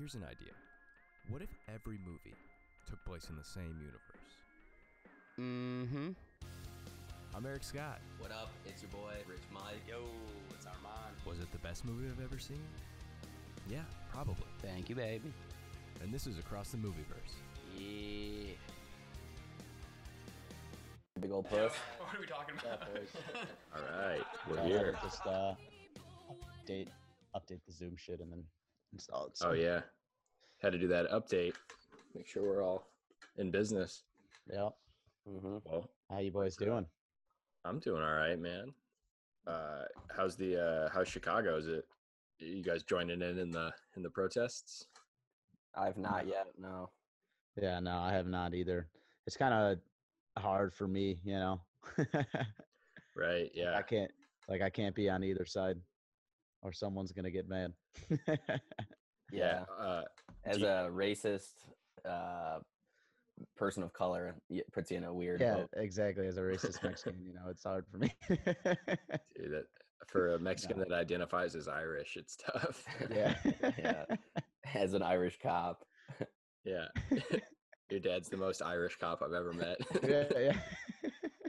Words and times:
Here's 0.00 0.14
an 0.14 0.24
idea. 0.24 0.54
What 1.28 1.42
if 1.42 1.50
every 1.68 1.98
movie 2.06 2.34
took 2.88 3.04
place 3.04 3.28
in 3.28 3.36
the 3.36 3.44
same 3.44 3.76
universe? 3.78 4.32
Mm-hmm. 5.38 6.12
I'm 7.36 7.44
Eric 7.44 7.62
Scott. 7.62 8.00
What 8.18 8.30
up? 8.30 8.50
It's 8.64 8.80
your 8.80 8.90
boy, 8.92 9.12
Rich 9.28 9.42
Mike. 9.52 9.82
Yo, 9.86 9.96
it's 10.54 10.64
Armand. 10.64 11.14
Was 11.26 11.38
it 11.40 11.52
the 11.52 11.58
best 11.58 11.84
movie 11.84 12.06
I've 12.08 12.24
ever 12.24 12.38
seen? 12.38 12.62
Yeah, 13.68 13.82
probably. 14.10 14.46
Thank 14.62 14.88
you, 14.88 14.94
baby. 14.94 15.34
And 16.02 16.10
this 16.10 16.26
is 16.26 16.38
Across 16.38 16.70
the 16.70 16.78
Movieverse. 16.78 17.34
Yeah. 17.76 18.54
Big 21.20 21.30
old 21.30 21.44
puss. 21.44 21.74
what 21.98 22.16
are 22.16 22.20
we 22.20 22.26
talking 22.26 22.54
about? 22.58 22.88
All 23.76 23.82
right, 24.02 24.24
we're 24.48 24.64
here. 24.64 24.96
Just 25.02 25.26
uh, 25.26 25.52
update 26.66 26.88
update 27.36 27.60
the 27.66 27.72
Zoom 27.72 27.96
shit 27.98 28.20
and 28.20 28.32
then 28.32 28.44
install 28.92 29.26
it. 29.26 29.38
Oh 29.42 29.52
yeah, 29.52 29.80
had 30.62 30.72
to 30.72 30.78
do 30.78 30.88
that 30.88 31.10
update. 31.10 31.54
Make 32.14 32.26
sure 32.26 32.42
we're 32.42 32.62
all 32.64 32.86
in 33.38 33.50
business. 33.50 34.02
yeah. 34.52 34.68
Mm-hmm. 35.28 35.58
Well, 35.64 35.88
How 36.10 36.18
you 36.18 36.30
boys 36.30 36.56
doing? 36.56 36.86
I'm 37.64 37.78
doing 37.78 38.02
all 38.02 38.14
right, 38.14 38.38
man. 38.38 38.72
Uh, 39.46 39.84
how's 40.16 40.36
the 40.36 40.60
uh, 40.60 40.88
how's 40.92 41.08
Chicago? 41.08 41.56
Is 41.56 41.66
it 41.68 41.84
you 42.38 42.62
guys 42.62 42.82
joining 42.82 43.20
in 43.22 43.38
in 43.38 43.50
the 43.50 43.72
in 43.96 44.02
the 44.02 44.10
protests? 44.10 44.86
I've 45.74 45.98
not 45.98 46.26
yet. 46.26 46.46
No. 46.58 46.90
Yeah, 47.60 47.78
no, 47.80 47.98
I 47.98 48.12
have 48.12 48.26
not 48.26 48.54
either. 48.54 48.88
It's 49.26 49.36
kind 49.36 49.52
of 49.54 50.42
hard 50.42 50.72
for 50.72 50.88
me, 50.88 51.18
you 51.24 51.34
know. 51.34 51.60
Right. 53.16 53.50
Yeah. 53.54 53.76
I 53.76 53.82
can't 53.82 54.10
like 54.48 54.62
I 54.62 54.70
can't 54.70 54.94
be 54.94 55.10
on 55.10 55.22
either 55.24 55.44
side, 55.44 55.76
or 56.62 56.72
someone's 56.72 57.12
gonna 57.12 57.30
get 57.30 57.48
mad. 57.48 57.72
Yeah. 59.32 59.64
Uh, 59.78 60.02
As 60.44 60.58
you- 60.58 60.66
a 60.66 60.88
racist 60.90 61.52
uh, 62.04 62.58
person 63.56 63.82
of 63.82 63.92
color, 63.92 64.34
it 64.48 64.64
puts 64.72 64.90
you 64.90 64.96
in 64.96 65.04
a 65.04 65.14
weird 65.14 65.40
yeah, 65.40 65.54
boat. 65.54 65.68
exactly. 65.76 66.26
As 66.26 66.36
a 66.36 66.40
racist 66.40 66.82
Mexican, 66.82 67.24
you 67.24 67.34
know, 67.34 67.48
it's 67.48 67.62
hard 67.64 67.84
for 67.90 67.98
me. 67.98 68.12
dude, 68.28 68.38
that 69.52 69.66
for 70.08 70.34
a 70.34 70.38
Mexican 70.40 70.78
that 70.80 70.92
identifies 70.92 71.54
as 71.54 71.68
Irish, 71.68 72.16
it's 72.16 72.36
tough. 72.36 72.84
yeah. 73.10 73.34
Yeah. 73.78 74.04
As 74.74 74.94
an 74.94 75.02
Irish 75.02 75.38
cop. 75.42 75.84
yeah. 76.64 76.86
Your 77.90 78.00
dad's 78.00 78.28
the 78.28 78.36
most 78.36 78.62
Irish 78.62 78.96
cop 78.96 79.22
I've 79.22 79.32
ever 79.32 79.52
met. 79.52 79.76
yeah, 80.02 80.24
yeah. 80.36 80.60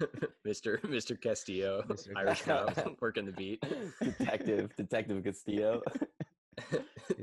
Mr. 0.47 0.79
Mr. 0.81 1.19
Castillo, 1.19 1.83
Mr. 1.87 2.11
Irish 2.15 2.41
cop, 2.43 2.77
working 3.01 3.25
the 3.25 3.31
beat. 3.31 3.63
Detective, 4.01 4.75
Detective 4.75 5.23
Castillo. 5.23 5.81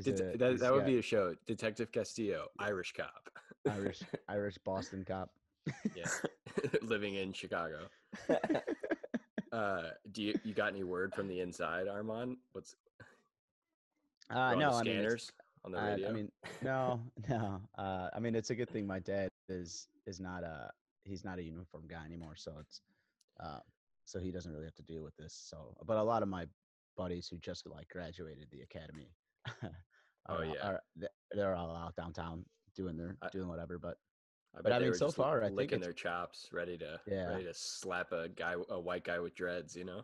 Det- 0.03 0.21
a- 0.21 0.39
that 0.39 0.59
that 0.61 0.73
would 0.73 0.81
got 0.81 0.87
be 0.87 0.99
a 0.99 1.03
show. 1.03 1.35
Detective 1.47 1.93
Castillo, 1.93 2.47
Irish 2.59 2.93
cop. 2.95 3.29
Irish 3.71 4.01
Irish 4.29 4.59
Boston 4.59 5.05
cop. 5.07 5.31
Yeah, 5.95 6.07
living 6.83 7.15
in 7.17 7.33
Chicago. 7.33 7.89
Uh, 9.53 9.83
do 10.13 10.23
you 10.23 10.35
you 10.45 10.55
got 10.55 10.69
any 10.73 10.83
word 10.85 11.15
from 11.15 11.29
the 11.29 11.41
inside, 11.41 11.89
Armand? 11.89 12.37
What's 12.53 12.75
Uh, 14.35 14.39
on 14.39 14.59
no, 14.59 14.71
the 14.71 14.77
I 14.77 14.83
mean, 14.83 14.93
scanners 14.95 15.33
on 15.65 15.73
the 15.73 15.79
I, 15.79 15.89
radio? 15.91 16.09
I 16.09 16.13
mean, 16.13 16.33
no, 16.63 17.01
no. 17.29 17.61
Uh, 17.77 18.09
I 18.15 18.19
mean, 18.21 18.35
it's 18.35 18.51
a 18.51 18.55
good 18.55 18.69
thing 18.71 18.87
my 18.87 18.99
dad 18.99 19.29
is 19.49 19.89
is 20.07 20.21
not 20.21 20.43
a 20.43 20.71
he's 21.09 21.25
not 21.25 21.39
a 21.39 21.43
uniform 21.43 21.85
guy 21.89 22.05
anymore, 22.05 22.35
so 22.37 22.53
it's 22.61 22.81
uh, 23.41 23.61
so 24.05 24.19
he 24.19 24.31
doesn't 24.31 24.53
really 24.53 24.65
have 24.65 24.75
to 24.75 24.83
deal 24.83 25.03
with 25.03 25.17
this. 25.17 25.35
So, 25.35 25.77
but 25.87 25.97
a 25.97 26.03
lot 26.03 26.23
of 26.23 26.29
my 26.29 26.47
buddies 26.97 27.29
who 27.29 27.39
just 27.39 27.67
like 27.67 27.89
graduated 27.89 28.49
the 28.51 28.61
academy, 28.63 29.11
Oh, 30.31 30.35
are, 30.37 30.45
yeah. 30.45 30.53
are, 30.69 30.83
they're 31.33 31.55
all 31.57 31.75
out 31.75 31.97
downtown 31.97 32.45
doing 32.77 32.97
their 32.97 33.17
I- 33.23 33.29
doing 33.31 33.49
whatever. 33.49 33.79
But 33.79 33.97
I 34.57 34.61
but 34.63 34.73
I 34.73 34.79
mean, 34.79 34.93
so 34.95 35.07
just 35.07 35.19
l- 35.19 35.25
far, 35.25 35.43
I 35.43 35.47
think 35.47 35.57
licking 35.57 35.81
their 35.81 35.93
chops, 35.93 36.49
ready 36.53 36.77
to 36.79 37.01
Yeah. 37.07 37.29
ready 37.29 37.45
to 37.45 37.55
slap 37.55 38.13
a 38.13 38.29
guy, 38.29 38.55
a 38.69 38.79
white 38.79 39.05
guy 39.05 39.19
with 39.21 39.35
dreads. 39.35 39.75
You 39.77 39.85
know? 39.85 40.03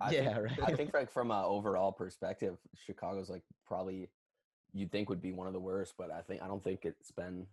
I 0.00 0.10
yeah, 0.12 0.34
think, 0.34 0.36
right. 0.58 0.72
I 0.72 0.74
think 0.76 0.94
like 0.94 1.10
from 1.12 1.30
an 1.30 1.44
overall 1.44 1.92
perspective, 1.92 2.56
Chicago's 2.74 3.28
like 3.30 3.42
probably 3.66 4.08
you'd 4.72 4.90
think 4.90 5.08
would 5.10 5.20
be 5.22 5.32
one 5.32 5.46
of 5.46 5.52
the 5.52 5.60
worst, 5.60 5.94
but 5.98 6.10
I 6.10 6.22
think 6.22 6.42
I 6.42 6.46
don't 6.46 6.62
think 6.64 6.84
it's 6.84 7.10
been 7.10 7.46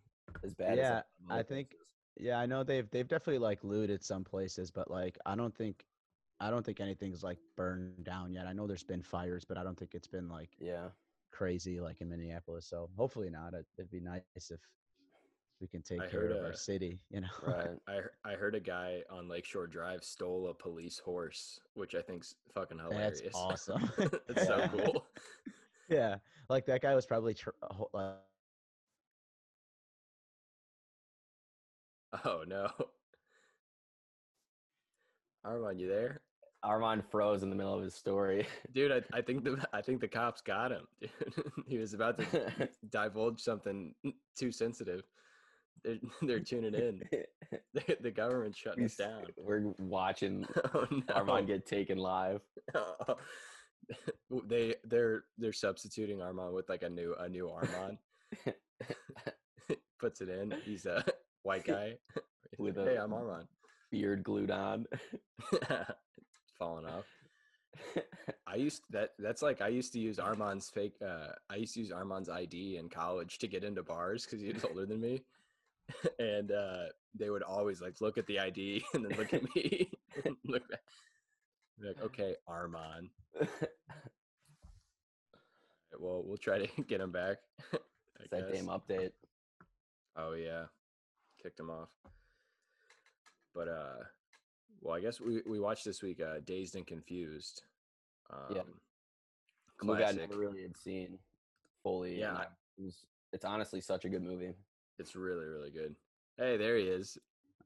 as 0.43 0.53
bad. 0.53 0.77
Yeah, 0.77 0.99
as 0.99 1.03
I 1.29 1.43
think- 1.43 1.69
places. 1.71 1.85
Yeah, 2.19 2.39
I 2.39 2.45
know 2.45 2.63
they've 2.63 2.89
they've 2.89 3.07
definitely 3.07 3.39
like 3.39 3.63
looted 3.63 4.03
some 4.03 4.23
places, 4.23 4.71
but 4.71 4.91
like 4.91 5.17
I 5.25 5.35
don't 5.35 5.55
think 5.55 5.85
I 6.39 6.49
don't 6.49 6.65
think 6.65 6.79
anything's 6.81 7.23
like 7.23 7.39
burned 7.55 8.03
down 8.03 8.33
yet. 8.33 8.47
I 8.47 8.53
know 8.53 8.67
there's 8.67 8.83
been 8.83 9.01
fires, 9.03 9.45
but 9.45 9.57
I 9.57 9.63
don't 9.63 9.77
think 9.77 9.95
it's 9.95 10.07
been 10.07 10.29
like 10.29 10.57
Yeah, 10.59 10.89
crazy 11.31 11.79
like 11.79 12.01
in 12.01 12.09
Minneapolis. 12.09 12.67
So 12.67 12.89
hopefully 12.97 13.29
not. 13.29 13.53
It, 13.53 13.65
it'd 13.77 13.91
be 13.91 14.01
nice 14.01 14.23
if 14.51 14.61
we 15.61 15.67
can 15.67 15.81
take 15.81 16.03
I 16.03 16.07
care 16.07 16.27
of 16.27 16.41
uh, 16.41 16.45
our 16.45 16.53
city. 16.53 17.01
You 17.09 17.21
know. 17.21 17.27
right. 17.41 17.77
I 17.87 18.01
I 18.25 18.33
heard 18.35 18.55
a 18.55 18.59
guy 18.59 19.03
on 19.09 19.27
Lakeshore 19.29 19.67
Drive 19.67 20.03
stole 20.03 20.47
a 20.49 20.53
police 20.53 20.99
horse, 20.99 21.59
which 21.73 21.95
I 21.95 22.01
think's 22.01 22.35
fucking 22.53 22.79
hilarious. 22.79 23.21
That's 23.21 23.35
awesome. 23.35 23.91
That's 24.27 24.45
so 24.45 24.63
cool. 24.69 25.07
yeah, 25.89 26.17
like 26.49 26.65
that 26.65 26.81
guy 26.81 26.95
was 26.95 27.05
probably 27.05 27.33
tr- 27.33 27.49
a 27.61 27.97
uh, 27.97 28.15
Oh 32.25 32.43
no. 32.47 32.69
Armand, 35.45 35.79
you 35.79 35.87
there? 35.87 36.21
Armand 36.63 37.03
froze 37.09 37.43
in 37.43 37.49
the 37.49 37.55
middle 37.55 37.73
of 37.73 37.81
his 37.81 37.95
story. 37.95 38.45
Dude, 38.73 38.91
I, 38.91 39.01
I 39.17 39.21
think 39.21 39.43
the 39.43 39.65
I 39.71 39.81
think 39.81 40.01
the 40.01 40.07
cops 40.07 40.41
got 40.41 40.71
him. 40.71 40.87
Dude. 41.01 41.11
he 41.67 41.77
was 41.77 41.93
about 41.93 42.17
to 42.19 42.69
divulge 42.89 43.39
something 43.39 43.93
too 44.37 44.51
sensitive. 44.51 45.03
They're, 45.83 45.97
they're 46.21 46.39
tuning 46.41 46.73
in. 46.73 47.01
The, 47.73 47.97
the 48.01 48.11
government's 48.11 48.57
shutting 48.57 48.83
us 48.83 48.95
down. 48.95 49.23
We're 49.37 49.73
watching 49.79 50.45
Oh 50.73 50.85
no. 50.91 51.13
Armand 51.13 51.47
get 51.47 51.65
taken 51.65 51.97
live. 51.97 52.41
they 54.47 54.75
they're 54.83 55.23
they're 55.37 55.53
substituting 55.53 56.21
Armand 56.21 56.53
with 56.53 56.67
like 56.67 56.83
a 56.83 56.89
new 56.89 57.15
a 57.17 57.29
new 57.29 57.49
Armand. 57.49 57.97
Puts 59.99 60.19
it 60.19 60.29
in. 60.29 60.53
He's 60.65 60.85
a 60.85 61.05
white 61.49 61.65
guy. 61.65 61.95
With 62.57 62.77
a- 62.77 62.85
hey, 62.85 62.97
I'm 62.97 63.11
Armand. 63.13 63.47
Beard 63.91 64.23
glued 64.23 64.51
on. 64.51 64.85
Falling 66.59 66.85
off. 66.85 67.05
I 68.47 68.55
used 68.55 68.83
that. 68.91 69.11
That's 69.17 69.41
like 69.41 69.61
I 69.61 69.69
used 69.69 69.93
to 69.93 69.99
use 69.99 70.19
Armand's 70.19 70.69
fake. 70.69 70.93
Uh, 71.01 71.29
I 71.49 71.55
used 71.55 71.73
to 71.75 71.79
use 71.79 71.91
Armand's 71.91 72.29
ID 72.29 72.77
in 72.77 72.89
college 72.89 73.37
to 73.39 73.47
get 73.47 73.63
into 73.63 73.81
bars 73.83 74.25
because 74.25 74.41
he 74.41 74.51
was 74.51 74.63
older 74.65 74.85
than 74.85 74.99
me, 74.99 75.23
and 76.19 76.51
uh, 76.51 76.85
they 77.17 77.29
would 77.29 77.43
always 77.43 77.81
like 77.81 78.01
look 78.01 78.17
at 78.17 78.27
the 78.27 78.39
ID 78.39 78.83
and 78.93 79.05
then 79.05 79.17
look 79.17 79.33
at 79.33 79.43
me, 79.55 79.89
and 80.25 80.35
look 80.45 80.67
back. 80.69 80.81
Like, 81.81 82.03
okay, 82.03 82.35
Armand. 82.47 83.09
Well, 85.99 86.23
we'll 86.25 86.37
try 86.37 86.59
to 86.65 86.81
get 86.83 87.01
him 87.01 87.11
back. 87.11 87.37
I 87.73 88.37
guess. 88.37 88.51
damn 88.51 88.65
update. 88.67 89.11
Oh 90.17 90.33
yeah, 90.33 90.65
kicked 91.41 91.59
him 91.59 91.69
off. 91.69 91.89
But 93.55 93.67
uh, 93.67 94.03
well, 94.81 94.95
I 94.95 94.99
guess 94.99 95.19
we 95.19 95.41
we 95.45 95.59
watched 95.59 95.85
this 95.85 96.01
week. 96.01 96.21
Uh, 96.21 96.39
Dazed 96.45 96.75
and 96.75 96.85
Confused. 96.85 97.63
Um, 98.31 98.55
Yeah. 98.55 98.61
A 99.81 99.85
movie 99.85 100.03
I 100.03 100.11
never 100.11 100.37
really 100.37 100.61
had 100.61 100.75
seen 100.75 101.17
fully. 101.83 102.19
Yeah. 102.19 102.41
It 102.77 102.83
was, 102.83 103.05
it's 103.31 103.45
honestly 103.45 103.79
such 103.79 104.03
a 104.05 104.09
good 104.09 104.21
movie. 104.23 104.53
It's 104.97 105.15
really 105.15 105.45
really 105.45 105.71
good. 105.71 105.95
Hey, 106.37 106.57
there 106.57 106.77
he 106.77 106.83
is. 106.83 107.17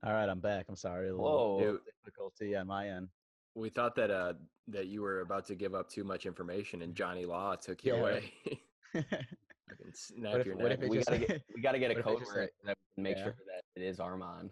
all 0.06 0.14
right, 0.14 0.30
I'm 0.30 0.40
back. 0.40 0.66
I'm 0.70 0.76
sorry. 0.76 1.10
A 1.10 1.12
little 1.16 1.58
Whoa. 1.60 1.80
Difficulty 2.06 2.56
on 2.56 2.68
my 2.68 2.90
end. 2.90 3.08
we 3.56 3.70
thought 3.70 3.96
that 3.96 4.12
uh 4.12 4.34
that 4.68 4.86
you 4.88 5.02
were 5.02 5.22
about 5.22 5.46
to 5.48 5.56
give 5.56 5.74
up 5.76 5.90
too 5.90 6.04
much 6.04 6.26
information, 6.26 6.82
and 6.84 6.94
Johnny 7.02 7.26
Law 7.26 7.56
took 7.56 7.84
you 7.84 7.94
Yeah. 7.96 8.00
away. 8.00 8.32
what 8.94 9.06
I 9.12 9.76
can 9.82 9.94
snap 9.94 10.36
if- 10.36 10.46
your 10.46 10.56
neck. 10.56 10.80
we 10.88 10.98
just- 10.98 11.10
gotta 11.10 11.20
get 11.26 11.42
we 11.56 11.62
gotta 11.62 11.80
get 11.80 11.92
a 11.92 11.96
what 11.96 12.04
code 12.04 12.20
just, 12.20 12.32
word 12.36 12.42
like- 12.42 12.52
that 12.66 12.78
make 13.02 13.18
Yeah. 13.18 13.24
sure 13.24 13.36
that 13.48 13.53
it 13.76 13.82
is 13.82 14.00
Armand, 14.00 14.52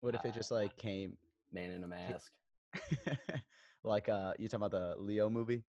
What 0.00 0.14
if 0.14 0.24
it 0.24 0.34
just 0.34 0.50
like 0.50 0.76
came 0.76 1.16
man 1.52 1.70
in 1.70 1.82
a 1.84 1.88
mask. 1.88 2.30
like 3.84 4.08
uh 4.08 4.32
you 4.38 4.48
talking 4.48 4.64
about 4.64 4.70
the 4.96 5.02
Leo 5.02 5.28
movie? 5.28 5.64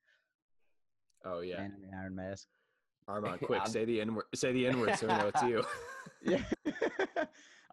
oh 1.26 1.42
yeah, 1.42 1.58
Man 1.58 1.74
in 1.82 1.90
the 1.90 1.98
Iron 1.98 2.16
Mask. 2.16 2.48
Armand, 3.08 3.42
quick, 3.44 3.66
say 3.68 3.86
the 3.86 4.02
n 4.02 4.16
word. 4.16 4.26
Say 4.36 4.52
the 4.52 4.68
n 4.68 4.80
word 4.80 4.96
so 4.98 5.08
we 5.08 5.14
know 5.14 5.32
it's 5.34 5.44
you. 5.44 5.64
Yeah. 6.22 6.44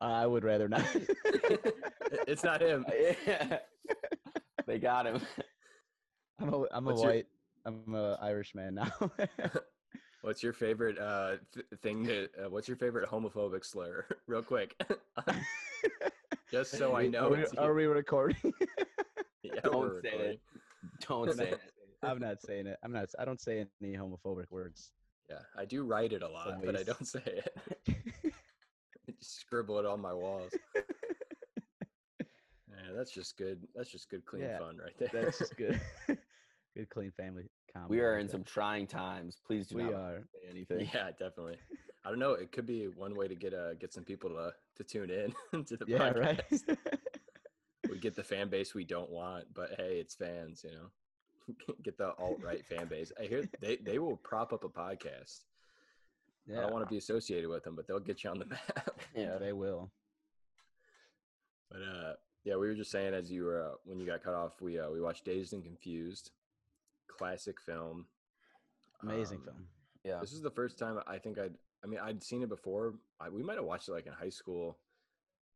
I 0.00 0.26
would 0.26 0.44
rather 0.44 0.68
not. 0.68 0.84
it's 2.28 2.44
not 2.44 2.60
him. 2.62 2.84
they 4.66 4.78
got 4.78 5.06
him. 5.06 5.20
I'm 6.38 6.52
a 6.54 6.64
I'm 6.70 6.86
a 6.86 6.90
What's 6.90 7.02
your- 7.02 7.10
white 7.10 7.26
I'm 7.64 7.94
a 7.94 8.16
Irish 8.22 8.54
man 8.54 8.74
now. 8.76 8.92
What's 10.22 10.42
your 10.42 10.52
favorite 10.52 10.98
uh 10.98 11.36
th- 11.54 11.66
thing 11.82 12.04
to? 12.06 12.28
Uh, 12.38 12.50
what's 12.50 12.68
your 12.68 12.76
favorite 12.76 13.08
homophobic 13.08 13.64
slur? 13.64 14.06
Real 14.26 14.42
quick, 14.42 14.74
just 16.50 16.76
so 16.76 16.96
I 16.96 17.06
know. 17.06 17.26
Are 17.26 17.30
we, 17.30 17.42
it's 17.42 17.54
are 17.54 17.74
we 17.74 17.86
recording? 17.86 18.52
Yeah, 19.42 19.60
Don't 19.62 19.78
we're 19.78 20.02
say 20.02 20.08
it. 20.08 20.40
Don't 21.06 21.32
say 21.32 21.50
it. 21.50 21.60
I'm 22.02 22.18
not 22.18 22.42
saying 22.42 22.66
it. 22.66 22.78
I'm 22.82 22.90
not. 22.90 23.08
I 23.16 23.24
don't 23.24 23.40
say 23.40 23.64
any 23.80 23.96
homophobic 23.96 24.46
words. 24.50 24.90
Yeah, 25.30 25.38
I 25.56 25.64
do 25.64 25.84
write 25.84 26.12
it 26.12 26.22
a 26.22 26.28
lot, 26.28 26.60
but 26.64 26.74
I 26.74 26.82
don't 26.82 27.06
say 27.06 27.20
it. 27.24 27.56
I 27.88 29.12
just 29.12 29.38
scribble 29.40 29.78
it 29.78 29.86
on 29.86 30.00
my 30.00 30.12
walls. 30.12 30.50
Yeah, 30.74 30.82
that's 32.96 33.12
just 33.12 33.36
good. 33.36 33.60
That's 33.74 33.90
just 33.90 34.10
good, 34.10 34.24
clean 34.24 34.42
Yeah, 34.42 34.58
fun 34.58 34.78
right 34.78 34.92
there. 34.98 35.10
That's 35.12 35.38
just 35.38 35.56
good. 35.56 35.80
good, 36.76 36.90
clean 36.90 37.12
family 37.12 37.44
comedy. 37.76 37.94
We 37.96 38.00
are 38.00 38.18
in 38.18 38.28
some 38.28 38.44
trying 38.44 38.86
times. 38.86 39.38
Please 39.46 39.66
do 39.66 39.76
We 39.76 39.84
not 39.84 39.94
are. 39.94 40.22
say 40.32 40.48
anything. 40.50 40.88
yeah, 40.92 41.10
definitely. 41.10 41.56
I 42.04 42.10
don't 42.10 42.18
know. 42.18 42.32
It 42.32 42.52
could 42.52 42.66
be 42.66 42.86
one 42.86 43.14
way 43.16 43.28
to 43.28 43.34
get 43.34 43.52
uh 43.54 43.74
get 43.74 43.92
some 43.92 44.04
people 44.04 44.30
to 44.30 44.52
to 44.76 44.84
tune 44.84 45.10
in 45.10 45.64
to 45.64 45.76
the 45.76 45.84
Yeah, 45.88 45.98
podcast. 46.12 46.68
right. 46.68 46.78
we 47.90 47.98
get 47.98 48.14
the 48.14 48.24
fan 48.24 48.48
base 48.48 48.74
we 48.74 48.84
don't 48.84 49.10
want, 49.10 49.44
but 49.54 49.70
hey, 49.76 49.98
it's 50.00 50.14
fans, 50.14 50.64
you 50.64 50.72
know. 50.72 51.74
get 51.84 51.96
the 51.98 52.12
alt 52.18 52.38
right 52.42 52.64
fan 52.66 52.86
base. 52.86 53.12
I 53.20 53.24
hear 53.26 53.44
they 53.60 53.76
they 53.76 53.98
will 53.98 54.16
prop 54.16 54.52
up 54.52 54.64
a 54.64 54.68
podcast. 54.68 55.40
I 56.48 56.60
don't 56.60 56.72
want 56.72 56.84
to 56.84 56.90
be 56.90 56.98
associated 56.98 57.48
with 57.50 57.64
them, 57.64 57.74
but 57.74 57.88
they'll 57.88 57.98
get 57.98 58.22
you 58.22 58.30
on 58.30 58.38
the 58.38 58.46
map. 58.46 59.00
Yeah. 59.16 59.36
they 59.38 59.52
will. 59.52 59.90
But 61.70 61.80
uh, 61.82 62.12
yeah, 62.44 62.54
we 62.54 62.68
were 62.68 62.74
just 62.76 62.92
saying 62.92 63.14
as 63.14 63.32
you 63.32 63.42
were 63.44 63.60
uh, 63.64 63.74
when 63.84 63.98
you 63.98 64.06
got 64.06 64.22
cut 64.22 64.34
off, 64.34 64.60
we 64.60 64.78
uh, 64.78 64.88
we 64.90 65.00
watched 65.00 65.24
Dazed 65.24 65.54
and 65.54 65.64
Confused, 65.64 66.30
classic 67.08 67.60
film. 67.60 68.06
Amazing 69.02 69.38
Um, 69.38 69.44
film. 69.44 69.68
Yeah. 70.04 70.20
This 70.20 70.32
is 70.32 70.40
the 70.42 70.50
first 70.50 70.78
time 70.78 70.98
I 71.06 71.18
think 71.18 71.38
I'd. 71.38 71.54
I 71.84 71.86
mean, 71.88 72.00
I'd 72.00 72.22
seen 72.22 72.42
it 72.42 72.48
before. 72.48 72.94
I, 73.20 73.28
we 73.28 73.42
might 73.42 73.56
have 73.56 73.64
watched 73.64 73.88
it 73.88 73.92
like 73.92 74.06
in 74.06 74.12
high 74.12 74.30
school, 74.30 74.78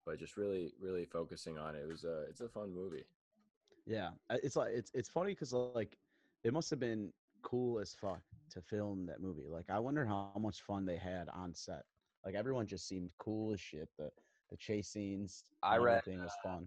but 0.05 0.19
just 0.19 0.37
really, 0.37 0.73
really 0.81 1.05
focusing 1.05 1.59
on 1.59 1.75
it. 1.75 1.81
It 1.83 1.89
was 1.89 2.05
a. 2.05 2.23
It's 2.29 2.41
a 2.41 2.49
fun 2.49 2.75
movie. 2.75 3.05
Yeah, 3.87 4.11
uh, 4.29 4.37
it's 4.43 4.57
like 4.57 4.73
it's 4.73 4.91
it's 4.95 5.09
funny 5.09 5.33
because 5.33 5.53
like 5.53 5.97
it 6.45 6.53
must 6.53 6.69
have 6.71 6.79
been 6.81 7.13
cool 7.43 7.79
as 7.81 7.95
fuck 7.95 8.21
to 8.51 8.61
film 8.61 9.07
that 9.07 9.21
movie. 9.21 9.49
Like 9.49 9.71
I 9.71 9.79
wonder 9.79 10.05
how 10.05 10.33
much 10.39 10.63
fun 10.63 10.85
they 10.85 10.97
had 10.99 11.29
on 11.33 11.55
set. 11.55 11.85
Like 12.25 12.35
everyone 12.35 12.67
just 12.67 12.87
seemed 12.87 13.11
cool 13.19 13.53
as 13.53 13.61
shit. 13.61 13.89
The 13.99 14.11
the 14.51 14.57
chase 14.57 14.89
scenes, 14.89 15.45
I 15.63 15.77
and 15.77 15.85
read, 15.85 15.99
everything 15.99 16.23
was 16.23 16.33
fun. 16.43 16.67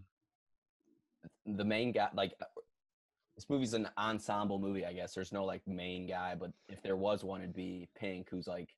the 1.45 1.63
main 1.63 1.91
guy 1.91 2.09
like 2.13 2.33
uh, 2.41 2.45
this 3.35 3.49
movie's 3.49 3.73
an 3.73 3.89
ensemble 3.97 4.59
movie 4.59 4.85
i 4.85 4.93
guess 4.93 5.13
there's 5.13 5.31
no 5.31 5.43
like 5.43 5.61
main 5.67 6.05
guy 6.05 6.35
but 6.39 6.51
if 6.69 6.81
there 6.81 6.95
was 6.95 7.23
one 7.23 7.41
it'd 7.41 7.55
be 7.55 7.87
pink 7.95 8.27
who's 8.29 8.47
like 8.47 8.69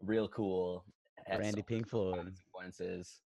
real 0.00 0.28
cool 0.28 0.84
Randy 1.28 1.50
some 1.50 1.62
Pink 1.62 1.88
Floyd. 1.88 2.16
consequences 2.16 3.20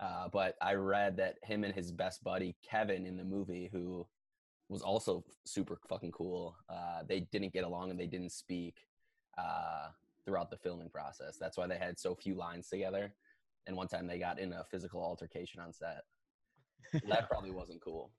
uh, 0.00 0.28
but 0.32 0.56
i 0.60 0.74
read 0.74 1.16
that 1.16 1.36
him 1.42 1.64
and 1.64 1.74
his 1.74 1.92
best 1.92 2.22
buddy 2.24 2.54
kevin 2.68 3.06
in 3.06 3.16
the 3.16 3.24
movie 3.24 3.68
who 3.72 4.06
was 4.68 4.82
also 4.82 5.24
super 5.44 5.78
fucking 5.88 6.12
cool 6.12 6.56
uh, 6.68 7.02
they 7.06 7.20
didn't 7.32 7.52
get 7.52 7.64
along 7.64 7.90
and 7.90 8.00
they 8.00 8.06
didn't 8.06 8.32
speak 8.32 8.86
uh, 9.38 9.88
throughout 10.24 10.50
the 10.50 10.56
filming 10.56 10.88
process 10.88 11.36
that's 11.38 11.56
why 11.56 11.66
they 11.66 11.76
had 11.78 11.98
so 11.98 12.14
few 12.14 12.34
lines 12.34 12.68
together 12.68 13.12
and 13.66 13.76
one 13.76 13.88
time 13.88 14.06
they 14.06 14.18
got 14.18 14.38
in 14.38 14.52
a 14.52 14.64
physical 14.70 15.02
altercation 15.02 15.60
on 15.60 15.72
set 15.72 16.02
that 17.08 17.28
probably 17.28 17.50
wasn't 17.50 17.80
cool 17.80 18.10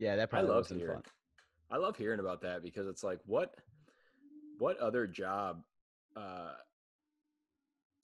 yeah, 0.00 0.16
that 0.16 0.22
I 0.22 0.26
probably 0.26 0.48
love 0.48 0.58
wasn't 0.60 0.80
hearing. 0.80 0.94
fun. 0.96 1.02
I 1.70 1.76
love 1.76 1.96
hearing 1.96 2.20
about 2.20 2.42
that 2.42 2.62
because 2.62 2.86
it's 2.86 3.02
like 3.04 3.20
what, 3.26 3.54
what 4.58 4.78
other 4.78 5.06
job, 5.06 5.62
uh, 6.16 6.52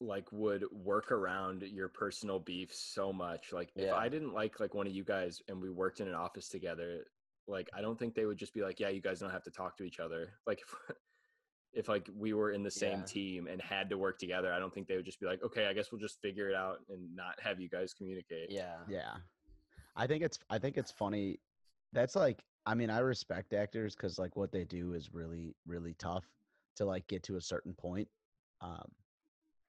like 0.00 0.30
would 0.30 0.64
work 0.70 1.10
around 1.10 1.62
your 1.62 1.88
personal 1.88 2.38
beef 2.38 2.72
so 2.74 3.12
much. 3.12 3.52
Like 3.52 3.70
if 3.76 3.92
I 3.92 4.08
didn't 4.08 4.34
like 4.34 4.60
like 4.60 4.74
one 4.74 4.86
of 4.86 4.92
you 4.92 5.04
guys 5.04 5.40
and 5.48 5.60
we 5.60 5.70
worked 5.70 6.00
in 6.00 6.08
an 6.08 6.14
office 6.14 6.48
together, 6.48 7.06
like 7.48 7.68
I 7.74 7.80
don't 7.80 7.98
think 7.98 8.14
they 8.14 8.26
would 8.26 8.36
just 8.36 8.52
be 8.52 8.60
like, 8.60 8.78
yeah, 8.78 8.90
you 8.90 9.00
guys 9.00 9.20
don't 9.20 9.30
have 9.30 9.44
to 9.44 9.50
talk 9.50 9.76
to 9.78 9.84
each 9.84 9.98
other. 10.00 10.34
Like 10.46 10.60
if, 10.60 10.96
if 11.72 11.88
like 11.88 12.08
we 12.14 12.34
were 12.34 12.52
in 12.52 12.62
the 12.62 12.70
same 12.70 13.00
Yeah. 13.00 13.04
team 13.06 13.46
and 13.46 13.60
had 13.60 13.88
to 13.90 13.98
work 13.98 14.18
together, 14.18 14.52
I 14.52 14.58
don't 14.58 14.72
think 14.72 14.86
they 14.86 14.96
would 14.96 15.04
just 15.04 15.18
be 15.20 15.26
like, 15.26 15.42
okay, 15.42 15.66
I 15.66 15.72
guess 15.72 15.90
we'll 15.90 16.00
just 16.00 16.20
figure 16.20 16.48
it 16.48 16.54
out 16.54 16.78
and 16.90 17.16
not 17.16 17.40
have 17.40 17.58
you 17.60 17.68
guys 17.68 17.94
communicate. 17.94 18.50
yeah 18.50 18.76
Yeah, 18.88 19.14
I 19.96 20.06
think 20.06 20.22
it's 20.22 20.38
I 20.50 20.58
think 20.58 20.76
it's 20.76 20.90
funny. 20.90 21.40
That's 21.92 22.14
like 22.16 22.44
I 22.66 22.74
mean 22.74 22.90
I 22.90 22.98
respect 22.98 23.52
actors 23.52 23.94
because 23.94 24.18
like 24.18 24.36
what 24.36 24.52
they 24.52 24.64
do 24.64 24.94
is 24.94 25.12
really 25.12 25.54
really 25.66 25.94
tough 25.94 26.24
to 26.76 26.84
like 26.84 27.06
get 27.06 27.22
to 27.24 27.36
a 27.36 27.40
certain 27.40 27.72
point 27.72 28.08
um, 28.60 28.90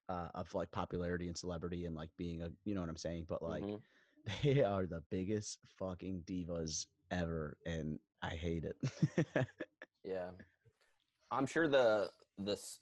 uh, 0.10 0.30
of 0.36 0.54
like 0.54 0.72
popularity 0.72 1.28
and 1.28 1.38
celebrity 1.38 1.86
and 1.86 1.96
like 1.96 2.10
being 2.18 2.42
a 2.42 2.50
you 2.66 2.74
know 2.76 2.82
what 2.82 2.90
I'm 2.90 2.98
saying. 2.98 3.26
But 3.30 3.42
like 3.42 3.64
Mhm. 3.64 3.82
they 4.44 4.64
are 4.64 4.86
the 4.86 5.02
biggest 5.10 5.60
fucking 5.78 6.24
divas 6.26 6.88
ever, 7.12 7.58
and 7.66 8.00
I 8.22 8.32
hate 8.36 8.66
it. 8.66 9.48
Yeah, 10.04 10.30
I'm 11.32 11.46
sure 11.46 11.68
the 11.68 12.10
this 12.38 12.80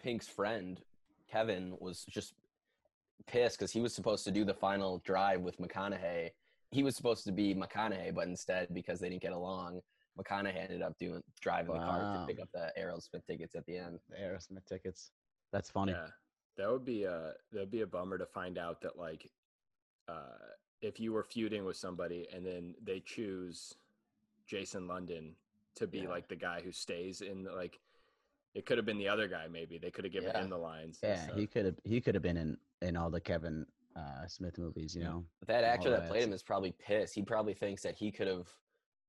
Pink's 0.00 0.28
friend 0.28 0.80
Kevin 1.28 1.76
was 1.80 2.04
just 2.04 2.34
pissed 3.26 3.58
because 3.58 3.72
he 3.72 3.80
was 3.80 3.92
supposed 3.92 4.24
to 4.24 4.30
do 4.30 4.44
the 4.44 4.54
final 4.54 4.98
drive 4.98 5.40
with 5.40 5.58
McConaughey. 5.58 6.30
He 6.70 6.82
was 6.82 6.94
supposed 6.96 7.24
to 7.24 7.32
be 7.32 7.54
McConaughey, 7.54 8.14
but 8.14 8.28
instead, 8.28 8.68
because 8.72 9.00
they 9.00 9.08
didn't 9.08 9.22
get 9.22 9.32
along, 9.32 9.80
McConaughey 10.18 10.56
ended 10.56 10.82
up 10.82 10.96
doing 10.98 11.22
driving 11.40 11.72
the 11.74 11.80
car 11.80 12.00
to 12.00 12.24
pick 12.26 12.40
up 12.40 12.48
the 12.52 12.72
Aerosmith 12.80 13.26
tickets 13.26 13.54
at 13.54 13.66
the 13.66 13.76
end. 13.76 13.98
the 14.08 14.16
Aerosmith 14.16 14.64
tickets. 14.66 15.10
That's 15.52 15.70
funny. 15.70 15.92
Yeah, 15.92 16.06
that 16.58 16.70
would 16.70 16.84
be 16.84 17.04
a 17.04 17.32
that'd 17.52 17.70
be 17.70 17.80
a 17.80 17.86
bummer 17.86 18.18
to 18.18 18.26
find 18.26 18.56
out 18.58 18.80
that 18.82 18.96
like, 18.96 19.28
uh, 20.08 20.36
if 20.80 21.00
you 21.00 21.12
were 21.12 21.24
feuding 21.24 21.64
with 21.64 21.76
somebody 21.76 22.28
and 22.32 22.46
then 22.46 22.74
they 22.82 23.00
choose 23.00 23.74
Jason 24.46 24.86
London 24.86 25.34
to 25.76 25.86
be 25.86 26.00
Yeah. 26.00 26.08
like 26.08 26.28
the 26.28 26.36
guy 26.36 26.60
who 26.60 26.72
stays 26.72 27.20
in 27.20 27.44
the, 27.44 27.52
like, 27.52 27.78
it 28.54 28.66
could 28.66 28.78
have 28.78 28.86
been 28.86 28.98
the 28.98 29.08
other 29.08 29.28
guy. 29.28 29.46
Maybe 29.48 29.78
they 29.78 29.90
could 29.90 30.04
have 30.04 30.12
given 30.12 30.30
Yeah. 30.34 30.42
him 30.42 30.50
the 30.50 30.56
lines. 30.58 30.98
Yeah, 31.02 31.32
he 31.34 31.46
could 31.46 31.64
have 31.64 31.78
he 31.84 32.00
could 32.00 32.14
have 32.14 32.22
been 32.22 32.36
in 32.36 32.58
in 32.80 32.96
all 32.96 33.10
the 33.10 33.20
Kevin 33.20 33.66
uh, 34.00 34.26
Smith 34.26 34.58
movies. 34.58 34.94
You 34.94 35.04
know. 35.04 35.24
But 35.40 35.48
that 35.48 35.64
actor 35.64 35.88
All 35.94 36.00
that 36.00 36.08
played 36.08 36.22
him 36.24 36.32
is 36.32 36.42
probably 36.42 36.72
pissed. 36.72 37.14
He 37.14 37.22
probably 37.22 37.54
thinks 37.54 37.82
that 37.82 37.94
he 37.96 38.10
could 38.10 38.26
have 38.28 38.48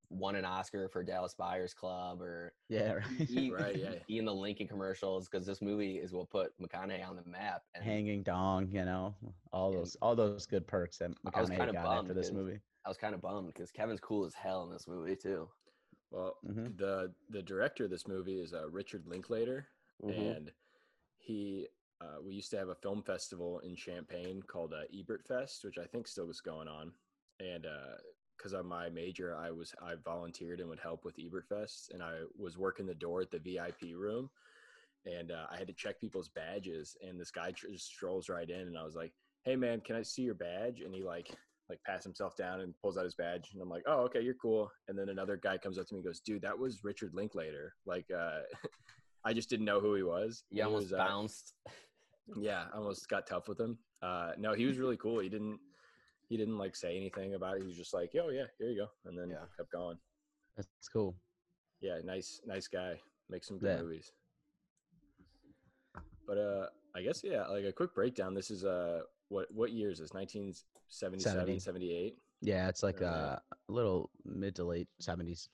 won 0.10 0.36
an 0.36 0.44
Oscar 0.44 0.90
for 0.90 1.04
Dallas 1.04 1.34
Buyers 1.34 1.74
Club 1.74 2.22
or 2.22 2.54
Yeah. 2.68 2.94
Right. 2.96 3.28
be, 3.30 3.52
Right, 3.52 3.78
yeah. 3.78 3.94
be 4.08 4.18
in 4.18 4.26
the 4.26 4.34
Lincoln 4.34 4.68
commercials 4.68 5.30
because 5.30 5.46
this 5.46 5.62
movie 5.62 5.98
is 6.00 6.12
what 6.12 6.30
put 6.30 6.52
McConaughey 6.60 7.08
on 7.08 7.16
the 7.16 7.24
map. 7.30 7.64
And 7.76 7.84
Hanging 7.84 8.22
dong. 8.24 8.70
You 8.72 8.84
know. 8.86 9.16
All 9.54 9.72
those 9.72 9.96
all 10.02 10.16
those 10.16 10.46
good 10.46 10.68
perks 10.68 10.98
that 10.98 11.12
I 11.34 11.40
was 11.40 11.50
McConaughey 11.50 11.58
kinda 11.58 11.74
got 11.74 11.84
bummed 11.86 12.00
after 12.10 12.14
this 12.14 12.28
'cause- 12.30 12.36
movie. 12.36 12.60
I 12.86 12.90
was 12.90 12.98
kind 12.98 13.14
of 13.14 13.22
bummed 13.22 13.48
because 13.48 13.72
Kevin's 13.72 14.00
cool 14.00 14.26
as 14.26 14.34
hell 14.34 14.64
in 14.64 14.72
this 14.72 14.88
movie 14.88 15.16
too. 15.16 15.48
Well, 16.10 16.38
Mhm. 16.46 16.76
the 16.78 17.14
the 17.30 17.42
director 17.44 17.86
of 17.86 17.90
this 17.92 18.06
movie 18.08 18.42
is 18.42 18.54
uh, 18.54 18.70
Richard 18.70 19.06
Linklater, 19.08 19.68
Mhm. 20.04 20.36
and 20.36 20.52
he 21.20 21.68
uh, 22.02 22.22
we 22.26 22.34
used 22.34 22.50
to 22.52 22.58
have 22.58 22.70
a 22.70 22.76
film 22.76 23.04
festival 23.04 23.60
in 23.60 23.76
Champaign 23.76 24.42
called 24.48 24.74
uh, 24.74 24.84
Ebert 24.98 25.24
Fest, 25.28 25.64
which 25.64 25.78
I 25.78 25.86
think 25.86 26.08
still 26.08 26.26
was 26.26 26.42
going 26.42 26.68
on. 26.68 26.92
And 27.40 27.66
because 28.38 28.54
of 28.54 28.66
my 28.66 28.90
major, 28.90 29.36
I 29.36 29.52
was 29.52 29.74
I 29.82 29.94
volunteered 30.04 30.60
and 30.60 30.70
would 30.70 30.80
help 30.80 31.06
with 31.06 31.16
Ebert 31.20 31.46
Fest, 31.48 31.92
and 31.94 32.02
I 32.02 32.22
was 32.38 32.58
working 32.58 32.86
the 32.86 32.96
door 32.96 33.22
at 33.22 33.32
the 33.32 33.40
VIP 33.40 33.96
room, 33.96 34.30
and 35.06 35.32
uh, 35.32 35.46
I 35.52 35.58
had 35.58 35.68
to 35.68 35.74
check 35.74 36.00
people's 36.00 36.30
badges. 36.30 36.96
And 37.08 37.20
this 37.20 37.32
guy 37.32 37.52
tr- 37.52 37.68
just 37.72 37.88
strolls 37.88 38.30
right 38.30 38.50
in, 38.50 38.62
and 38.62 38.78
I 38.78 38.84
was 38.84 38.96
like, 38.96 39.14
"Hey 39.44 39.56
man, 39.56 39.82
can 39.82 39.96
I 39.96 40.02
see 40.02 40.24
your 40.24 40.36
badge?" 40.36 40.82
And 40.82 40.94
he 40.94 41.04
like 41.04 41.32
like 41.70 41.80
pats 41.86 42.04
himself 42.04 42.36
down 42.36 42.62
and 42.62 42.74
pulls 42.82 42.98
out 42.98 43.06
his 43.06 43.16
badge 43.16 43.52
and 43.54 43.62
I'm 43.62 43.70
like, 43.70 43.84
"Oh, 43.88 44.02
okay, 44.02 44.22
you're 44.22 44.34
cool." 44.36 44.70
And 44.88 44.98
then 44.98 45.10
another 45.10 45.38
guy 45.38 45.58
comes 45.58 45.78
up 45.78 45.88
to 45.88 45.94
me 45.94 46.00
and 46.00 46.06
goes, 46.06 46.20
"Dude, 46.20 46.42
that 46.42 46.58
was 46.58 46.84
Richard 46.84 47.14
Linklater." 47.14 47.74
Like 47.86 48.06
uh 48.16 48.42
I 49.24 49.34
just 49.34 49.50
didn't 49.50 49.66
know 49.66 49.80
who 49.80 49.96
he 49.96 50.04
was. 50.04 50.44
He 50.50 50.62
almost 50.62 50.86
was, 50.86 50.94
uh, 50.94 50.98
bounced. 50.98 51.54
Yeah, 52.38 52.66
I 52.74 52.78
almost 52.78 53.08
got 53.10 53.28
tough 53.28 53.48
with 53.48 53.60
him. 53.60 53.78
Uh 54.02 54.34
no, 54.38 54.54
he 54.54 54.66
was 54.66 54.78
really 54.78 54.98
cool. 54.98 55.20
He 55.20 55.30
didn't 55.30 55.60
he 56.30 56.38
didn't 56.38 56.58
like 56.58 56.76
say 56.76 56.96
anything 56.96 57.34
about 57.36 57.58
it. 57.58 57.62
He 57.62 57.68
was 57.68 57.76
just 57.78 57.94
like, 57.94 58.14
"Yo, 58.14 58.30
yeah, 58.30 58.46
here 58.58 58.70
you 58.70 58.78
go." 58.78 58.88
And 59.10 59.18
then 59.18 59.30
Yeah. 59.30 59.46
kept 59.58 59.72
going. 59.72 59.98
That's 60.56 60.90
cool. 60.92 61.16
Yeah, 61.82 62.00
nice 62.04 62.42
nice 62.46 62.68
guy. 62.68 63.00
Make 63.30 63.44
some 63.44 63.58
good 63.58 63.72
Yeah. 63.72 63.82
movies. 63.82 64.12
But 66.28 66.38
uh 66.38 66.68
I 66.96 67.02
guess 67.02 67.22
yeah, 67.24 67.48
like 67.48 67.66
a 67.66 67.72
quick 67.74 67.94
breakdown. 67.94 68.34
This 68.34 68.52
is 68.52 68.64
uh 68.66 69.02
what 69.30 69.48
what 69.54 69.72
year 69.72 69.90
is 69.90 70.00
this? 70.00 70.14
1977, 70.14 71.20
70. 71.20 71.60
78. 71.60 72.18
Yeah, 72.42 72.68
it's 72.70 72.82
like 72.84 73.02
uh, 73.02 73.38
a 73.38 73.72
little 73.72 74.10
mid 74.26 74.56
to 74.56 74.64
late 74.64 74.88
seventies. 75.00 75.48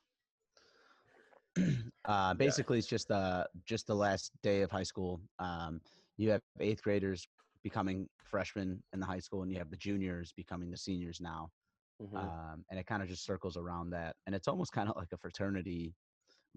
uh, 2.06 2.34
basically, 2.36 2.78
it's 2.78 2.88
just 2.88 3.12
uh 3.12 3.44
just 3.66 3.88
the 3.88 3.96
last 3.96 4.32
day 4.42 4.62
of 4.62 4.72
high 4.72 4.84
school. 4.84 5.22
Um, 5.40 5.82
you 6.18 6.32
have 6.32 6.42
eighth 6.60 6.82
graders 6.82 7.28
becoming 7.64 8.08
freshmen 8.24 8.82
in 8.94 9.00
the 9.00 9.06
high 9.06 9.20
school, 9.20 9.44
and 9.44 9.52
you 9.52 9.58
have 9.58 9.70
the 9.70 9.78
juniors 9.78 10.34
becoming 10.36 10.70
the 10.70 10.78
seniors 10.78 11.22
now. 11.22 11.50
Mhm. 12.02 12.16
Um, 12.16 12.66
and 12.70 12.80
it 12.80 12.86
kind 12.86 13.02
of 13.02 13.08
just 13.08 13.24
circles 13.24 13.58
around 13.58 13.90
that, 13.92 14.16
and 14.26 14.36
it's 14.36 14.48
almost 14.48 14.72
kind 14.72 14.90
of 14.90 14.96
like 14.96 15.12
a 15.14 15.18
fraternity 15.18 15.96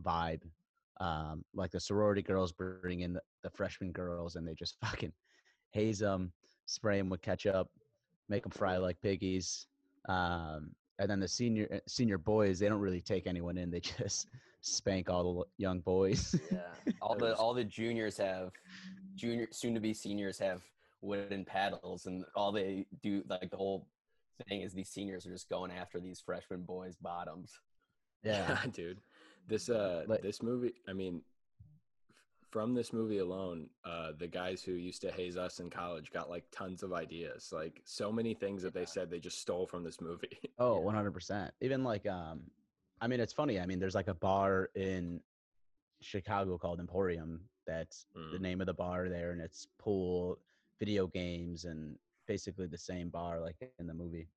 vibe. 0.03 0.43
Um, 1.01 1.45
like 1.55 1.71
the 1.71 1.81
sorority 1.81 2.21
girls 2.21 2.53
bring 2.53 3.01
in 3.01 3.15
the, 3.15 3.23
the 3.43 3.51
freshman 3.51 3.93
girls, 3.93 4.37
and 4.37 4.47
they 4.47 4.55
just 4.55 4.77
fucking 4.85 5.13
haze 5.71 5.99
them, 5.99 6.33
spray 6.67 6.99
them 6.99 7.09
with 7.09 7.23
ketchup, 7.23 7.69
make 8.29 8.43
them 8.43 8.53
fry 8.53 8.77
like 8.77 9.01
piggies. 9.01 9.67
Um, 10.09 10.75
and 10.99 11.11
then 11.11 11.21
the 11.21 11.29
senior 11.29 11.67
uh, 11.73 11.79
senior 11.87 12.19
boys, 12.19 12.59
they 12.59 12.69
don't 12.69 12.81
really 12.81 13.01
take 13.01 13.27
anyone 13.27 13.57
in. 13.57 13.71
They 13.71 13.81
just 13.99 14.29
spank 14.61 15.09
all 15.09 15.35
the 15.41 15.45
young 15.57 15.81
boys. 15.81 16.35
Yeah, 16.53 16.93
all 17.01 17.17
the 17.17 17.35
all 17.37 17.55
the 17.55 17.65
juniors 17.65 18.19
have 18.19 18.53
junior 19.21 19.49
soon 19.53 19.75
to 19.75 19.81
be 19.81 19.93
seniors 19.93 20.39
have 20.39 20.63
wooden 21.03 21.45
paddles, 21.45 22.07
and 22.07 22.25
all 22.35 22.53
they 22.53 22.87
do 23.03 23.23
like 23.29 23.51
the 23.51 23.57
whole 23.57 23.87
thing 24.49 24.63
is 24.63 24.73
these 24.73 24.89
seniors 24.89 25.27
are 25.27 25.33
just 25.33 25.49
going 25.51 25.71
after 25.71 26.01
these 26.01 26.21
freshman 26.21 26.63
boys' 26.63 26.97
bottoms. 26.97 27.53
yeah. 28.23 28.59
dude. 28.73 29.01
This 29.47 29.69
uh 29.69 30.05
Like- 30.07 30.23
this 30.23 30.43
movie, 30.43 30.75
I 30.89 30.93
mean 30.93 31.23
f- 31.61 31.67
from 32.51 32.75
this 32.75 32.93
movie 32.93 33.19
alone, 33.19 33.69
uh 33.85 34.13
the 34.19 34.27
guys 34.29 34.63
who 34.63 34.73
used 34.73 35.03
to 35.03 35.11
haze 35.11 35.37
us 35.37 35.61
in 35.61 35.69
college 35.71 36.11
got 36.13 36.31
like 36.31 36.45
tons 36.53 36.83
of 36.83 36.93
ideas. 36.93 37.51
Like 37.53 37.81
so 37.85 38.11
many 38.13 38.35
things 38.35 38.63
that 38.63 38.73
they 38.75 38.85
said 38.87 39.11
they 39.11 39.21
just 39.21 39.41
stole 39.41 39.67
from 39.67 39.85
this 39.85 40.01
movie. 40.01 40.39
Oh, 40.59 40.79
one 40.81 40.95
hundred 40.95 41.13
percent. 41.13 41.53
Even 41.63 41.83
like 41.85 42.07
um, 42.07 42.43
I 43.01 43.07
mean, 43.09 43.21
it's 43.21 43.33
funny. 43.33 43.59
I 43.61 43.65
mean, 43.67 43.79
there's 43.81 43.95
like 43.95 44.09
a 44.09 44.15
bar 44.15 44.69
in 44.75 45.21
Chicago 46.03 46.59
called 46.59 46.81
Emporium. 46.81 47.41
That's 47.71 48.07
the 48.33 48.39
Mm. 48.39 48.43
name 48.43 48.61
of 48.61 48.67
the 48.67 48.75
bar 48.75 49.09
there, 49.09 49.31
and 49.33 49.41
it's 49.41 49.67
pool, 49.79 50.39
video 50.81 51.07
games, 51.07 51.65
and 51.65 51.97
basically 52.27 52.67
the 52.67 52.79
same 52.79 53.11
bar 53.11 53.41
like 53.41 53.57
in 53.79 53.87
the 53.87 53.95
movie. 53.95 54.29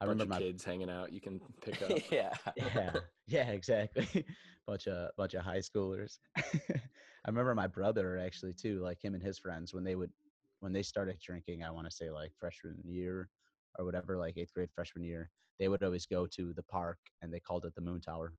I 0.00 0.04
Bunch 0.06 0.20
remember 0.20 0.34
my 0.34 0.38
kids 0.38 0.64
hanging 0.64 0.90
out 0.90 1.12
you 1.12 1.20
can 1.20 1.40
pick 1.60 1.82
up. 1.82 2.02
yeah, 2.10 2.34
yeah, 2.56 2.90
yeah, 3.26 3.50
exactly. 3.50 4.24
bunch 4.66 4.86
of 4.88 5.10
bunch 5.16 5.34
of 5.34 5.44
high 5.44 5.58
schoolers. 5.58 6.18
I 6.36 7.28
remember 7.28 7.54
my 7.54 7.66
brother 7.66 8.18
actually 8.18 8.54
too, 8.54 8.80
like 8.80 9.02
him 9.02 9.14
and 9.14 9.22
his 9.22 9.38
friends 9.38 9.74
when 9.74 9.84
they 9.84 9.94
would 9.94 10.12
when 10.60 10.72
they 10.72 10.82
started 10.82 11.18
drinking. 11.20 11.62
I 11.62 11.70
want 11.70 11.88
to 11.88 11.94
say 11.94 12.10
like 12.10 12.32
freshman 12.38 12.80
year 12.84 13.30
or 13.78 13.84
whatever, 13.84 14.16
like 14.18 14.36
eighth 14.36 14.54
grade 14.54 14.70
freshman 14.74 15.04
year. 15.04 15.30
They 15.58 15.68
would 15.68 15.82
always 15.82 16.06
go 16.06 16.26
to 16.26 16.52
the 16.54 16.62
park 16.62 16.98
and 17.22 17.32
they 17.32 17.40
called 17.40 17.66
it 17.66 17.74
the 17.74 17.82
Moon 17.82 18.00
Tower, 18.00 18.34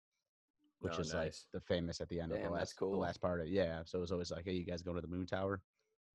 which 0.81 0.93
Oh, 0.97 1.01
is 1.01 1.13
like 1.13 1.33
the 1.53 1.59
famous 1.59 2.01
at 2.01 2.09
the 2.09 2.19
end 2.19 2.31
of 2.31 2.41
the 2.41 2.49
last 2.49 2.73
cool. 2.77 2.91
the 2.91 2.97
last 2.97 3.21
part 3.21 3.39
of 3.39 3.47
it. 3.47 3.51
yeah. 3.51 3.81
So 3.85 3.97
it 3.99 4.01
was 4.01 4.11
always 4.11 4.31
like, 4.31 4.45
hey, 4.45 4.53
you 4.53 4.65
guys 4.65 4.81
going 4.81 4.95
to 4.95 5.01
the 5.01 5.07
Moon 5.07 5.25
Tower? 5.25 5.61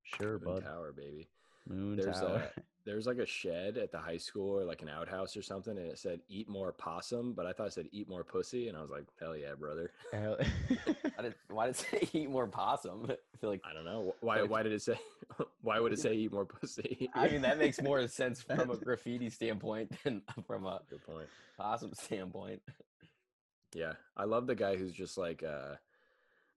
Sure, 0.03 0.39
Moon 0.39 0.55
bud. 0.55 0.63
Tower, 0.63 0.91
baby. 0.93 1.27
Moon 1.67 1.95
There's 1.97 2.19
Tower. 2.19 2.49
a 2.57 2.61
there 2.85 2.95
was 2.95 3.05
like 3.05 3.17
a 3.17 3.25
shed 3.25 3.77
at 3.77 3.91
the 3.91 3.97
high 3.97 4.15
school 4.15 4.57
or 4.57 4.63
like 4.63 4.81
an 4.81 4.87
outhouse 4.87 5.35
or 5.35 5.41
something, 5.41 5.77
and 5.77 5.87
it 5.87 5.99
said 5.99 6.21
"Eat 6.29 6.47
more 6.47 6.71
possum," 6.71 7.33
but 7.33 7.45
I 7.45 7.51
thought 7.51 7.67
it 7.67 7.73
said 7.73 7.87
"Eat 7.91 8.07
more 8.07 8.23
pussy," 8.23 8.69
and 8.69 8.77
I 8.77 8.81
was 8.81 8.89
like, 8.89 9.03
"Hell 9.19 9.35
yeah, 9.35 9.55
brother!" 9.55 9.91
Hell- 10.13 10.37
why 11.15 11.23
did, 11.23 11.35
why 11.49 11.65
did 11.65 11.75
it 11.75 11.77
say 11.79 12.09
eat 12.13 12.29
more 12.29 12.47
possum? 12.47 13.07
I 13.11 13.37
feel 13.39 13.49
like 13.49 13.59
I 13.69 13.73
don't 13.73 13.83
know 13.83 14.15
why. 14.21 14.41
Why 14.43 14.63
did 14.63 14.71
it 14.71 14.81
say? 14.81 14.97
Why 15.61 15.81
would 15.81 15.91
it 15.91 15.99
say 15.99 16.13
"Eat 16.13 16.31
more 16.31 16.45
pussy"? 16.45 17.09
I 17.13 17.27
mean 17.27 17.41
that 17.41 17.57
makes 17.57 17.81
more 17.81 18.07
sense 18.07 18.41
from 18.41 18.69
a 18.71 18.77
graffiti 18.77 19.29
standpoint 19.29 19.91
than 20.05 20.21
from 20.45 20.65
a 20.65 20.79
Good 20.89 21.03
point. 21.05 21.27
possum 21.57 21.91
standpoint. 21.93 22.61
Yeah, 23.73 23.93
I 24.15 24.23
love 24.25 24.47
the 24.47 24.55
guy 24.55 24.75
who's 24.75 24.93
just 24.93 25.17
like 25.17 25.43
uh 25.43 25.75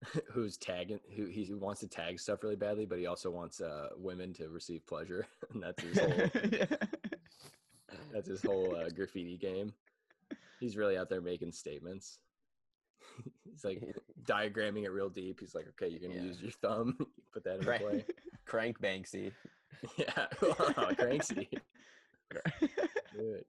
who's 0.32 0.56
tagging 0.56 1.00
who 1.16 1.26
he 1.26 1.52
wants 1.52 1.80
to 1.80 1.88
tag 1.88 2.18
stuff 2.20 2.42
really 2.42 2.56
badly, 2.56 2.86
but 2.86 2.98
he 2.98 3.06
also 3.06 3.30
wants 3.30 3.60
uh 3.60 3.90
women 3.96 4.32
to 4.34 4.48
receive 4.48 4.86
pleasure, 4.86 5.26
and 5.52 5.62
that's 5.62 5.82
his 5.82 5.98
whole 5.98 6.30
that's 8.12 8.28
his 8.28 8.42
whole 8.42 8.74
uh, 8.76 8.88
graffiti 8.90 9.36
game. 9.36 9.72
He's 10.58 10.76
really 10.76 10.96
out 10.96 11.08
there 11.08 11.20
making 11.20 11.52
statements. 11.52 12.18
He's 13.50 13.64
like 13.64 13.82
diagramming 14.24 14.84
it 14.84 14.90
real 14.90 15.08
deep. 15.08 15.40
He's 15.40 15.54
like, 15.54 15.66
okay, 15.70 15.88
you're 15.88 16.00
gonna 16.00 16.20
Yeah. 16.20 16.28
use 16.28 16.40
your 16.40 16.50
thumb, 16.52 16.98
put 17.32 17.44
that 17.44 17.56
into 17.56 17.66
Right. 17.66 17.80
play. 17.80 18.04
Crank 18.46 18.80
Banksy. 18.80 19.32
Yeah, 19.96 20.26
wow, 20.42 20.90
cranksy. 20.92 21.48
It. 23.14 23.46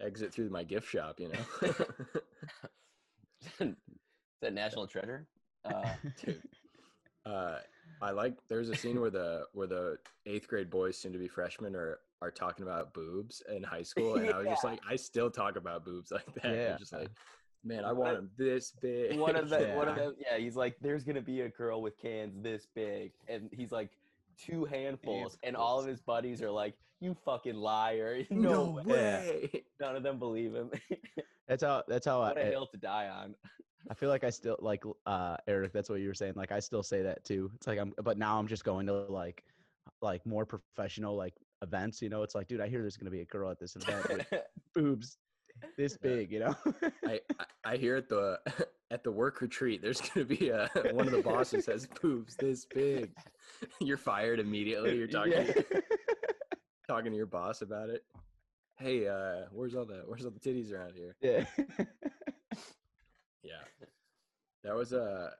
Exit 0.00 0.32
through 0.32 0.50
my 0.50 0.62
gift 0.64 0.88
shop, 0.88 1.18
you 1.20 1.28
know. 1.28 1.38
Is 3.60 3.74
that 4.42 4.52
National 4.52 4.86
Treasure? 4.86 5.26
Uh, 5.64 5.92
dude. 6.24 6.42
Uh, 7.26 7.58
I 8.00 8.10
like. 8.12 8.34
There's 8.48 8.68
a 8.68 8.76
scene 8.76 9.00
where 9.00 9.10
the 9.10 9.44
where 9.52 9.66
the 9.66 9.98
eighth 10.26 10.46
grade 10.48 10.70
boys, 10.70 10.96
soon 10.96 11.12
to 11.12 11.18
be 11.18 11.28
freshmen, 11.28 11.74
are 11.74 11.98
are 12.22 12.30
talking 12.30 12.64
about 12.64 12.94
boobs 12.94 13.42
in 13.54 13.62
high 13.62 13.82
school, 13.82 14.16
and 14.16 14.30
I 14.30 14.38
was 14.38 14.46
just 14.48 14.64
like, 14.64 14.80
I 14.88 14.96
still 14.96 15.30
talk 15.30 15.56
about 15.56 15.84
boobs 15.84 16.10
like 16.10 16.32
that. 16.42 16.54
Yeah. 16.54 16.72
I'm 16.72 16.78
just 16.78 16.92
like, 16.92 17.10
man, 17.64 17.84
I 17.84 17.92
want 17.92 18.16
them 18.16 18.30
this 18.38 18.72
big. 18.80 19.18
one 19.18 19.36
of 19.36 19.48
the 19.48 19.68
one 19.74 19.88
of 19.88 19.96
Yeah. 19.96 20.04
them 20.04 20.14
yeah 20.18 20.38
he's 20.38 20.56
like 20.56 20.76
there's 20.80 21.04
gonna 21.04 21.20
be 21.20 21.42
a 21.42 21.48
girl 21.48 21.82
with 21.82 21.96
cans 21.98 22.34
this 22.40 22.66
big 22.74 23.12
and 23.28 23.48
he's 23.52 23.72
like 23.72 23.90
two 24.38 24.64
handfuls 24.64 25.36
and 25.42 25.56
all 25.56 25.80
of 25.80 25.86
his 25.86 26.00
buddies 26.00 26.40
are 26.42 26.50
like 26.50 26.74
you 27.00 27.16
fucking 27.24 27.56
liar 27.56 28.24
no, 28.30 28.50
no 28.50 28.70
way. 28.70 28.84
way. 29.52 29.64
none 29.80 29.96
of 29.96 30.02
them 30.02 30.18
believe 30.18 30.54
him 30.54 30.70
That's 31.48 31.62
how. 31.62 31.82
That's 31.88 32.04
how. 32.06 32.20
I, 32.20 32.28
what 32.28 32.38
a 32.38 32.44
hill 32.44 32.66
to 32.66 32.76
die 32.76 33.08
on 33.08 33.34
I 33.90 33.94
feel 33.94 34.10
like 34.10 34.22
I 34.22 34.30
still 34.30 34.56
like 34.60 34.84
uh 35.06 35.36
Eric. 35.46 35.72
That's 35.72 35.88
what 35.88 36.00
you 36.00 36.08
were 36.08 36.14
saying. 36.14 36.34
Like 36.36 36.52
I 36.52 36.60
still 36.60 36.82
say 36.82 37.02
that 37.02 37.24
too. 37.24 37.50
It's 37.54 37.66
like 37.66 37.78
I'm, 37.78 37.94
but 38.02 38.18
now 38.18 38.38
I'm 38.38 38.46
just 38.46 38.64
going 38.64 38.86
to 38.86 38.92
like, 38.92 39.42
like 40.02 40.24
more 40.26 40.44
professional 40.44 41.16
like 41.16 41.34
events. 41.62 42.02
You 42.02 42.10
know, 42.10 42.22
it's 42.22 42.34
like, 42.34 42.48
dude, 42.48 42.60
I 42.60 42.68
hear 42.68 42.82
there's 42.82 42.98
gonna 42.98 43.10
be 43.10 43.22
a 43.22 43.24
girl 43.26 43.50
at 43.50 43.58
this 43.58 43.76
event 43.76 44.08
with 44.10 44.26
boobs 44.74 45.16
this 45.78 45.96
big. 45.96 46.30
You 46.30 46.40
know. 46.40 46.54
I, 47.06 47.20
I 47.38 47.44
I 47.72 47.76
hear 47.76 47.96
at 47.96 48.10
the 48.10 48.38
at 48.90 49.02
the 49.02 49.10
work 49.10 49.40
retreat, 49.40 49.80
there's 49.80 50.02
gonna 50.02 50.26
be 50.26 50.50
a 50.50 50.68
one 50.92 51.06
of 51.06 51.12
the 51.12 51.22
bosses 51.22 51.64
has 51.64 51.86
boobs 52.02 52.36
this 52.36 52.66
big. 52.66 53.10
You're 53.80 53.96
fired 53.96 54.38
immediately. 54.38 54.98
You're 54.98 55.08
talking 55.08 55.32
Yeah. 55.32 55.80
Talking 56.88 57.10
to 57.12 57.16
your 57.16 57.26
boss 57.26 57.62
about 57.62 57.90
it. 57.90 58.04
Hey, 58.78 59.06
uh, 59.06 59.46
where's 59.52 59.74
all 59.74 59.84
the 59.84 60.02
where's 60.06 60.24
all 60.24 60.30
the 60.30 60.40
titties 60.40 60.72
around 60.72 60.94
here? 60.94 61.16
yeah. 61.22 61.44
Yeah. 63.42 63.86
That 64.64 64.74
was 64.74 64.92
uh 64.92 65.30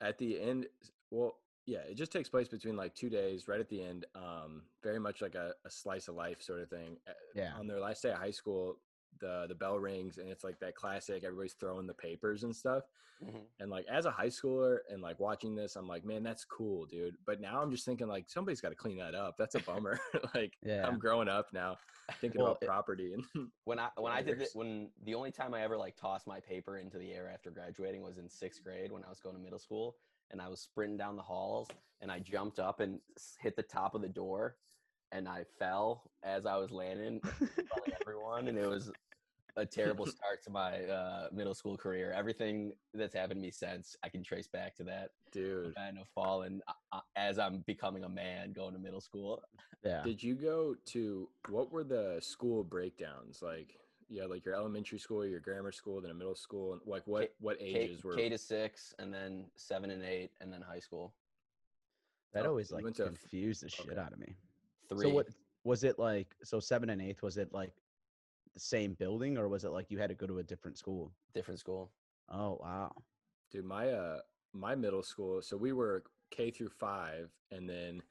at 0.00 0.18
the 0.18 0.40
end 0.40 0.66
well, 1.10 1.36
yeah, 1.66 1.78
it 1.88 1.94
just 1.96 2.12
takes 2.12 2.28
place 2.28 2.48
between 2.48 2.76
like 2.76 2.94
two 2.94 3.08
days, 3.08 3.48
right 3.48 3.60
at 3.60 3.68
the 3.68 3.82
end. 3.82 4.04
Um, 4.14 4.62
very 4.82 4.98
much 4.98 5.22
like 5.22 5.34
a, 5.34 5.52
a 5.64 5.70
slice 5.70 6.08
of 6.08 6.14
life 6.14 6.42
sort 6.42 6.60
of 6.60 6.68
thing. 6.68 6.96
Uh, 7.08 7.12
Yeah. 7.34 7.52
On 7.58 7.66
their 7.66 7.80
last 7.80 8.02
day 8.02 8.10
of 8.10 8.18
high 8.18 8.30
school, 8.30 8.78
the 9.24 9.46
the 9.48 9.54
bell 9.54 9.78
rings 9.78 10.18
and 10.18 10.28
it's 10.28 10.44
like 10.44 10.58
that 10.60 10.74
classic, 10.74 11.24
everybody's 11.24 11.54
throwing 11.54 11.86
the 11.86 11.94
papers 11.94 12.44
and 12.44 12.54
stuff. 12.54 12.84
Mhm. 13.24 13.42
And 13.60 13.70
like 13.70 13.86
as 13.86 14.06
a 14.06 14.10
high 14.10 14.26
schooler 14.28 14.78
and 14.90 15.00
like 15.00 15.18
watching 15.20 15.54
this, 15.54 15.76
I'm 15.76 15.88
like, 15.88 16.04
man, 16.04 16.22
that's 16.22 16.44
cool, 16.44 16.84
dude. 16.84 17.16
But 17.24 17.40
now 17.40 17.62
I'm 17.62 17.70
just 17.70 17.84
thinking 17.86 18.08
like 18.08 18.28
somebody's 18.28 18.60
got 18.60 18.70
to 18.70 18.74
clean 18.74 18.98
that 18.98 19.14
up. 19.14 19.36
That's 19.38 19.54
a 19.54 19.60
bummer. 19.60 19.98
like 20.34 20.52
Yeah. 20.62 20.86
I'm 20.86 20.98
growing 20.98 21.28
up 21.28 21.46
now, 21.52 21.76
thinking 22.20 22.40
Well, 22.42 22.50
about 22.52 22.60
property 22.62 23.14
and 23.14 23.24
when 23.64 23.78
i 23.78 23.88
when 23.96 24.12
i 24.12 24.20
did 24.20 24.32
it 24.42 24.50
Flyers. 24.50 24.54
when 24.54 24.90
the 25.04 25.14
only 25.14 25.30
time 25.32 25.54
i 25.54 25.62
ever 25.62 25.76
like 25.78 25.96
tossed 25.96 26.26
my 26.26 26.40
paper 26.40 26.76
into 26.78 26.98
the 26.98 27.12
air 27.12 27.30
after 27.32 27.50
graduating 27.50 28.02
was 28.02 28.18
in 28.18 28.28
sixth 28.28 28.62
grade 28.62 28.92
when 28.92 29.04
i 29.04 29.08
was 29.08 29.20
going 29.20 29.34
to 29.36 29.40
middle 29.40 29.58
school 29.58 29.96
and 30.30 30.42
i 30.42 30.48
was 30.48 30.60
sprinting 30.60 30.98
down 30.98 31.16
the 31.16 31.22
halls 31.22 31.68
and 32.02 32.12
i 32.12 32.18
jumped 32.18 32.58
up 32.58 32.80
and 32.80 33.00
hit 33.40 33.56
the 33.56 33.62
top 33.62 33.94
of 33.94 34.02
the 34.02 34.08
door 34.08 34.56
and 35.12 35.26
i 35.28 35.44
fell 35.58 36.10
as 36.22 36.44
i 36.44 36.56
was 36.56 36.70
landing 36.70 37.20
everyone, 38.00 38.48
and 38.48 38.58
it 38.58 38.68
was 38.68 38.90
a 39.56 39.64
terrible 39.66 40.06
start 40.16 40.42
to 40.44 40.50
my 40.50 40.82
uh, 40.84 41.28
middle 41.32 41.54
school 41.54 41.76
career. 41.76 42.12
Everything 42.16 42.72
that's 42.92 43.14
happened 43.14 43.38
to 43.40 43.42
me 43.42 43.50
since, 43.50 43.96
I 44.02 44.08
can 44.08 44.22
trace 44.22 44.46
back 44.48 44.74
to 44.76 44.84
that 44.84 45.10
dude. 45.32 45.74
kind 45.74 45.98
of 45.98 46.08
falling 46.14 46.60
uh, 46.92 47.00
as 47.16 47.38
I'm 47.38 47.58
becoming 47.66 48.04
a 48.04 48.08
man 48.08 48.52
going 48.52 48.72
to 48.74 48.78
middle 48.80 49.00
school. 49.00 49.42
yeah. 49.84 50.02
Did 50.02 50.22
you 50.22 50.34
go 50.34 50.74
to 50.86 51.28
what 51.48 51.72
were 51.72 51.84
the 51.84 52.18
school 52.20 52.64
breakdowns 52.64 53.42
like? 53.42 53.76
Yeah, 54.10 54.26
like 54.26 54.44
your 54.44 54.54
elementary 54.54 54.98
school, 54.98 55.24
your 55.26 55.40
grammar 55.40 55.72
school, 55.72 56.00
then 56.00 56.10
a 56.10 56.14
middle 56.14 56.34
school, 56.34 56.74
and 56.74 56.82
like 56.86 57.02
what 57.06 57.32
what 57.40 57.58
K, 57.58 57.64
ages 57.64 58.04
were? 58.04 58.14
K 58.14 58.28
to 58.28 58.36
six, 58.36 58.94
and 58.98 59.12
then 59.12 59.46
seven 59.56 59.90
and 59.90 60.04
eight, 60.04 60.30
and 60.42 60.52
then 60.52 60.60
high 60.60 60.78
school. 60.78 61.14
That 62.34 62.44
Oh, 62.44 62.50
always 62.50 62.70
like 62.70 62.84
went 62.84 62.96
to- 62.96 63.06
confused 63.06 63.62
the 63.62 63.70
shit 63.70 63.88
okay. 63.90 63.98
out 63.98 64.12
of 64.12 64.18
me. 64.18 64.34
Three. 64.90 65.02
So 65.02 65.08
what 65.08 65.28
was 65.64 65.84
it 65.84 65.98
like? 65.98 66.36
So 66.42 66.60
seven 66.60 66.90
and 66.90 67.00
eighth 67.00 67.22
was 67.22 67.38
it 67.38 67.50
like 67.52 67.72
the 68.54 68.60
same 68.60 68.94
building 68.94 69.36
or 69.36 69.48
was 69.48 69.64
it 69.64 69.72
like 69.72 69.90
you 69.90 69.98
had 69.98 70.08
to 70.08 70.14
go 70.14 70.26
to 70.26 70.38
a 70.38 70.42
different 70.42 70.78
school? 70.78 71.12
different 71.34 71.60
school. 71.60 71.90
Oh 72.30 72.58
wow. 72.60 72.92
Dude, 73.50 73.64
my 73.64 73.90
uh 73.90 74.18
my 74.52 74.74
middle 74.74 75.02
school, 75.02 75.42
so 75.42 75.56
we 75.56 75.72
were 75.72 76.04
K 76.30 76.50
through 76.50 76.70
5 76.70 77.28
and 77.50 77.68
then 77.68 78.02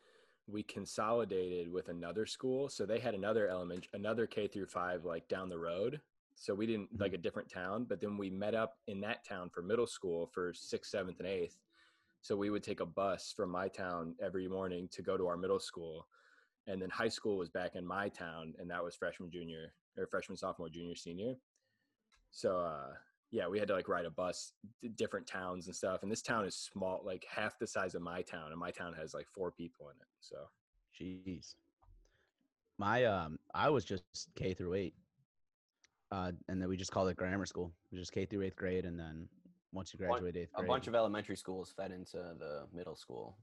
we 0.46 0.62
consolidated 0.62 1.72
with 1.72 1.88
another 1.88 2.26
school, 2.26 2.68
so 2.68 2.86
they 2.86 3.00
had 3.00 3.16
another 3.16 3.48
element 3.48 3.88
another 3.94 4.28
K 4.28 4.48
through 4.48 4.68
5 4.68 5.06
like 5.06 5.28
down 5.28 5.50
the 5.50 5.58
road. 5.58 6.02
So 6.36 6.54
we 6.54 6.66
didn't 6.66 7.00
like 7.00 7.14
a 7.14 7.18
different 7.18 7.50
town, 7.50 7.86
but 7.88 8.02
then 8.02 8.18
we 8.18 8.30
met 8.30 8.56
up 8.56 8.78
in 8.88 9.00
that 9.02 9.24
town 9.24 9.50
for 9.54 9.62
middle 9.62 9.88
school 9.88 10.28
for 10.34 10.52
6th, 10.52 10.92
7th 10.92 11.20
and 11.20 11.28
8th. 11.28 11.56
So 12.22 12.36
we 12.36 12.50
would 12.50 12.64
take 12.64 12.80
a 12.80 12.86
bus 12.86 13.34
from 13.36 13.50
my 13.50 13.68
town 13.68 14.16
every 14.22 14.48
morning 14.48 14.90
to 14.94 15.02
go 15.02 15.16
to 15.16 15.28
our 15.28 15.38
middle 15.38 15.60
school. 15.60 16.08
And 16.66 16.82
then 16.82 16.90
high 16.90 17.10
school 17.10 17.38
was 17.38 17.50
back 17.50 17.76
in 17.76 17.86
my 17.86 18.10
town 18.10 18.56
and 18.58 18.70
that 18.72 18.84
was 18.84 18.96
freshman 18.96 19.30
junior 19.30 19.74
or 19.98 20.08
freshman 20.08 20.38
sophomore 20.38 20.70
junior 20.70 20.96
senior. 20.96 21.36
So 22.32 22.58
uh 22.60 22.94
yeah, 23.32 23.48
we 23.48 23.58
had 23.58 23.68
to 23.70 23.74
like 23.74 23.88
ride 23.90 24.06
a 24.06 24.12
bus, 24.12 24.54
d- 24.82 24.90
different 24.90 25.26
towns 25.26 25.66
and 25.66 25.76
stuff. 25.76 26.04
And 26.04 26.12
this 26.12 26.22
town 26.22 26.46
is 26.46 26.56
small, 26.56 27.02
like 27.04 27.26
half 27.28 27.58
the 27.58 27.66
size 27.66 27.96
of 27.96 28.04
my 28.04 28.22
town, 28.22 28.52
and 28.52 28.60
my 28.60 28.70
town 28.70 28.94
has 28.94 29.14
like 29.16 29.28
four 29.28 29.52
people 29.52 29.90
in 29.90 29.96
it. 30.00 30.08
So 30.20 30.36
Jeez. 31.00 31.56
My 32.78 33.06
um 33.06 33.40
I 33.54 33.70
was 33.70 33.86
just 33.86 34.04
K 34.36 34.54
through 34.54 34.76
eight. 34.76 34.96
Uh 36.12 36.32
and 36.48 36.62
then 36.62 36.70
we 36.70 36.78
just 36.78 36.92
called 36.92 37.10
it 37.10 37.18
grammar 37.18 37.46
school. 37.46 37.72
It 37.92 37.96
was 37.96 38.02
just 38.02 38.12
K 38.12 38.26
through 38.26 38.44
eighth 38.44 38.56
grade 38.56 38.86
and 38.86 39.00
then 39.00 39.28
once 39.72 39.92
you 39.94 39.98
graduate 39.98 40.36
eighth 40.38 40.52
A 40.54 40.60
grade. 40.60 40.68
bunch 40.68 40.88
of 40.88 40.94
elementary 40.94 41.36
schools 41.36 41.74
fed 41.76 41.92
into 41.92 42.18
the 42.18 42.66
middle 42.74 42.96
school. 42.96 43.36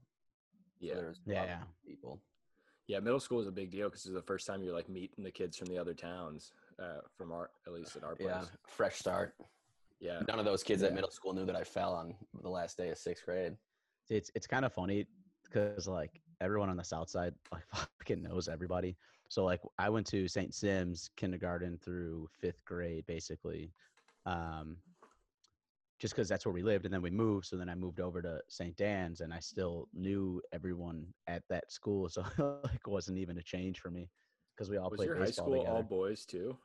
So 0.79 0.87
Yeah. 0.87 0.95
there's 0.95 1.19
Yeah, 1.25 1.43
yeah. 1.43 1.59
people. 1.85 2.21
Yeah, 2.91 2.99
middle 2.99 3.21
school 3.21 3.39
is 3.39 3.47
a 3.47 3.53
big 3.53 3.71
deal 3.71 3.87
because 3.87 4.03
it's 4.05 4.13
the 4.13 4.21
first 4.21 4.45
time 4.45 4.61
you're 4.61 4.73
like 4.75 4.89
meeting 4.89 5.23
the 5.23 5.31
kids 5.31 5.55
from 5.55 5.67
the 5.67 5.77
other 5.77 5.93
towns, 5.93 6.51
uh, 6.77 6.99
from 7.17 7.31
our 7.31 7.49
at 7.65 7.71
least 7.71 7.95
at 7.95 8.03
our 8.03 8.17
place. 8.17 8.27
Yeah, 8.29 8.43
fresh 8.67 8.97
start. 8.97 9.33
Yeah, 10.01 10.19
None 10.27 10.39
of 10.39 10.43
those 10.43 10.61
kids 10.61 10.83
at 10.83 10.93
middle 10.93 11.09
school 11.09 11.31
knew 11.31 11.45
that 11.45 11.55
I 11.55 11.63
fell 11.63 11.93
on 11.93 12.13
the 12.41 12.49
last 12.49 12.75
day 12.75 12.89
of 12.89 12.97
sixth 12.97 13.23
grade. 13.23 13.55
it's 14.09 14.29
it's 14.35 14.45
kind 14.45 14.65
of 14.65 14.73
funny 14.73 15.07
because 15.45 15.87
like 15.87 16.19
everyone 16.41 16.69
on 16.69 16.75
the 16.75 16.83
south 16.83 17.09
side 17.09 17.33
like 17.53 17.63
fucking 17.73 18.21
knows 18.21 18.49
everybody 18.49 18.97
so 19.29 19.45
like 19.45 19.61
i 19.77 19.87
went 19.89 20.07
to 20.07 20.27
st 20.27 20.53
sims 20.53 21.11
kindergarten 21.15 21.77
through 21.77 22.27
fifth 22.39 22.65
grade 22.65 23.05
basically 23.05 23.71
um 24.25 24.75
just 26.01 26.15
because 26.15 26.27
that's 26.27 26.45
where 26.45 26.53
we 26.53 26.63
lived 26.63 26.85
and 26.85 26.93
then 26.93 27.01
we 27.01 27.11
moved 27.11 27.45
so 27.45 27.55
then 27.57 27.69
i 27.69 27.75
moved 27.75 27.99
over 28.01 28.21
to 28.21 28.41
st 28.49 28.75
dan's 28.75 29.21
and 29.21 29.33
i 29.33 29.39
still 29.39 29.87
knew 29.93 30.41
everyone 30.51 31.05
at 31.27 31.43
that 31.49 31.71
school 31.71 32.09
so 32.15 32.23
like 32.63 32.87
wasn't 32.87 33.17
even 33.17 33.37
a 33.37 33.43
change 33.43 33.79
for 33.79 33.91
me 33.91 34.09
because 34.55 34.69
we 34.69 34.77
all 34.77 34.89
was 34.89 34.97
played 34.97 35.07
your 35.07 35.17
high 35.17 35.31
school 35.31 35.53
together. 35.59 35.75
all 35.77 35.83
boys 35.83 36.25
too? 36.25 36.57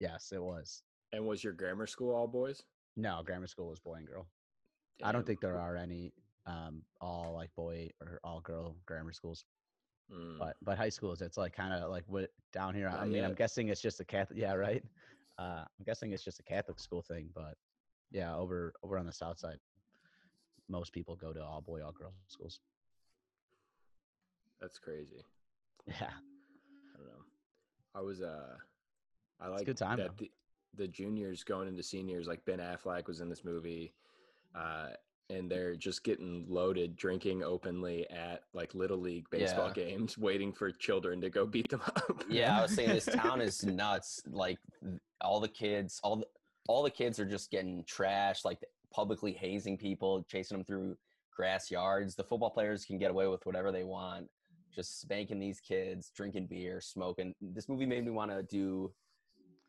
yes 0.00 0.32
it 0.32 0.42
was 0.42 0.82
And 1.12 1.26
was 1.26 1.42
your 1.44 1.52
grammar 1.52 1.86
school 1.86 2.14
all 2.14 2.28
boys? 2.28 2.62
no 2.96 3.22
grammar 3.24 3.46
school 3.48 3.68
was 3.68 3.80
boy 3.80 3.94
and 3.96 4.06
girl 4.06 4.26
i 5.02 5.12
don't 5.12 5.26
think 5.26 5.40
there 5.40 5.58
are 5.58 5.76
any 5.76 6.12
um 6.46 6.82
all 7.00 7.32
like 7.34 7.52
boy 7.56 7.90
or 8.00 8.20
all 8.24 8.40
girl 8.40 8.76
grammar 8.86 9.12
schools 9.12 9.44
Mm. 10.08 10.38
but 10.38 10.56
but 10.62 10.78
high 10.78 10.88
schools 10.88 11.20
it's 11.20 11.36
like 11.36 11.52
kind 11.52 11.74
of 11.74 11.90
like 11.90 12.04
what 12.06 12.30
down 12.52 12.76
here 12.76 12.88
i 12.88 12.92
Not 12.92 13.08
mean 13.08 13.24
i'm 13.24 13.34
guessing 13.34 13.70
it's 13.70 13.80
just 13.82 13.98
a 13.98 14.04
catholic 14.04 14.38
yeah 14.38 14.52
right 14.54 14.84
uh 15.38 15.64
i'm 15.66 15.84
guessing 15.84 16.12
it's 16.12 16.22
just 16.22 16.38
a 16.38 16.44
catholic 16.44 16.78
school 16.78 17.02
thing 17.02 17.28
but 17.34 17.56
yeah 18.10 18.34
over 18.34 18.72
over 18.82 18.98
on 18.98 19.06
the 19.06 19.12
south 19.12 19.38
side 19.38 19.58
most 20.68 20.92
people 20.92 21.16
go 21.16 21.32
to 21.32 21.42
all 21.42 21.60
boy 21.60 21.82
all 21.84 21.92
girl 21.92 22.12
schools 22.28 22.60
That's 24.60 24.78
crazy. 24.78 25.24
yeah 25.86 26.10
I 26.10 26.96
don't 26.98 27.06
know. 27.06 27.24
I 27.94 28.00
was 28.00 28.22
uh, 28.22 28.56
I 29.40 29.48
like 29.48 29.66
good 29.66 29.76
time, 29.76 29.98
that 29.98 30.16
the, 30.16 30.30
the 30.76 30.88
juniors 30.88 31.44
going 31.44 31.68
into 31.68 31.82
seniors. 31.82 32.26
Like 32.26 32.44
Ben 32.46 32.58
Affleck 32.58 33.06
was 33.06 33.20
in 33.20 33.28
this 33.28 33.44
movie, 33.44 33.92
uh, 34.54 34.88
and 35.28 35.50
they're 35.50 35.76
just 35.76 36.04
getting 36.04 36.46
loaded, 36.48 36.96
drinking 36.96 37.42
openly 37.42 38.08
at 38.10 38.44
like 38.54 38.74
little 38.74 38.96
league 38.98 39.28
baseball 39.30 39.66
Yeah. 39.76 39.84
games, 39.84 40.16
waiting 40.28 40.52
for 40.54 40.70
children 40.72 41.20
to 41.20 41.28
go 41.30 41.44
beat 41.46 41.68
them 41.68 41.82
up. 41.84 42.24
Yeah, 42.30 42.58
I 42.58 42.62
was 42.62 42.72
saying 42.74 42.90
this 42.94 43.04
town 43.06 43.40
is 43.42 43.64
nuts. 43.64 44.22
Like 44.30 44.58
all 45.20 45.38
the 45.40 45.48
kids, 45.48 46.00
all 46.02 46.16
the 46.16 46.26
all 46.68 46.82
the 46.82 46.90
kids 46.90 47.18
are 47.18 47.24
just 47.24 47.50
getting 47.50 47.84
trashed, 47.84 48.44
like 48.44 48.58
publicly 48.92 49.32
hazing 49.32 49.76
people, 49.78 50.24
chasing 50.28 50.56
them 50.56 50.64
through 50.64 50.96
grass 51.34 51.70
yards. 51.70 52.14
The 52.14 52.24
football 52.24 52.50
players 52.50 52.84
can 52.84 52.98
get 52.98 53.10
away 53.10 53.26
with 53.26 53.44
whatever 53.46 53.70
they 53.72 53.84
want, 53.84 54.28
just 54.74 55.00
spanking 55.00 55.38
these 55.38 55.60
kids, 55.60 56.10
drinking 56.14 56.46
beer, 56.46 56.80
smoking. 56.80 57.34
This 57.40 57.68
movie 57.68 57.86
made 57.86 58.04
me 58.04 58.10
want 58.10 58.30
to 58.30 58.42
do 58.42 58.92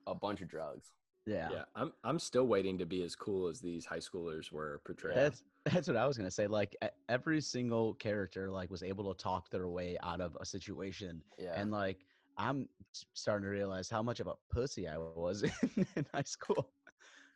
a 0.06 0.16
bunch 0.16 0.42
of 0.42 0.48
drugs. 0.48 0.94
yeah, 1.25 1.50
yeah. 1.51 1.63
I'm 1.75 1.92
I'm 2.06 2.20
still 2.20 2.46
waiting 2.46 2.77
to 2.77 2.86
be 2.86 3.04
as 3.04 3.16
cool 3.16 3.48
as 3.50 3.60
these 3.60 3.86
high 3.86 4.00
schoolers 4.00 4.51
were 4.51 4.80
portrayed. 4.86 5.18
that's 5.18 5.44
that's 5.66 5.88
what 5.89 5.98
i 5.98 6.08
was 6.08 6.16
gonna 6.18 6.32
say 6.32 6.48
like 6.48 6.77
every 7.10 7.42
single 7.42 7.94
character 7.96 8.50
like 8.50 8.72
was 8.72 8.84
able 8.84 9.13
to 9.13 9.22
talk 9.22 9.50
their 9.50 9.68
way 9.68 9.98
out 10.01 10.22
of 10.22 10.38
a 10.39 10.46
situation 10.46 11.22
Yeah, 11.38 11.60
and 11.60 11.72
like 11.72 12.06
i'm 12.38 12.70
starting 13.13 13.44
to 13.44 13.50
realize 13.50 13.89
how 13.89 14.01
much 14.01 14.22
of 14.22 14.27
a 14.27 14.36
pussy 14.50 14.88
i 14.88 14.98
was 14.98 15.44
in, 15.75 15.86
in 15.98 16.06
high 16.13 16.22
school 16.24 16.70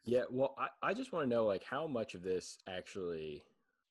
Yeah, 0.03 0.24
well, 0.29 0.55
I, 0.58 0.89
I 0.89 0.93
just 0.93 1.13
want 1.13 1.25
to 1.25 1.36
know 1.36 1.46
like 1.46 1.63
how 1.63 1.88
much 1.88 2.15
of 2.15 2.24
this 2.24 2.58
actually 2.67 3.43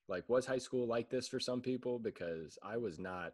like 0.08 0.28
was 0.28 0.44
high 0.44 0.58
school 0.58 0.86
like 0.86 1.08
this 1.08 1.28
for 1.28 1.38
some 1.38 1.60
people 1.60 1.98
because 1.98 2.58
I 2.62 2.76
was 2.76 2.98
not 2.98 3.32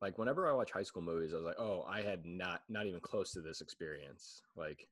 like 0.00 0.18
whenever 0.18 0.48
I 0.48 0.54
watch 0.54 0.70
high 0.70 0.84
school 0.84 1.02
movies 1.02 1.32
I 1.32 1.36
was 1.36 1.44
like, 1.46 1.58
"Oh, 1.58 1.84
I 1.88 2.02
had 2.02 2.24
not 2.24 2.62
not 2.68 2.86
even 2.86 3.00
close 3.00 3.32
to 3.32 3.40
this 3.40 3.60
experience." 3.60 4.42
Like 4.56 4.88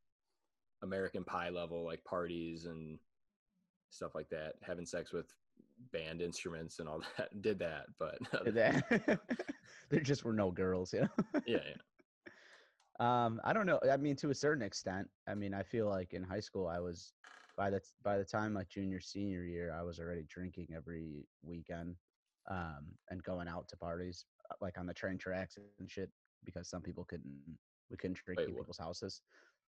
American 0.83 1.25
Pie 1.25 1.51
level 1.51 1.85
like 1.85 2.05
parties 2.05 2.67
and 2.67 2.99
stuff 3.91 4.15
like 4.15 4.29
that, 4.31 4.55
having 4.63 4.87
sex 4.87 5.13
with 5.13 5.33
band 5.93 6.21
instruments 6.21 6.79
and 6.81 6.89
all 6.89 7.03
that. 7.19 7.43
Did 7.43 7.61
that, 7.61 7.87
but 7.99 8.19
that 8.55 9.21
there 9.91 10.01
just 10.01 10.25
were 10.25 10.33
no 10.33 10.51
girls 10.51 10.93
know 10.93 11.09
yeah, 11.47 11.59
yeah. 11.69 11.75
Um, 13.01 13.41
I 13.45 13.53
don't 13.53 13.67
know. 13.67 13.81
I 13.91 13.97
mean, 13.97 14.17
to 14.17 14.31
a 14.31 14.35
certain 14.35 14.63
extent. 14.63 15.09
I 15.29 15.35
mean, 15.35 15.53
I 15.53 15.63
feel 15.63 15.89
like 15.89 16.13
in 16.13 16.23
high 16.23 16.41
school, 16.41 16.69
I 16.69 16.79
was 16.79 17.13
by 17.57 17.71
the 17.71 17.81
by 18.03 18.19
the 18.19 18.25
time 18.25 18.53
my 18.53 18.65
junior 18.65 19.01
senior 19.01 19.45
year, 19.45 19.75
I 19.77 19.83
was 19.83 19.99
already 19.99 20.25
drinking 20.29 20.69
every 20.75 21.27
weekend, 21.43 21.97
um, 22.51 22.87
and 23.11 23.23
going 23.25 23.49
out 23.49 23.69
to 23.69 23.77
parties 23.77 24.25
uh, 24.51 24.55
like 24.61 24.79
on 24.79 24.87
the 24.87 24.95
train 24.95 25.19
tracks 25.19 25.59
and 25.79 25.91
shit 25.91 26.11
because 26.45 26.69
some 26.69 26.83
people 26.83 27.05
couldn't 27.05 27.35
we 27.91 27.97
couldn't 27.97 28.19
drink 28.25 28.41
Wait, 28.41 28.49
in 28.49 28.55
people's 28.55 28.79
houses. 28.79 29.23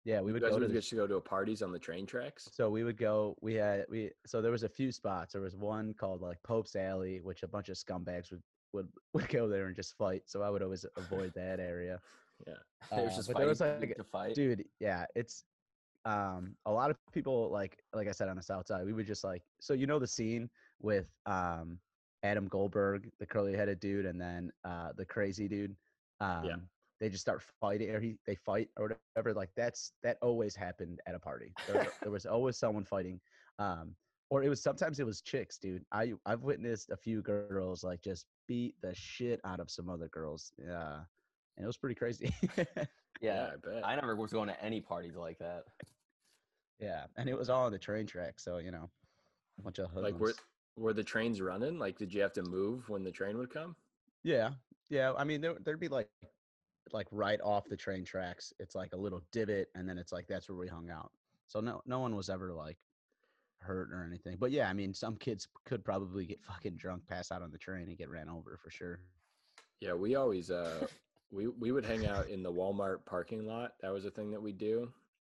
Yeah, 0.04 0.21
we 0.21 0.30
You 0.30 0.34
would 0.34 0.41
guys 0.43 0.51
go 0.51 0.60
to 0.60 0.67
would 0.67 0.75
the, 0.75 0.82
to 0.82 0.95
go 0.95 1.08
to 1.08 1.19
parties 1.19 1.62
on 1.62 1.71
the 1.71 1.80
train 1.80 2.06
tracks. 2.06 2.47
so 2.51 2.69
we 2.69 2.84
would 2.84 2.97
go. 2.97 3.36
We 3.41 3.56
had 3.56 3.86
we 3.89 4.12
so 4.25 4.41
there 4.41 4.51
was 4.51 4.63
a 4.63 4.69
few 4.69 4.91
spots. 4.91 5.34
There 5.34 5.41
was 5.41 5.56
one 5.56 5.93
called 5.93 6.21
like 6.21 6.38
Pope's 6.43 6.75
Alley, 6.75 7.21
which 7.21 7.43
a 7.43 7.47
bunch 7.47 7.69
of 7.69 7.78
scumbags 7.78 8.30
would 8.32 8.43
would 8.73 8.88
would 9.13 9.30
go 9.30 9.47
there 9.47 9.67
and 9.67 9.75
just 9.75 9.97
fight. 9.97 10.23
So 10.25 10.41
I 10.41 10.49
would 10.49 10.62
always 10.62 10.86
avoid 10.97 11.34
that 11.36 11.60
area. 11.60 11.99
Yeah. 12.48 12.54
Uh, 12.91 13.06
just 13.06 13.28
but 13.28 13.38
there 13.38 13.48
was, 13.48 13.58
fighting 13.58 13.89
like, 13.89 13.98
to 13.98 14.04
fight. 14.04 14.36
dude 14.36 14.63
yeah 14.80 15.06
it's 15.15 15.43
um 16.06 16.56
a 16.67 16.71
lot 16.71 16.91
of 16.91 16.98
people 17.12 17.50
like 17.50 17.82
like 17.93 18.08
i 18.08 18.12
said 18.12 18.30
on 18.30 18.36
the 18.36 18.43
south 18.43 18.67
side 18.67 18.86
we 18.86 18.93
would 18.93 19.08
just 19.08 19.24
like 19.24 19.41
so 19.60 19.74
you 19.74 19.88
know 19.88 19.98
the 19.98 20.06
scene 20.06 20.48
with 20.80 21.08
um 21.26 21.80
adam 22.21 22.48
goldberg 22.48 23.10
the 23.19 23.26
curly 23.26 23.56
headed 23.56 23.80
dude 23.80 24.06
and 24.06 24.21
then 24.21 24.52
uh 24.65 24.89
the 24.98 25.06
crazy 25.06 25.48
dude? 25.48 25.76
Um 26.19 26.67
they 27.00 27.10
just 27.10 27.21
start 27.21 27.41
fighting 27.60 27.89
or 27.89 28.00
he 28.00 28.17
they 28.26 28.36
fight 28.36 28.69
or 28.78 28.98
whatever 29.13 29.34
like 29.34 29.50
that's 29.56 29.91
that 30.04 30.17
always 30.21 30.56
happened 30.56 31.00
at 31.08 31.15
a 31.15 31.19
party. 31.19 31.54
There, 31.67 31.88
there 32.02 32.12
was 32.12 32.26
always 32.26 32.58
someone 32.58 32.86
fighting 32.86 33.19
um 33.60 33.95
or 34.30 34.43
it 34.43 34.50
was 34.50 34.62
sometimes 34.62 35.00
it 35.00 35.06
was 35.06 35.21
chicks 35.21 35.58
dude. 35.58 35.86
I 35.91 36.13
i've 36.26 36.41
witnessed 36.41 36.89
a 36.91 36.98
few 36.98 37.21
girls 37.21 37.84
like 37.84 38.02
just 38.02 38.26
beat 38.48 38.76
the 38.82 38.93
shit 38.95 39.39
out 39.45 39.60
of 39.60 39.69
some 39.69 39.89
other 39.89 40.08
girls 40.08 40.52
yeah 40.58 41.00
and 41.58 41.63
it 41.63 41.68
was 41.68 41.78
pretty 41.78 41.96
crazy 41.96 42.34
yeah, 43.22 43.52
I 43.54 43.56
bet. 43.56 43.86
I 43.86 43.96
never 43.96 44.15
was 44.15 44.32
going 44.32 44.48
to 44.50 44.63
any 44.63 44.82
parties 44.82 45.15
like 45.15 45.39
that. 45.39 45.63
Yeah, 46.80 47.06
and 47.18 47.30
it 47.30 47.38
was 47.38 47.50
all 47.50 47.65
on 47.65 47.72
the 47.72 47.80
train 47.80 48.06
track, 48.06 48.39
so 48.39 48.58
you 48.58 48.72
know, 48.72 48.89
a 49.60 49.62
bunch 49.62 49.80
of 49.80 49.94
like 49.96 50.20
were 50.20 50.34
were 50.78 50.94
the 50.94 51.04
trains 51.04 51.41
running? 51.41 51.80
Like 51.80 51.98
did 51.98 52.13
you 52.13 52.22
have 52.22 52.34
to 52.34 52.44
move 52.44 52.89
when 52.89 53.04
the 53.04 53.12
train 53.12 53.38
would 53.38 53.50
come? 53.50 53.76
Yeah, 54.24 54.52
yeah. 54.89 55.13
I 55.18 55.24
mean, 55.24 55.41
there 55.41 55.56
there'd 55.63 55.80
be 55.80 55.88
like, 55.88 56.10
like 56.91 57.08
right 57.12 57.39
off 57.41 57.70
the 57.70 57.78
train 57.78 58.04
tracks. 58.04 58.54
It's 58.60 58.76
like 58.76 58.94
a 58.94 58.98
little 58.98 59.22
divot, 59.32 59.70
and 59.74 59.88
then 59.88 59.98
it's 59.98 60.12
like 60.12 60.28
that's 60.28 60.50
where 60.50 60.58
we 60.58 60.68
hung 60.68 60.89
out. 60.89 61.12
So 61.48 61.62
no, 61.62 61.82
no 61.86 62.00
one 62.00 62.15
was 62.15 62.30
ever 62.30 62.52
like 62.52 62.78
hurt 63.62 63.91
or 63.91 64.04
anything. 64.04 64.36
But 64.38 64.52
yeah, 64.52 64.70
I 64.70 64.74
mean, 64.74 64.94
some 64.94 65.15
kids 65.15 65.48
could 65.63 65.86
probably 65.86 66.26
get 66.26 66.44
fucking 66.44 66.76
drunk, 66.76 67.08
pass 67.08 67.32
out 67.32 67.41
on 67.41 67.52
the 67.52 67.58
train, 67.58 67.88
and 67.88 67.98
get 67.98 68.10
ran 68.10 68.28
over 68.28 68.60
for 68.62 68.70
sure. 68.70 69.00
Yeah, 69.80 69.94
we 69.94 70.15
always 70.15 70.52
uh 70.52 70.88
we 71.32 71.48
we 71.48 71.72
would 71.72 71.86
hang 71.86 72.06
out 72.06 72.30
in 72.30 72.44
the 72.44 72.52
Walmart 72.52 73.06
parking 73.06 73.46
lot. 73.46 73.72
That 73.82 73.92
was 73.94 74.06
a 74.06 74.12
thing 74.12 74.32
that 74.32 74.42
we 74.42 74.52
do. 74.52 74.92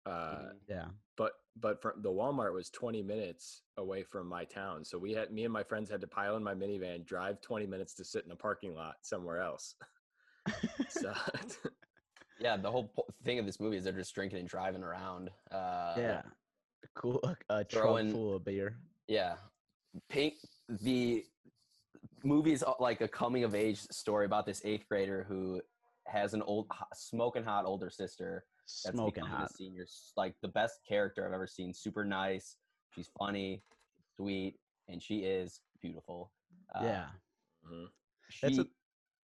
Uh 0.05 0.09
Mhm. 0.11 0.51
Yeah, 0.69 0.85
but 1.15 1.33
but 1.59 1.81
from 1.81 2.01
the 2.01 2.09
Walmart 2.11 2.53
was 2.53 2.69
20 2.69 3.01
minutes 3.01 3.63
away 3.77 4.03
from 4.03 4.27
my 4.27 4.45
town. 4.45 4.85
So 4.85 4.97
we 4.97 5.13
had 5.13 5.31
me 5.31 5.43
and 5.43 5.51
my 5.53 5.63
friends 5.63 5.89
had 5.89 6.01
to 6.01 6.07
pile 6.07 6.35
in 6.37 6.43
my 6.43 6.53
minivan, 6.53 7.03
drive 7.05 7.41
20 7.41 7.65
minutes 7.65 7.93
to 7.95 8.03
sit 8.05 8.25
in 8.25 8.31
a 8.31 8.35
parking 8.35 8.73
lot 8.75 8.95
somewhere 9.01 9.41
else. 9.41 9.75
so 10.89 11.13
Yeah, 12.39 12.55
the 12.55 12.69
whole 12.69 12.89
po- 12.95 13.07
thing 13.23 13.39
of 13.39 13.47
this 13.47 13.59
movie 13.59 13.77
is 13.77 13.83
they're 13.83 13.93
just 13.93 14.13
drinking 14.13 14.37
and 14.39 14.47
driving 14.47 14.83
around. 14.83 15.31
Uh, 15.51 15.95
yeah. 15.97 16.21
Cool. 16.93 17.19
A 17.49 17.63
Throwing- 17.65 18.09
trunk 18.11 18.11
full 18.11 18.35
of 18.35 18.45
beer. 18.45 18.77
Yeah. 19.07 19.35
Pink 20.09 20.35
the 20.69 21.25
movie 22.23 22.51
is 22.51 22.61
uh, 22.61 22.73
like 22.79 23.01
a 23.01 23.07
coming 23.07 23.43
of 23.43 23.55
age 23.55 23.79
story 23.89 24.25
about 24.27 24.45
this 24.45 24.61
eighth 24.63 24.87
grader 24.87 25.25
who 25.27 25.61
has 26.07 26.33
an 26.33 26.41
old 26.43 26.67
smoking 26.93 27.43
hot 27.43 27.65
older 27.65 27.89
sister 27.89 28.45
that's 28.83 28.95
Smoking 28.95 29.23
becoming 29.23 29.33
a 29.33 29.37
hot. 29.41 29.55
senior 29.55 29.85
like 30.15 30.35
the 30.41 30.47
best 30.47 30.79
character 30.87 31.25
I've 31.25 31.33
ever 31.33 31.47
seen. 31.47 31.73
Super 31.73 32.03
nice. 32.05 32.57
She's 32.93 33.09
funny, 33.17 33.63
sweet, 34.15 34.55
and 34.87 35.01
she 35.01 35.19
is 35.19 35.61
beautiful. 35.81 36.31
Uh, 36.75 36.83
yeah. 36.83 37.05
Mhm. 37.65 37.87
She, 38.29 38.59
a- 38.59 38.65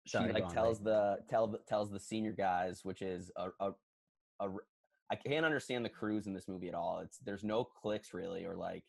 Sorry, 0.07 0.27
go 0.27 0.33
like 0.33 0.45
on, 0.45 0.53
tells 0.53 0.79
Ray. 0.79 0.85
the 0.85 1.17
tell 1.29 1.55
tells 1.67 1.91
the 1.91 1.99
senior 1.99 2.31
guys, 2.31 2.83
which 2.83 3.01
is 3.01 3.29
a, 3.35 3.49
a 3.59 3.69
a 4.39 4.43
r- 4.49 4.65
I 5.09 5.15
can't 5.15 5.45
understand 5.45 5.83
the 5.85 5.89
crews 5.89 6.27
in 6.27 6.33
this 6.33 6.47
movie 6.47 6.67
at 6.69 6.73
all. 6.75 6.99
It's 6.99 7.17
there's 7.19 7.43
no 7.43 7.63
clicks 7.63 8.13
really, 8.13 8.45
or 8.45 8.55
like 8.55 8.83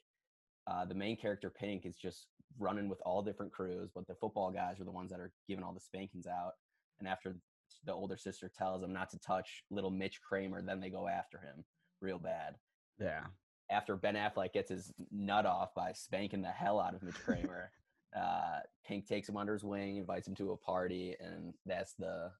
uh, 0.67 0.85
the 0.85 0.95
main 0.95 1.17
character 1.17 1.51
Pink 1.51 1.87
is 1.87 1.97
just 1.97 2.27
running 2.59 2.89
with 2.89 3.01
all 3.05 3.23
different 3.23 3.53
crews, 3.53 3.91
but 3.95 4.07
the 4.07 4.15
football 4.15 4.51
guys 4.51 4.81
are 4.81 4.85
the 4.85 4.91
ones 4.93 5.11
that 5.11 5.21
are 5.21 5.33
giving 5.49 5.65
all 5.65 5.73
the 5.73 5.81
spankings 5.81 6.27
out. 6.27 6.53
And 7.01 7.09
after 7.09 7.37
the 7.85 7.93
older 7.93 8.17
sister 8.17 8.49
tells 8.49 8.81
them 8.81 8.93
not 8.93 9.11
to 9.11 9.19
touch 9.19 9.65
little 9.71 9.91
Mitch 9.91 10.21
Kramer, 10.21 10.63
then 10.63 10.81
they 10.81 10.91
go 10.91 11.09
after 11.09 11.39
him 11.39 11.65
real 12.01 12.19
bad. 12.19 12.57
Yeah. 13.01 13.25
after 13.71 13.97
Ben 13.97 14.15
Affleck 14.17 14.53
gets 14.53 14.71
his 14.71 14.93
nut 15.13 15.47
off 15.47 15.75
by 15.75 15.93
spanking 15.93 16.43
the 16.43 16.49
hell 16.49 16.81
out 16.81 16.95
of 16.95 17.03
Mitch 17.03 17.15
Kramer, 17.25 17.71
uh, 18.17 18.61
Pink 18.87 19.07
takes 19.07 19.29
him 19.29 19.37
under 19.37 19.53
his 19.53 19.65
wing, 19.65 19.97
invites 19.99 20.27
him 20.27 20.35
to 20.37 20.53
a 20.53 20.57
party, 20.57 21.15
and 21.21 21.55
that's 21.67 21.95
the 21.95 22.31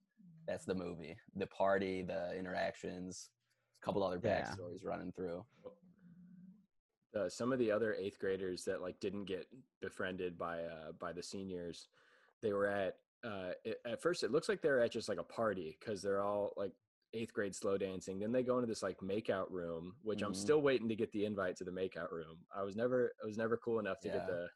that's 0.47 0.65
the 0.65 0.73
movie. 0.75 1.15
The 1.35 1.45
party, 1.47 2.01
the 2.01 2.35
interactions, 2.35 3.29
a 3.81 3.85
couple 3.85 4.03
other 4.03 4.19
Yeah. 4.23 4.41
backstories 4.41 4.83
running 4.83 5.11
through. 5.11 5.45
uh, 7.15 7.29
some 7.29 7.51
of 7.51 7.59
the 7.59 7.71
other 7.71 7.93
eighth 7.95 8.19
graders 8.19 8.63
that 8.65 8.81
like 8.81 8.99
didn't 8.99 9.25
get 9.25 9.45
befriended 9.81 10.37
by 10.37 10.63
uh 10.63 10.91
by 10.99 11.11
the 11.13 11.23
seniors 11.23 11.87
they 12.41 12.53
were 12.53 12.67
at 12.67 12.97
uh 13.23 13.51
it, 13.65 13.77
at 13.85 14.01
first 14.01 14.23
it 14.23 14.31
looks 14.31 14.47
like 14.49 14.61
they're 14.61 14.81
at 14.81 14.91
just 14.91 15.09
like 15.09 15.19
a 15.19 15.23
party 15.23 15.77
because 15.79 16.01
they're 16.01 16.21
all 16.21 16.53
like 16.55 16.71
eighth 17.13 17.33
grade 17.33 17.55
slow 17.55 17.77
dancing 17.77 18.19
then 18.19 18.31
they 18.31 18.43
go 18.43 18.55
into 18.57 18.67
this 18.67 18.83
like 18.83 18.97
makeout 18.99 19.49
room 19.49 19.95
which 20.03 20.21
i'm 20.21 20.31
Mhm. 20.33 20.35
still 20.37 20.61
waiting 20.61 20.87
to 20.87 20.95
get 20.95 21.11
the 21.11 21.25
invite 21.25 21.55
to 21.57 21.63
the 21.63 21.71
makeout 21.71 22.11
room 22.11 22.45
i 22.55 22.61
was 22.63 22.75
never 22.75 23.11
i 23.21 23.25
was 23.25 23.37
never 23.37 23.57
cool 23.57 23.79
enough 23.79 23.99
to 24.01 24.07
Yeah. 24.07 24.17
get 24.19 24.27
the 24.27 24.47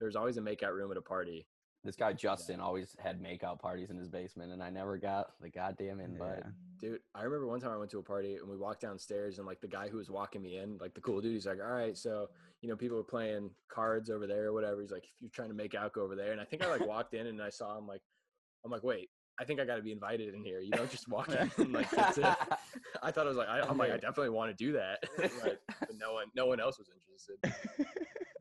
there's 0.00 0.16
always 0.16 0.36
a 0.36 0.40
makeout 0.42 0.74
room 0.74 0.90
at 0.90 0.96
a 0.96 1.02
party 1.02 1.46
This 1.84 1.96
guy 1.96 2.14
Justin 2.14 2.60
always 2.60 2.96
had 2.98 3.22
makeout 3.22 3.60
parties 3.60 3.90
in 3.90 3.98
his 3.98 4.08
basement, 4.08 4.52
and 4.52 4.62
I 4.62 4.70
never 4.70 4.96
got 4.96 5.32
the 5.42 5.50
goddamn 5.50 6.00
invite. 6.00 6.38
Yeah. 6.38 6.50
Dude, 6.80 7.00
I 7.14 7.24
remember 7.24 7.46
one 7.46 7.60
time 7.60 7.72
I 7.72 7.76
went 7.76 7.90
to 7.90 7.98
a 7.98 8.02
party 8.02 8.36
and 8.36 8.48
we 8.48 8.56
walked 8.56 8.80
downstairs 8.80 9.36
and 9.38 9.46
like 9.46 9.60
the 9.60 9.68
guy 9.68 9.88
who 9.88 9.98
was 9.98 10.10
walking 10.10 10.42
me 10.42 10.56
in, 10.56 10.78
like 10.80 10.94
the 10.94 11.02
cool 11.02 11.20
dude, 11.20 11.34
he's 11.34 11.46
like, 11.46 11.60
"All 11.60 11.72
right, 11.72 11.96
so 11.96 12.30
you 12.62 12.70
know 12.70 12.76
people 12.76 12.96
were 12.96 13.04
playing 13.04 13.50
cards 13.68 14.08
over 14.08 14.26
there 14.26 14.46
or 14.46 14.52
whatever." 14.54 14.80
He's 14.80 14.90
like, 14.90 15.04
"If 15.04 15.20
you're 15.20 15.30
trying 15.30 15.50
to 15.50 15.54
make 15.54 15.74
out, 15.74 15.92
go 15.92 16.02
over 16.02 16.16
there." 16.16 16.32
And 16.32 16.40
I 16.40 16.44
think 16.44 16.64
I 16.64 16.70
like 16.70 16.86
walked 16.86 17.12
in 17.12 17.26
and 17.26 17.42
I 17.42 17.50
saw 17.50 17.76
him 17.76 17.86
like, 17.86 18.00
I'm 18.64 18.70
like, 18.70 18.82
"Wait, 18.82 19.10
I 19.38 19.44
think 19.44 19.60
I 19.60 19.66
got 19.66 19.76
to 19.76 19.82
be 19.82 19.92
invited 19.92 20.32
in 20.32 20.42
here. 20.42 20.60
You 20.60 20.70
don't 20.70 20.90
just 20.90 21.06
walk 21.08 21.28
in 21.28 21.50
and 21.58 21.72
like 21.72 21.90
that's 21.90 22.16
it." 22.16 22.24
I 23.02 23.10
thought 23.10 23.26
I 23.26 23.28
was 23.28 23.36
like, 23.36 23.48
I, 23.48 23.60
I'm 23.60 23.76
like, 23.76 23.90
I 23.90 23.96
definitely 23.96 24.30
want 24.30 24.56
to 24.56 24.64
do 24.64 24.72
that, 24.72 25.04
like, 25.18 25.60
but 25.80 25.98
no 25.98 26.14
one, 26.14 26.26
no 26.34 26.46
one 26.46 26.60
else 26.60 26.78
was 26.78 26.88
interested. 26.88 27.88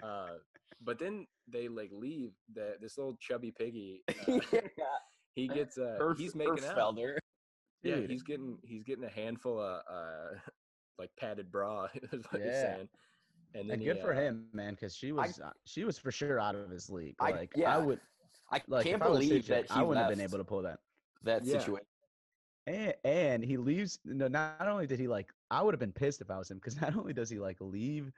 Uh, 0.01 0.37
but 0.83 0.99
then 0.99 1.27
they 1.47 1.67
like 1.67 1.91
leave. 1.93 2.31
The 2.53 2.75
this 2.81 2.97
little 2.97 3.17
chubby 3.19 3.51
piggy, 3.51 4.03
uh, 4.27 4.39
he 5.35 5.47
gets 5.47 5.77
uh, 5.77 5.97
Herf- 5.99 6.17
he's 6.17 6.35
making 6.35 6.63
out. 6.65 6.75
Herffelder. 6.77 7.17
Yeah, 7.83 7.95
Dude. 7.95 8.09
he's 8.11 8.23
getting 8.23 8.57
he's 8.63 8.83
getting 8.83 9.03
a 9.03 9.09
handful 9.09 9.59
of 9.59 9.81
uh 9.89 10.37
like 10.99 11.09
padded 11.19 11.51
bra 11.51 11.87
is 12.11 12.23
what 12.29 12.41
you're 12.41 12.51
Yeah. 12.51 12.75
saying. 12.75 12.89
And 13.55 13.69
then 13.69 13.73
and 13.75 13.81
he, 13.81 13.87
good 13.87 13.99
for 13.99 14.13
uh, 14.13 14.19
him, 14.19 14.47
man, 14.53 14.73
because 14.73 14.95
she 14.95 15.11
was 15.11 15.39
uh, 15.39 15.51
she 15.65 15.83
was 15.83 15.97
for 15.97 16.11
sure 16.11 16.39
out 16.39 16.55
of 16.55 16.69
his 16.69 16.89
league. 16.89 17.15
I- 17.19 17.31
Like 17.31 17.51
yeah, 17.55 17.75
I 17.75 17.77
would 17.77 17.99
I 18.51 18.61
like 18.67 18.85
can't 18.85 18.97
if 18.97 19.01
I 19.01 19.05
believe 19.11 19.47
that 19.47 19.65
he 19.71 19.79
I 19.79 19.81
wouldn't 19.83 20.05
have 20.05 20.09
been 20.15 20.21
able 20.21 20.37
to 20.37 20.43
pull 20.43 20.61
that. 20.63 20.79
that 21.23 21.43
Yeah. 21.45 21.59
situation. 21.59 21.85
And 22.65 22.93
and 23.03 23.43
he 23.43 23.57
leaves. 23.57 23.99
No, 24.05 24.27
not 24.27 24.67
only 24.67 24.87
did 24.87 24.99
he 24.99 25.07
like, 25.07 25.33
I 25.51 25.61
would 25.61 25.73
have 25.73 25.79
been 25.79 25.91
pissed 25.91 26.21
if 26.21 26.31
I 26.31 26.37
was 26.37 26.49
him 26.49 26.57
because 26.57 26.79
not 26.81 26.95
only 26.95 27.11
does 27.13 27.29
he 27.29 27.37
like 27.37 27.57
leave, 27.59 28.11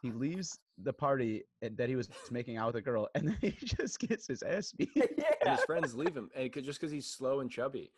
he 0.00 0.10
leaves 0.12 0.58
the 0.82 0.92
party 0.92 1.42
and 1.62 1.76
that 1.76 1.88
he 1.88 1.96
was 1.96 2.08
making 2.30 2.56
out 2.56 2.66
with 2.68 2.76
a 2.76 2.80
girl, 2.82 3.08
and 3.14 3.28
then 3.28 3.36
he 3.40 3.50
just 3.64 3.98
gets 3.98 4.26
his 4.26 4.42
ass 4.42 4.72
beat. 4.72 4.90
and 5.44 5.50
his 5.56 5.64
friends 5.64 5.94
leave 5.94 6.16
him 6.16 6.30
and 6.36 6.52
'cause- 6.52 6.62
just 6.64 6.80
because 6.80 6.92
he's 6.92 7.06
slow 7.06 7.40
and 7.40 7.50
chubby. 7.50 7.92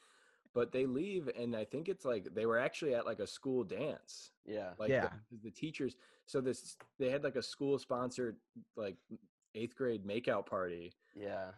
But 0.53 0.73
they 0.73 0.85
leave, 0.85 1.29
and 1.39 1.55
I 1.55 1.65
think 1.65 1.89
it's 1.89 2.05
like 2.05 2.35
they 2.35 2.45
were 2.45 2.59
actually 2.59 2.95
at 2.97 3.07
like 3.07 3.21
a 3.21 3.27
school 3.27 3.63
dance. 3.63 4.33
Yeah. 4.45 4.71
Like 4.79 4.89
Yeah. 4.91 5.11
the, 5.31 5.39
the 5.45 5.51
teachers, 5.51 5.95
so 6.27 6.41
this 6.41 6.77
they 6.99 7.09
had 7.09 7.23
like 7.23 7.37
a 7.37 7.43
school 7.43 7.79
sponsored 7.79 8.37
like 8.77 8.97
eighth 9.55 9.77
grade 9.77 10.05
makeout 10.05 10.47
party, 10.47 10.93
Yeah. 11.15 11.51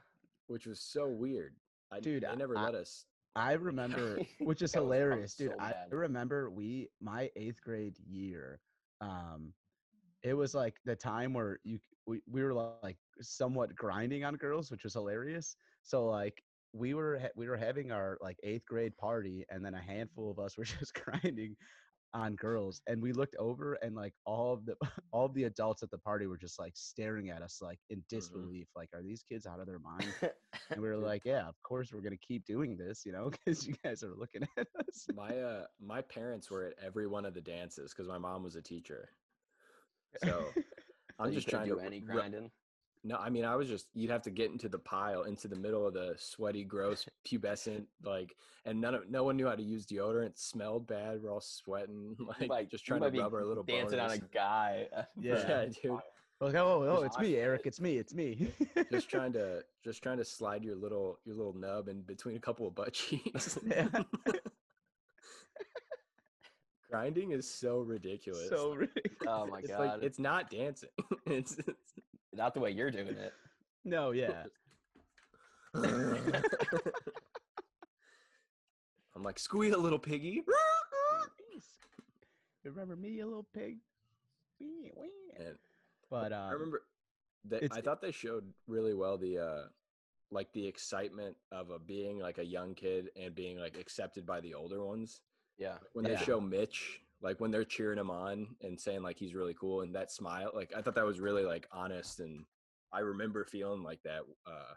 which 0.49 0.67
was 0.67 0.79
so 0.81 1.09
weird. 1.09 1.55
I, 1.91 2.01
Dude, 2.01 2.25
they 2.25 2.37
never 2.37 2.57
I- 2.59 2.65
let 2.65 2.75
us. 2.75 3.07
I 3.35 3.53
remember, 3.71 4.19
which 4.41 4.61
is 4.61 4.73
That 4.73 4.83
was 4.83 4.89
probably 4.89 4.99
hilarious, 4.99 5.35
dude. 5.37 5.53
so 5.53 5.57
I 5.59 5.73
remember 5.91 6.51
we 6.51 6.89
my 7.01 7.31
eighth 7.35 7.63
grade 7.63 7.97
year. 8.07 8.61
Um, 9.01 9.55
it 10.23 10.35
was 10.35 10.55
like 10.55 10.77
the 10.85 10.97
time 10.97 11.33
where 11.35 11.59
you 11.65 11.79
we, 12.07 12.21
we 12.29 12.43
were 12.43 12.55
like 12.55 12.79
somewhat 12.99 13.55
grinding 13.55 14.03
on 14.03 14.15
girls, 14.17 14.53
which 14.53 14.69
was 14.69 14.79
hilarious. 14.79 15.57
So 15.83 16.07
like 16.07 16.43
we 16.73 16.95
were 16.95 17.19
ha- 17.19 17.31
we 17.37 17.49
were 17.49 17.57
having 17.57 17.91
our 17.93 18.19
like 18.21 18.39
eighth 18.43 18.65
grade 18.67 18.97
party, 18.97 19.45
and 19.51 19.65
then 19.65 19.75
a 19.75 19.81
handful 19.81 20.31
of 20.31 20.39
us 20.39 20.57
were 20.57 20.65
just 20.81 20.95
grinding 20.95 21.57
on 22.15 22.35
girls, 22.37 22.83
and 22.87 23.03
we 23.03 23.13
looked 23.13 23.37
over, 23.37 23.75
and 23.83 23.95
like 23.95 24.15
all 24.25 24.53
of 24.55 24.65
the 24.67 24.77
all 25.13 25.27
of 25.27 25.35
the 25.35 25.45
adults 25.45 25.83
at 25.83 25.91
the 25.91 25.99
party 25.99 26.27
were 26.27 26.39
just 26.39 26.59
like 26.59 26.73
staring 26.77 27.31
at 27.31 27.43
us 27.43 27.61
like 27.63 27.79
in 27.91 28.03
disbelief, 28.09 28.69
like 28.77 28.91
are 28.95 29.03
these 29.03 29.23
kids 29.23 29.47
out 29.47 29.61
of 29.61 29.67
their 29.67 29.79
mind? 29.79 30.15
And 30.75 30.83
we 30.83 30.89
were 30.89 30.97
like, 30.99 31.23
yeah, 31.25 31.47
of 31.49 31.61
course 31.63 31.93
we're 31.93 32.03
gonna 32.03 32.17
keep 32.17 32.45
doing 32.45 32.77
this, 32.77 33.05
you 33.07 33.13
know, 33.13 33.31
because 33.31 33.67
you 33.67 33.75
guys 33.85 34.03
are 34.03 34.15
looking 34.15 34.43
at 34.57 34.67
us. 34.79 35.09
My 35.13 35.39
uh 35.39 35.67
my 35.81 36.03
parents 36.03 36.51
were 36.51 36.65
at 36.65 36.75
every 36.83 37.07
one 37.07 37.25
of 37.25 37.35
the 37.35 37.41
dances 37.43 37.93
because 37.95 38.09
my 38.09 38.19
mom 38.19 38.43
was 38.43 38.57
a 38.57 38.63
teacher. 38.63 39.11
So 40.23 40.45
I'm 41.19 41.31
you 41.31 41.37
just 41.37 41.49
trying 41.49 41.69
to 41.69 41.75
do 41.75 41.81
to 41.81 41.87
any 41.87 42.01
re- 42.01 42.15
grinding. 42.15 42.51
No, 43.05 43.17
I 43.17 43.31
mean 43.31 43.45
I 43.45 43.57
was 43.57 43.69
just 43.69 43.87
you'd 43.95 44.11
have 44.11 44.23
to 44.23 44.31
get 44.31 44.51
into 44.51 44.69
the 44.69 44.79
pile, 44.79 45.25
into 45.25 45.49
the 45.49 45.57
middle 45.57 45.87
of 45.87 45.95
the 45.95 46.15
sweaty, 46.19 46.65
gross, 46.65 47.07
pubescent, 47.27 47.85
like, 48.05 48.37
and 48.65 48.81
none 48.81 48.95
of 48.95 49.11
no 49.11 49.25
one 49.25 49.37
knew 49.37 49.47
how 49.47 49.57
to 49.57 49.63
use 49.63 49.87
deodorant. 49.87 50.39
Smelled 50.39 50.87
bad. 50.87 51.23
We're 51.23 51.33
all 51.33 51.41
sweating, 51.41 52.17
like 52.41 52.49
might- 52.49 52.71
just 52.71 52.85
trying 52.87 53.01
to 53.01 53.11
rub 53.11 53.35
our 53.35 53.45
little 53.45 53.65
dancing 53.65 53.99
on 53.99 54.11
a 54.11 54.19
guy. 54.19 54.87
Uh, 54.97 55.03
yeah. 55.21 55.67
dude. 55.83 55.99
Like, 56.41 56.57
oh, 56.57 56.83
oh, 56.99 57.03
it's 57.05 57.17
me, 57.21 57.37
Eric. 57.37 57.63
It's 57.67 57.81
me. 57.81 57.99
It's 57.99 58.15
me. 58.15 58.49
just 58.91 59.09
trying 59.09 59.33
to 59.35 59.63
just 59.85 60.03
trying 60.03 60.19
to 60.19 60.25
slide 60.25 60.65
your 60.65 60.75
little 60.75 61.21
your 61.25 61.37
little 61.37 61.53
nub 61.55 61.87
in 61.87 62.03
between 62.03 62.37
a 62.37 62.41
couple 62.41 62.67
of 62.67 62.75
butt 62.75 62.93
cheeks. 62.93 63.59
Yeah. 63.65 63.87
Grinding 66.93 67.33
is 67.33 67.49
so 67.49 67.81
ridiculous. 67.81 68.51
so 68.51 68.75
ridiculous. 68.75 69.17
Oh 69.27 69.47
my 69.47 69.61
it's 69.61 69.71
god. 69.71 69.81
like 69.81 70.03
it's 70.03 70.19
not 70.19 70.51
dancing. 70.51 70.91
it's, 71.27 71.57
it's 71.59 71.95
Not 72.35 72.53
the 72.53 72.61
way 72.61 72.71
you're 72.71 72.91
doing 72.91 73.09
it. 73.09 73.33
No, 73.85 74.11
yeah. 74.11 74.45
I'm 75.75 76.43
like, 79.23 79.39
squeal, 79.39 79.75
a 79.75 79.81
little 79.81 79.99
piggy. 79.99 80.43
You 82.65 82.71
remember 82.71 82.95
me, 82.95 83.09
you 83.09 83.25
little 83.25 83.47
pig? 83.55 83.79
Wee, 84.61 84.93
wee. 84.97 85.11
And 85.37 85.57
But 86.11 86.33
um, 86.33 86.49
I 86.49 86.53
remember 86.53 86.83
that 87.47 87.65
I 87.73 87.81
thought 87.81 88.01
they 88.01 88.13
showed 88.13 88.45
really 88.69 88.95
well 88.95 89.19
the 89.19 89.39
uh 89.39 89.63
like 90.31 90.53
the 90.53 90.67
excitement 90.67 91.37
of 91.51 91.71
a 91.71 91.79
being 91.79 92.19
like 92.19 92.39
a 92.39 92.45
young 92.45 92.75
kid 92.75 93.11
and 93.21 93.35
being 93.35 93.59
like 93.59 93.77
accepted 93.77 94.25
by 94.25 94.41
the 94.41 94.55
older 94.55 94.85
ones. 94.85 95.21
Yeah. 95.59 95.79
When 95.93 96.05
they 96.05 96.17
show 96.17 96.41
Mitch, 96.41 97.01
like 97.21 97.41
when 97.41 97.51
they're 97.51 97.65
cheering 97.65 97.99
him 97.99 98.11
on 98.11 98.57
and 98.63 98.81
saying 98.81 99.03
like 99.03 99.19
he's 99.19 99.35
really 99.35 99.55
cool 99.55 99.83
and 99.83 99.95
that 99.95 100.11
smile, 100.11 100.51
like 100.55 100.73
I 100.77 100.83
thought 100.83 100.95
that 100.97 101.05
was 101.07 101.21
really 101.21 101.45
like 101.45 101.67
honest 101.73 102.21
and 102.21 102.45
I 102.93 103.01
remember 103.01 103.45
feeling 103.45 103.83
like 103.83 104.03
that 104.05 104.23
uh 104.47 104.75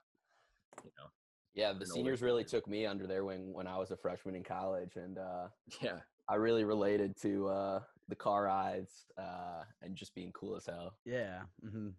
you 0.83 0.91
know. 0.97 1.07
Yeah, 1.53 1.71
the 1.71 1.85
seniors 1.85 2.21
really 2.21 2.43
kid. 2.43 2.49
took 2.49 2.67
me 2.67 2.85
under 2.85 3.07
their 3.07 3.23
wing 3.23 3.53
when 3.53 3.65
I 3.65 3.77
was 3.77 3.91
a 3.91 3.95
freshman 3.95 4.35
in 4.35 4.43
college, 4.43 4.97
and 4.97 5.17
uh, 5.17 5.47
Yeah. 5.81 5.99
I 6.27 6.35
really 6.35 6.65
related 6.65 7.15
to 7.21 7.47
uh, 7.47 7.79
the 8.09 8.15
car 8.15 8.43
rides 8.43 9.05
uh, 9.17 9.63
and 9.81 9.95
just 9.95 10.13
being 10.15 10.33
cool 10.33 10.57
as 10.57 10.65
hell. 10.65 10.97
yeah. 11.05 11.43
hmm 11.61 11.89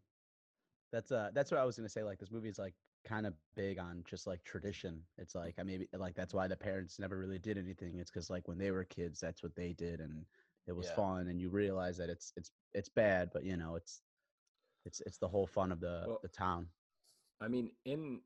That's 0.93 1.11
uh, 1.11 1.31
that's 1.33 1.51
what 1.51 1.59
I 1.59 1.65
was 1.65 1.77
gonna 1.77 1.89
say. 1.89 2.03
Like 2.03 2.19
this 2.19 2.31
movie 2.31 2.51
is 2.51 2.59
like 2.59 2.75
kind 3.07 3.27
of 3.27 3.35
big 3.57 3.79
on 3.79 4.05
just 4.05 4.27
like 4.29 4.45
tradition. 4.45 5.07
It's 5.19 5.35
like 5.37 5.59
I 5.59 5.64
maybe 5.64 5.88
like 5.95 6.16
that's 6.16 6.35
why 6.35 6.49
the 6.49 6.57
parents 6.59 6.99
never 7.01 7.19
really 7.19 7.38
did 7.40 7.59
anything. 7.59 7.99
It's 8.01 8.11
because 8.12 8.31
like 8.31 8.49
when 8.49 8.59
they 8.59 8.73
were 8.73 8.85
kids, 8.85 9.21
that's 9.21 9.42
what 9.45 9.57
they 9.57 9.75
did, 9.75 10.01
and 10.03 10.27
it 10.66 10.73
was 10.75 10.88
Yeah. 10.88 10.90
fun. 10.90 11.29
And 11.29 11.40
you 11.40 11.51
realize 11.51 11.99
that 11.99 12.11
it's 12.11 12.33
it's 12.37 12.53
it's 12.75 12.90
bad, 12.90 13.31
but 13.33 13.45
you 13.45 13.57
know 13.57 13.77
it's 13.77 14.03
it's 14.85 15.01
it's 15.03 15.19
the 15.19 15.29
whole 15.29 15.47
fun 15.49 15.73
of 15.73 15.81
the 15.81 16.09
Well, 16.09 16.23
the 16.23 16.29
town. 16.29 16.73
I 17.40 17.49
mean, 17.49 17.77
in 17.85 18.23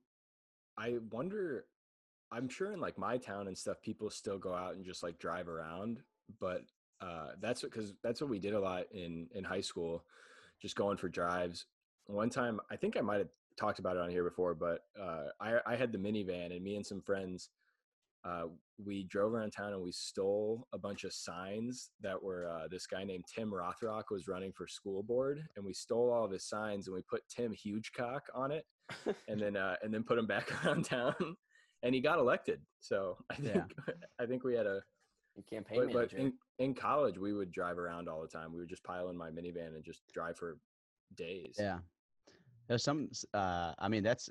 I 0.77 0.99
wonder 0.99 1.69
I'm 2.33 2.49
sure 2.49 2.73
in 2.73 2.81
like 2.81 2.99
my 2.99 3.19
town 3.19 3.49
and 3.49 3.59
stuff, 3.59 3.83
people 3.83 4.11
still 4.11 4.39
go 4.39 4.55
out 4.55 4.75
and 4.77 4.85
just 4.85 5.03
like 5.05 5.19
drive 5.19 5.49
around. 5.49 6.05
But 6.41 6.67
uh 7.01 7.37
that's 7.41 7.63
because 7.63 7.95
that's 8.03 8.21
what 8.21 8.31
we 8.31 8.41
did 8.41 8.55
a 8.55 8.61
lot 8.61 8.93
in 8.93 9.29
in 9.33 9.45
high 9.45 9.63
school, 9.63 10.07
just 10.61 10.77
going 10.77 10.99
for 10.99 11.11
drives. 11.11 11.67
One 12.07 12.31
time 12.31 12.61
I 12.71 12.77
think 12.77 12.97
I 12.99 13.03
might 13.03 13.19
have 13.21 13.31
talked 13.61 13.79
about 13.79 13.97
it 13.97 14.03
on 14.03 14.11
here 14.11 14.25
before, 14.25 14.55
but 14.55 14.81
uh 15.01 15.27
I 15.41 15.59
I 15.67 15.77
had 15.77 15.93
the 15.93 15.99
minivan 15.99 16.55
and 16.55 16.65
me 16.65 16.77
and 16.77 16.87
some 16.87 17.01
friends 17.01 17.51
uh, 18.25 18.45
we 18.85 19.05
drove 19.05 19.33
around 19.33 19.51
town 19.51 19.73
and 19.73 19.83
we 19.83 19.93
stole 19.93 20.67
a 20.73 20.79
bunch 20.79 21.05
of 21.05 21.13
signs 21.13 21.91
that 22.01 22.23
were 22.23 22.49
uh, 22.49 22.69
this 22.71 22.87
guy 22.87 23.03
named 23.03 23.25
Tim 23.35 23.51
Rothrock 23.51 24.05
was 24.11 24.29
running 24.29 24.53
for 24.53 24.67
school 24.67 25.03
board, 25.03 25.43
and 25.57 25.65
we 25.65 25.73
stole 25.73 26.11
all 26.11 26.25
of 26.25 26.31
his 26.31 26.45
signs 26.45 26.87
and 26.87 26.95
we 26.95 27.03
put 27.03 27.23
Tim 27.29 27.55
Hugecock 27.55 28.21
on 28.35 28.51
it, 28.53 28.67
and 29.29 29.41
then 29.41 29.57
uh, 29.57 29.77
and 29.83 29.93
then 29.93 30.03
put 30.03 30.19
him 30.19 30.27
back 30.27 30.53
around 30.65 30.85
town, 30.85 31.15
and 31.83 31.95
he 31.95 32.01
got 32.01 32.19
elected. 32.19 32.61
So 32.81 33.17
I 33.31 33.37
think 33.37 33.55
Yeah. 33.55 33.95
I 34.21 34.27
think 34.27 34.45
we 34.45 34.55
had 34.55 34.67
a 34.67 34.83
campaign 35.49 35.89
but, 35.91 36.11
but 36.11 36.13
in 36.13 36.35
in 36.59 36.75
college 36.75 37.17
we 37.17 37.33
would 37.33 37.51
drive 37.51 37.79
around 37.79 38.09
all 38.09 38.21
the 38.21 38.29
time. 38.29 38.53
We 38.53 38.61
would 38.61 38.69
just 38.69 38.85
pile 38.85 39.09
in 39.09 39.17
my 39.17 39.31
minivan 39.31 39.75
and 39.75 39.85
just 39.85 40.03
drive 40.13 40.37
for 40.37 40.59
days. 41.17 41.57
Yeah. 41.59 41.79
There's 42.71 42.85
some 42.85 43.11
uh 43.35 43.73
I 43.81 43.89
mean 43.89 44.05
that's 44.05 44.31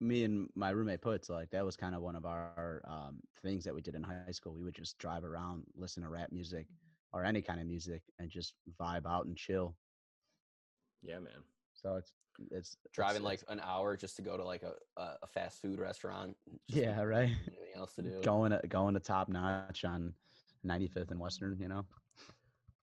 me 0.00 0.24
and 0.24 0.48
my 0.54 0.70
roommate 0.70 1.02
puts 1.02 1.28
like 1.28 1.50
that 1.50 1.62
was 1.62 1.76
kind 1.76 1.94
of 1.94 2.00
one 2.00 2.16
of 2.16 2.24
our 2.24 2.80
um 2.88 3.20
things 3.42 3.64
that 3.64 3.74
we 3.74 3.82
did 3.82 3.94
in 3.94 4.02
high 4.02 4.32
school. 4.32 4.54
We 4.54 4.64
would 4.64 4.74
just 4.74 4.96
drive 4.96 5.24
around, 5.24 5.64
listen 5.76 6.02
to 6.02 6.08
rap 6.08 6.32
music 6.32 6.66
or 7.12 7.22
any 7.22 7.42
kind 7.42 7.60
of 7.60 7.66
music 7.66 8.00
and 8.18 8.30
just 8.30 8.54
vibe 8.80 9.04
out 9.06 9.26
and 9.26 9.36
chill. 9.36 9.76
Yeah, 11.02 11.18
man. 11.18 11.44
So 11.74 11.96
it's 11.96 12.12
it's 12.50 12.78
Driving 12.94 13.16
it's- 13.16 13.24
like 13.24 13.40
an 13.50 13.60
hour 13.62 13.94
just 13.94 14.16
to 14.16 14.22
go 14.22 14.38
to 14.38 14.44
like 14.44 14.62
a, 14.62 14.72
a, 14.98 15.16
a 15.24 15.26
fast 15.26 15.60
food 15.60 15.78
restaurant. 15.78 16.34
yeah, 16.68 17.02
right. 17.02 17.28
Anything 17.28 17.74
else 17.76 17.94
to 17.96 18.02
do? 18.02 18.20
Going 18.22 18.52
to 18.52 18.60
going 18.68 18.94
to 18.94 19.00
top 19.00 19.28
notch 19.28 19.84
on 19.84 20.14
95th 20.66 21.10
and 21.10 21.20
Western, 21.20 21.58
you 21.60 21.68
know. 21.68 21.84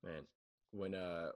Man, 0.03 0.21
when 0.71 0.93
uh 0.93 1.29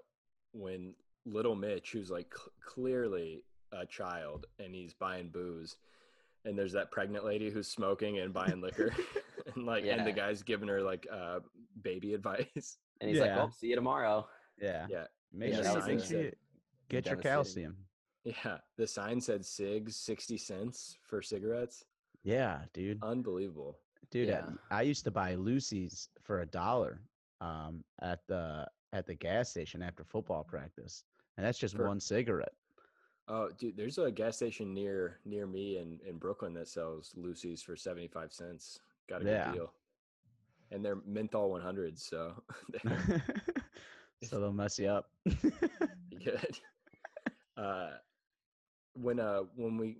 when 0.53 0.93
little 1.25 1.55
Mitch, 1.55 1.91
who's 1.91 2.09
like 2.09 2.33
cl- 2.35 2.51
clearly 2.65 3.43
a 3.71 3.85
child, 3.85 4.47
and 4.59 4.73
he's 4.75 4.93
buying 4.93 5.29
booze, 5.29 5.77
and 6.45 6.57
there's 6.57 6.73
that 6.73 6.91
pregnant 6.91 7.25
lady 7.25 7.49
who's 7.49 7.67
smoking 7.67 8.19
and 8.19 8.33
buying 8.33 8.61
liquor, 8.61 8.93
and 9.55 9.65
like 9.65 9.85
and 9.85 10.05
the 10.05 10.11
guy's 10.11 10.43
giving 10.43 10.67
her 10.67 10.81
like 10.81 11.07
uh 11.11 11.39
baby 11.81 12.13
advice. 12.19 12.77
And 12.99 13.09
he's 13.09 13.19
like, 13.19 13.29
Yeah. 13.29 13.43
"Oh, 13.43 13.49
see 13.57 13.67
you 13.67 13.75
tomorrow." 13.75 14.27
Yeah. 14.61 14.85
Yeah, 14.89 15.05
Make 15.33 15.51
Yeah, 15.51 15.55
sure, 15.63 15.63
that 15.75 15.87
make 15.87 15.95
was 15.99 16.07
sure 16.07 16.19
it. 16.21 16.25
you 16.25 17.01
get 17.01 17.05
your 17.07 17.15
calcium. 17.15 17.75
yeah. 18.23 18.57
The 18.77 18.85
sign 18.85 19.19
said 19.21 19.43
cigs 19.45 19.95
sixty 19.95 20.37
cents 20.37 20.97
for 21.01 21.21
cigarettes. 21.21 21.85
Yeah, 22.23 22.59
dude. 22.73 22.99
Unbelievable. 23.01 23.79
Dude, 24.11 24.29
I- 24.29 24.43
I, 24.69 24.81
used 24.83 25.03
to 25.05 25.11
buy 25.11 25.35
loosies 25.35 26.09
for 26.21 26.41
a 26.41 26.45
dollar 26.45 27.01
um, 27.39 27.83
at 28.01 28.19
the 28.27 28.67
at 28.93 29.07
the 29.07 29.15
gas 29.15 29.49
station 29.49 29.81
after 29.81 30.03
football 30.03 30.43
practice, 30.43 31.03
and 31.41 31.47
that's 31.47 31.57
just 31.57 31.75
For- 31.75 31.87
one 31.87 31.99
cigarette. 31.99 32.53
Oh, 33.27 33.49
dude, 33.57 33.75
there's 33.75 33.97
a 33.97 34.11
gas 34.11 34.35
station 34.35 34.73
near 34.75 35.17
near 35.25 35.47
me 35.47 35.77
in 35.77 35.99
in 36.07 36.17
Brooklyn 36.19 36.53
that 36.53 36.67
sells 36.67 37.13
loosies 37.17 37.63
for 37.63 37.75
seventy 37.75 38.07
five 38.07 38.31
cents. 38.31 38.79
Got 39.09 39.21
a 39.21 39.23
good 39.25 39.53
deal. 39.53 39.73
And 40.71 40.85
they're 40.85 40.97
menthol 41.07 41.49
one 41.49 41.61
hundred, 41.61 41.97
so 41.97 42.33
they're 42.83 43.23
so 44.23 44.39
they'll 44.39 44.51
mess 44.53 44.77
you 44.77 44.87
up. 44.89 45.09
good. 46.23 46.59
Uh, 47.57 47.91
when 48.93 49.19
uh 49.19 49.41
when 49.55 49.77
we 49.77 49.97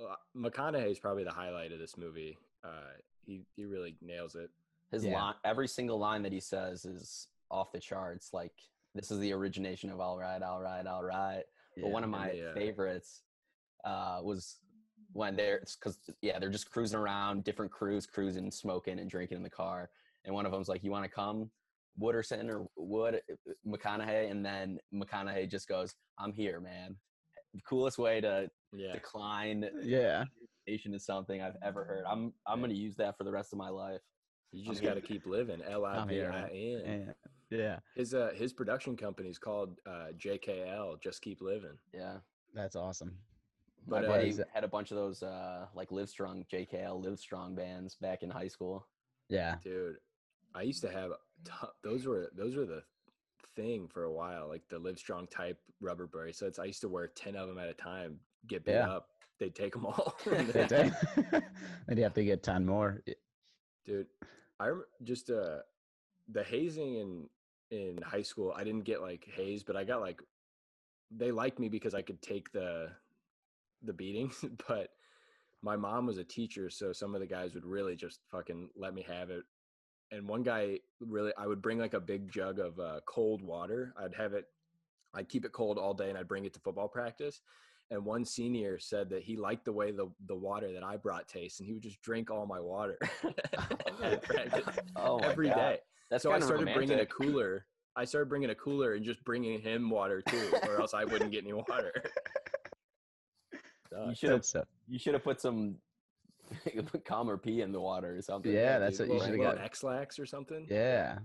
uh, 0.00 0.14
McConaughey 0.36 0.90
is 0.90 0.98
probably 0.98 1.24
the 1.24 1.30
highlight 1.32 1.72
of 1.72 1.78
this 1.80 1.96
movie. 1.96 2.36
Uh, 2.64 2.92
he 3.24 3.42
he 3.56 3.64
really 3.64 3.96
nails 4.02 4.34
it. 4.36 4.50
His 4.92 5.04
Yeah. 5.04 5.14
line, 5.14 5.34
every 5.44 5.66
single 5.68 5.98
line 5.98 6.22
that 6.22 6.32
he 6.32 6.40
says 6.40 6.84
is 6.84 7.28
off 7.50 7.72
the 7.72 7.80
charts. 7.80 8.32
Like 8.32 8.52
this 8.96 9.10
is 9.10 9.18
the 9.18 9.32
origination 9.32 9.90
of 9.90 10.00
"All 10.00 10.18
right, 10.18 10.42
all 10.42 10.60
right, 10.60 10.86
all 10.86 11.04
right." 11.04 11.42
But 11.80 11.88
one 11.88 12.04
of 12.04 12.10
my 12.10 12.30
the, 12.30 12.50
uh, 12.50 12.54
favorites 12.54 13.22
uh, 13.84 14.20
was 14.22 14.58
when 15.12 15.36
they're 15.36 15.60
because 15.78 15.98
yeah 16.22 16.38
they're 16.38 16.50
just 16.50 16.70
cruising 16.70 16.98
around, 16.98 17.44
different 17.44 17.70
crews 17.70 18.06
cruising, 18.06 18.50
smoking 18.50 18.98
and 18.98 19.10
drinking 19.10 19.36
in 19.36 19.42
the 19.42 19.50
car, 19.50 19.90
and 20.24 20.34
one 20.34 20.46
of 20.46 20.52
them's 20.52 20.68
like, 20.68 20.82
"You 20.82 20.90
want 20.90 21.04
to 21.04 21.10
come?" 21.10 21.50
Wooderson 22.00 22.48
or 22.50 22.66
Wood 22.76 23.22
McConaughey, 23.66 24.30
and 24.30 24.44
then 24.44 24.78
McConaughey 24.94 25.50
just 25.50 25.68
goes, 25.68 25.94
"I'm 26.18 26.32
here, 26.32 26.60
man." 26.60 26.96
The 27.54 27.60
coolest 27.62 27.98
way 27.98 28.20
to 28.20 28.50
Yeah, 28.72 28.92
decline 28.92 29.68
yeah, 29.82 30.24
invitation 30.66 30.92
to 30.92 30.98
something 30.98 31.40
I've 31.40 31.56
ever 31.62 31.84
heard. 31.84 32.04
I'm 32.06 32.32
I'm 32.46 32.60
gonna 32.60 32.74
use 32.74 32.96
that 32.96 33.16
for 33.16 33.24
the 33.24 33.32
rest 33.32 33.52
of 33.52 33.58
my 33.58 33.70
life. 33.70 34.00
you 34.52 34.64
I'm 34.66 34.72
just 34.72 34.82
got 34.82 34.94
to 34.94 35.00
keep 35.00 35.26
living. 35.26 35.62
L 35.62 35.86
I 37.52 37.54
I'm 37.54 37.58
V 37.58 37.62
here, 37.62 37.68
I 37.68 37.70
man. 37.70 37.72
N. 37.72 37.74
yeah, 37.74 37.74
yeah. 37.74 37.78
His 37.94 38.14
uh 38.14 38.30
his 38.34 38.52
production 38.52 38.96
company's 38.96 39.38
called 39.38 39.78
uh 39.86 40.08
JKL. 40.18 41.00
Just 41.02 41.22
keep 41.22 41.40
living. 41.40 41.78
Yeah. 41.92 42.18
That's 42.54 42.76
awesome. 42.76 43.18
My 43.86 44.00
But, 44.00 44.04
uh, 44.04 44.08
buddy 44.08 44.28
is 44.30 44.42
had 44.52 44.64
a 44.64 44.68
bunch 44.68 44.90
of 44.90 44.96
those 44.96 45.22
uh 45.22 45.66
like 45.74 45.90
Livestrong, 45.90 46.44
JKL 46.48 47.04
Livestrong 47.04 47.54
bands 47.56 47.94
back 47.96 48.22
in 48.22 48.30
high 48.30 48.48
school. 48.48 48.86
Yeah, 49.28 49.56
Dude, 49.62 49.96
I 50.54 50.62
used 50.62 50.82
to 50.82 50.90
have 50.90 51.10
t- 51.44 51.52
those 51.82 52.06
were 52.06 52.30
those 52.36 52.54
were 52.56 52.66
the 52.66 52.82
thing 53.56 53.88
for 53.88 54.04
a 54.04 54.12
while, 54.12 54.48
like 54.48 54.62
the 54.68 54.78
Livestrong 54.78 55.28
type 55.30 55.58
rubber 55.80 56.06
bracelets. 56.06 56.58
I 56.58 56.64
used 56.64 56.80
to 56.82 56.88
wear 56.88 57.08
ten 57.08 57.36
of 57.36 57.48
them 57.48 57.58
at 57.58 57.68
a 57.68 57.74
time. 57.74 58.20
Get 58.46 58.64
beat 58.64 58.72
Yeah. 58.72 58.88
up, 58.90 59.08
they'd 59.40 59.54
take 59.54 59.72
them 59.72 59.86
all. 59.86 60.16
They 60.26 60.66
do. 60.66 60.90
and 61.88 61.96
you 61.98 62.04
have 62.04 62.14
to 62.14 62.24
get 62.24 62.42
ten 62.44 62.64
more. 62.64 63.02
Dude, 63.84 64.06
I 64.60 64.68
rem- 64.68 64.84
just 65.04 65.30
uh 65.30 65.58
the 66.28 66.42
hazing 66.44 66.94
in 66.96 67.28
in 67.70 67.98
high 68.02 68.22
school. 68.22 68.54
I 68.56 68.64
didn't 68.64 68.84
get 68.84 69.02
like 69.02 69.26
hazed, 69.34 69.66
but 69.66 69.76
I 69.76 69.84
got 69.84 70.00
like 70.00 70.22
they 71.10 71.30
liked 71.30 71.58
me 71.58 71.68
because 71.68 71.94
I 71.94 72.02
could 72.02 72.20
take 72.22 72.52
the 72.52 72.90
the 73.82 73.92
beatings. 73.92 74.44
But 74.68 74.90
my 75.62 75.76
mom 75.76 76.06
was 76.06 76.18
a 76.18 76.24
teacher, 76.24 76.70
so 76.70 76.92
some 76.92 77.14
of 77.14 77.20
the 77.20 77.26
guys 77.26 77.54
would 77.54 77.66
really 77.66 77.96
just 77.96 78.20
fucking 78.30 78.70
let 78.76 78.94
me 78.94 79.04
have 79.08 79.30
it. 79.30 79.44
And 80.12 80.28
one 80.28 80.42
guy 80.42 80.78
really, 81.00 81.32
I 81.36 81.46
would 81.46 81.62
bring 81.62 81.78
like 81.78 81.94
a 81.94 82.00
big 82.00 82.30
jug 82.30 82.58
of 82.58 82.78
uh, 82.78 83.00
cold 83.06 83.42
water. 83.42 83.92
I'd 83.98 84.14
have 84.14 84.34
it, 84.34 84.44
I'd 85.14 85.28
keep 85.28 85.44
it 85.44 85.52
cold 85.52 85.78
all 85.78 85.94
day, 85.94 86.08
and 86.08 86.18
I'd 86.18 86.28
bring 86.28 86.44
it 86.44 86.54
to 86.54 86.60
football 86.60 86.88
practice. 86.88 87.40
And 87.90 88.04
one 88.04 88.24
senior 88.24 88.78
said 88.78 89.08
that 89.10 89.22
he 89.22 89.36
liked 89.36 89.64
the 89.64 89.72
way 89.72 89.92
the 89.92 90.08
the 90.26 90.34
water 90.34 90.72
that 90.72 90.84
I 90.84 90.96
brought 90.96 91.28
tastes, 91.28 91.60
and 91.60 91.66
he 91.66 91.72
would 91.72 91.82
just 91.82 92.02
drink 92.02 92.30
all 92.30 92.46
my 92.46 92.60
water 92.60 92.98
oh 94.96 95.18
my 95.18 95.26
every 95.26 95.48
day. 95.48 95.78
God. 96.10 96.14
That's 96.14 96.22
so 96.22 96.30
I 96.30 96.34
kind 96.34 96.42
of 96.42 96.46
started 96.48 96.74
bringing 96.74 97.00
a 97.00 97.06
cooler. 97.06 97.66
I 97.96 98.04
started 98.04 98.28
bringing 98.28 98.50
a 98.50 98.54
cooler 98.54 98.94
and 98.94 99.04
just 99.04 99.24
bringing 99.24 99.60
him 99.60 99.88
water 99.90 100.22
too, 100.28 100.52
or 100.64 100.80
else 100.80 100.92
I 100.94 101.04
wouldn't 101.04 101.30
get 101.32 101.44
any 101.44 101.52
water. 101.54 101.92
You 104.08 104.14
should 104.14 104.30
have 104.30 104.40
That's 104.52 104.66
you 104.88 104.98
should 104.98 105.14
have 105.14 105.24
put 105.24 105.40
some 105.40 105.76
calmer 107.06 107.38
pee 107.38 107.62
in 107.62 107.72
the 107.72 107.80
water 107.80 108.16
or 108.16 108.20
something. 108.22 108.52
Yeah, 108.52 108.78
that's 108.78 108.98
Dude, 108.98 109.08
what 109.08 109.14
you 109.20 109.24
should've 109.24 109.40
got. 109.40 109.58
Ex-Lax 109.58 110.18
or 110.18 110.26
something. 110.26 110.66
yeah. 110.70 111.18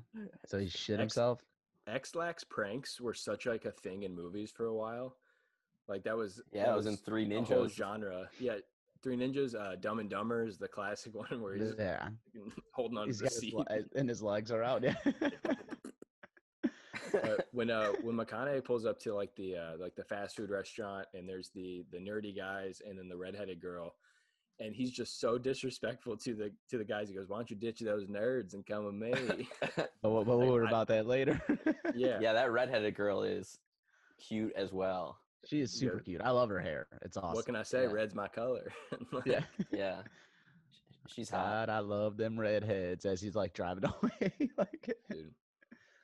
So 0.45 0.59
he 0.59 0.67
shit 0.69 0.95
Ex- 0.95 1.01
himself. 1.01 1.41
Ex-Lax 1.87 2.43
pranks 2.45 3.01
were 3.01 3.13
such 3.13 3.45
like 3.45 3.65
a 3.65 3.71
thing 3.71 4.03
in 4.03 4.15
movies 4.15 4.51
for 4.55 4.65
a 4.67 4.73
while. 4.73 5.17
Like 5.89 6.03
that 6.03 6.15
was 6.15 6.41
Yeah, 6.53 6.65
that 6.67 6.71
it 6.73 6.75
was 6.77 6.85
in 6.85 6.95
Three 6.95 7.25
a 7.35 7.41
whole 7.43 7.65
Ninjas. 7.65 7.75
genre. 7.75 8.29
Yeah, 8.39 8.57
Three 9.03 9.17
Ninjas, 9.17 9.55
uh, 9.55 9.75
Dumb 9.77 9.99
and 9.99 10.09
Dumber 10.09 10.45
is 10.45 10.57
the 10.57 10.67
classic 10.67 11.13
one 11.29 11.41
where 11.41 11.55
he's 11.55 11.73
Yeah, 11.77 12.09
holding 12.73 12.97
on 12.97 13.07
he's 13.07 13.17
to 13.19 13.23
the 13.23 13.29
got 13.29 13.33
his 13.33 13.39
seat. 13.41 13.53
le- 13.55 13.65
and 13.99 14.07
his 14.09 14.21
legs 14.21 14.51
are 14.51 14.63
out. 14.63 14.83
Yeah. 14.83 14.95
But 17.11 17.47
when 17.51 17.69
uh 17.69 17.91
when 18.03 18.15
McConaughey 18.15 18.63
pulls 18.63 18.85
up 18.85 18.97
to 19.01 19.13
like 19.13 19.35
the 19.35 19.57
uh 19.57 19.71
like 19.77 19.95
the 19.95 20.03
fast 20.05 20.37
food 20.37 20.49
restaurant 20.49 21.07
and 21.13 21.27
there's 21.27 21.49
the 21.53 21.83
the 21.91 21.97
nerdy 21.97 22.33
guys 22.35 22.81
and 22.87 22.97
then 22.97 23.09
the 23.09 23.17
redheaded 23.17 23.59
girl 23.59 23.95
and 24.61 24.73
he's 24.73 24.91
just 24.91 25.19
so 25.19 25.37
disrespectful 25.37 26.15
to 26.15 26.33
the 26.33 26.51
to 26.69 26.77
the 26.77 26.85
guys 26.85 27.09
he 27.09 27.15
goes 27.15 27.27
why 27.27 27.35
don't 27.35 27.49
you 27.49 27.57
ditch 27.57 27.79
those 27.81 28.07
nerds 28.07 28.53
and 28.53 28.65
come 28.65 28.85
with 28.85 28.93
me 28.95 29.13
but, 29.75 29.91
we'll- 30.03 30.23
we'll 30.23 30.39
worry 30.39 30.65
I- 30.65 30.69
about 30.69 30.87
that 30.87 31.05
later. 31.05 31.41
yeah 31.95 32.17
yeah, 32.21 32.31
that 32.31 32.49
redheaded 32.51 32.95
girl 32.95 33.23
is 33.23 33.59
cute 34.17 34.53
as 34.55 34.71
well. 34.71 35.17
She 35.45 35.61
is 35.61 35.73
Yeah. 35.81 35.89
super 35.89 35.99
cute. 36.01 36.21
I 36.21 36.29
love 36.31 36.49
her 36.49 36.59
hair. 36.59 36.87
It's 37.01 37.17
awesome. 37.17 37.33
what 37.33 37.45
can 37.45 37.55
i 37.55 37.63
say 37.63 37.83
Yeah. 37.83 37.91
red's 37.91 38.13
my 38.15 38.27
color 38.27 38.71
Like, 39.11 39.25
yeah. 39.25 39.43
Yeah. 39.71 40.01
She's 41.07 41.29
hot. 41.29 41.67
God, 41.67 41.69
I 41.69 41.79
love 41.79 42.15
them 42.15 42.39
redheads 42.39 43.05
as 43.05 43.19
he's 43.21 43.35
like 43.35 43.53
driving 43.53 43.83
away. 44.03 44.31
like, 44.57 44.95
dude 45.09 45.33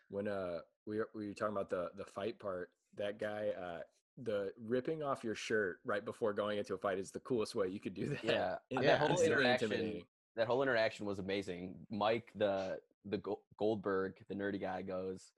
when 0.10 0.28
uh 0.28 0.60
we 0.86 0.98
were, 1.00 1.10
we 1.14 1.28
were 1.28 1.34
talking 1.34 1.54
about 1.54 1.70
the 1.70 1.90
the 1.98 2.06
fight 2.06 2.40
part 2.40 2.70
that 2.96 3.20
guy 3.20 3.50
uh 3.62 3.80
the 4.24 4.52
ripping 4.66 5.04
off 5.04 5.24
your 5.24 5.36
shirt 5.36 5.78
right 5.86 6.04
before 6.06 6.34
going 6.34 6.58
into 6.58 6.74
a 6.74 6.78
fight 6.78 6.98
is 6.98 7.12
the 7.12 7.20
coolest 7.20 7.54
way 7.56 7.68
you 7.68 7.80
could 7.80 7.94
do 7.94 8.08
that 8.10 8.24
Yeah, 8.24 8.56
And 8.72 8.84
that 8.86 9.00
whole 9.00 9.20
interaction- 9.22 10.02
that 10.36 10.48
whole 10.48 10.62
interaction 10.64 11.06
was 11.06 11.20
amazing. 11.20 11.76
Mike, 11.92 12.32
the 12.36 12.80
the 13.06 13.22
Goldberg, 13.58 14.14
the 14.28 14.36
nerdy 14.36 14.60
guy, 14.62 14.82
goes, 14.84 15.32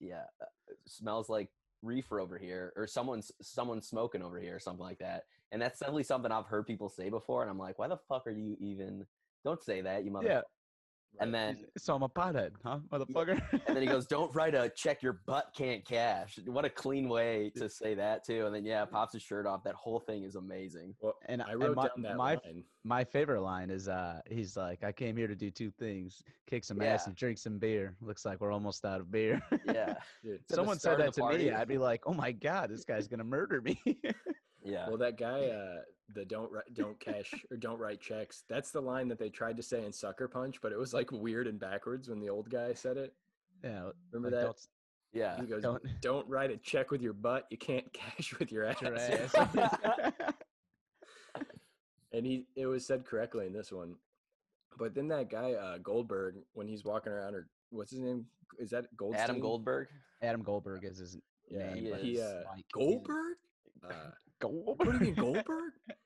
"Yeah, 0.00 0.24
uh, 0.40 0.46
smells 0.86 1.28
like 1.28 1.50
reefer 1.82 2.20
over 2.20 2.38
here, 2.38 2.72
or 2.76 2.86
someone's 2.86 3.32
someone's 3.42 3.86
smoking 3.86 4.22
over 4.22 4.40
here, 4.40 4.56
or 4.56 4.60
something 4.60 4.84
like 4.84 4.98
that." 4.98 5.24
And 5.52 5.60
that's 5.60 5.78
definitely 5.78 6.04
something 6.04 6.32
I've 6.32 6.46
heard 6.46 6.66
people 6.66 6.88
say 6.88 7.08
before, 7.10 7.42
and 7.42 7.50
I'm 7.50 7.58
like, 7.58 7.78
"Why 7.78 7.88
the 7.88 7.98
fuck 8.08 8.26
are 8.26 8.30
you 8.30 8.56
even? 8.60 9.06
Don't 9.44 9.62
say 9.62 9.80
that, 9.82 10.04
you 10.04 10.10
mother." 10.10 10.28
yeah. 10.28 10.40
And 11.20 11.34
then 11.34 11.64
So 11.78 11.94
I'm 11.94 12.02
a 12.02 12.08
pothead, 12.08 12.52
huh, 12.64 12.78
motherfucker? 12.92 13.40
and 13.52 13.76
then 13.76 13.82
he 13.82 13.86
goes, 13.86 14.06
"Don't 14.16 14.34
write 14.34 14.54
a 14.54 14.68
check 14.70 15.02
your 15.02 15.14
butt 15.26 15.52
can't 15.56 15.84
cash." 15.84 16.38
What 16.46 16.64
a 16.64 16.70
clean 16.70 17.08
way 17.08 17.50
to 17.56 17.68
say 17.68 17.94
that 17.94 18.24
too. 18.24 18.46
And 18.46 18.54
then 18.54 18.64
yeah, 18.64 18.84
pops 18.84 19.12
his 19.12 19.22
shirt 19.22 19.46
off. 19.46 19.62
That 19.64 19.74
whole 19.74 20.00
thing 20.00 20.22
is 20.24 20.34
amazing. 20.36 20.94
well 21.00 21.14
and 21.26 21.42
i 21.42 21.52
and 21.52 21.60
wrote 21.62 21.76
my, 21.76 21.88
down 21.88 22.02
that 22.02 22.16
my 22.16 22.34
line 22.34 22.64
my 22.84 23.04
favorite 23.04 23.40
line 23.42 23.70
is 23.70 23.88
uh 23.88 24.20
he's 24.30 24.56
like 24.56 24.84
i 24.84 24.92
came 24.92 25.16
here 25.16 25.26
to 25.26 25.34
do 25.34 25.50
two 25.50 25.70
things 25.72 26.22
kick 26.48 26.62
some 26.64 26.80
ass 26.80 27.06
and 27.06 27.16
drink 27.16 27.38
some 27.38 27.58
beer 27.58 27.94
looks 28.00 28.24
like 28.24 28.40
we're 28.40 28.52
almost 28.52 28.84
out 28.84 29.00
of 29.00 29.10
beer 29.10 29.40
Yeah, 29.66 29.94
dude. 30.24 30.40
someone 30.50 30.78
said 30.78 30.98
that 30.98 31.14
the 31.14 31.22
to 31.22 31.38
me 31.38 31.50
i'd 31.50 31.66
be 31.68 31.78
like 31.78 32.02
oh 32.06 32.14
my 32.14 32.32
god 32.32 32.70
this 32.70 32.84
guy's 32.84 33.08
gonna 33.08 33.24
murder 33.24 33.60
me 33.60 33.80
yeah. 34.64 34.88
Well, 34.88 34.98
that 34.98 35.16
guy, 35.16 35.46
uh, 35.46 35.76
the 36.16 36.24
don't 36.24 36.50
write, 36.50 36.72
don't 36.74 36.98
cash 36.98 37.32
or 37.50 37.56
don't 37.56 37.78
write 37.78 38.00
checks. 38.00 38.42
That's 38.48 38.70
the 38.72 38.80
line 38.80 39.06
that 39.08 39.18
they 39.18 39.28
tried 39.30 39.56
to 39.58 39.62
say 39.62 39.84
in 39.84 39.92
Sucker 39.92 40.26
Punch, 40.26 40.60
but 40.60 40.72
it 40.72 40.78
was 40.78 40.92
like 40.92 41.12
weird 41.12 41.46
and 41.46 41.60
backwards 41.60 42.08
when 42.08 42.18
the 42.18 42.28
old 42.30 42.50
guy 42.50 42.72
said 42.74 42.96
it. 42.96 43.14
yeah 43.62 43.90
Remember 44.10 44.34
like, 44.36 44.40
that? 44.40 44.46
don't 44.46 44.66
yeah. 45.12 45.40
He 45.40 45.46
goes, 45.46 45.62
don't- 45.62 45.82
"Don't, 46.02 46.28
write 46.28 46.50
a 46.50 46.56
check 46.58 46.90
with 46.90 47.00
your 47.00 47.12
butt. 47.14 47.46
You 47.50 47.56
can't 47.56 47.90
cash 47.92 48.34
with 48.38 48.50
your 48.52 48.64
ass." 48.64 48.82
your 48.82 48.96
ass. 48.96 49.34
and 52.12 52.26
he, 52.26 52.46
it 52.56 52.66
was 52.66 52.86
said 52.86 53.04
correctly 53.04 53.46
in 53.46 53.52
this 53.52 53.72
one. 53.72 53.94
But 54.78 54.94
then 54.94 55.08
that 55.08 55.30
guy 55.30 55.52
uh, 55.52 55.78
Goldberg, 55.78 56.36
when 56.52 56.68
he's 56.68 56.84
walking 56.84 57.12
around, 57.12 57.34
or 57.34 57.48
what's 57.70 57.90
his 57.92 58.00
name? 58.00 58.26
Is 58.58 58.70
that 58.70 58.94
Goldstein? 58.96 59.22
Adam 59.22 59.40
Goldberg. 59.40 59.88
Adam 60.22 60.42
Goldberg 60.42 60.84
is 60.84 60.98
his 60.98 61.16
Yeah, 61.50 61.72
name. 61.72 61.84
he 61.84 61.90
but 61.90 62.00
is. 62.00 62.04
he 62.04 62.20
uh, 62.20 62.40
Mike. 62.54 62.64
Goldberg. 62.72 63.36
Uh, 63.88 63.92
Goldberg. 64.40 64.78
what 64.78 64.84
do 64.86 64.92
you 64.92 65.00
mean 65.00 65.14
Goldberg? 65.14 65.72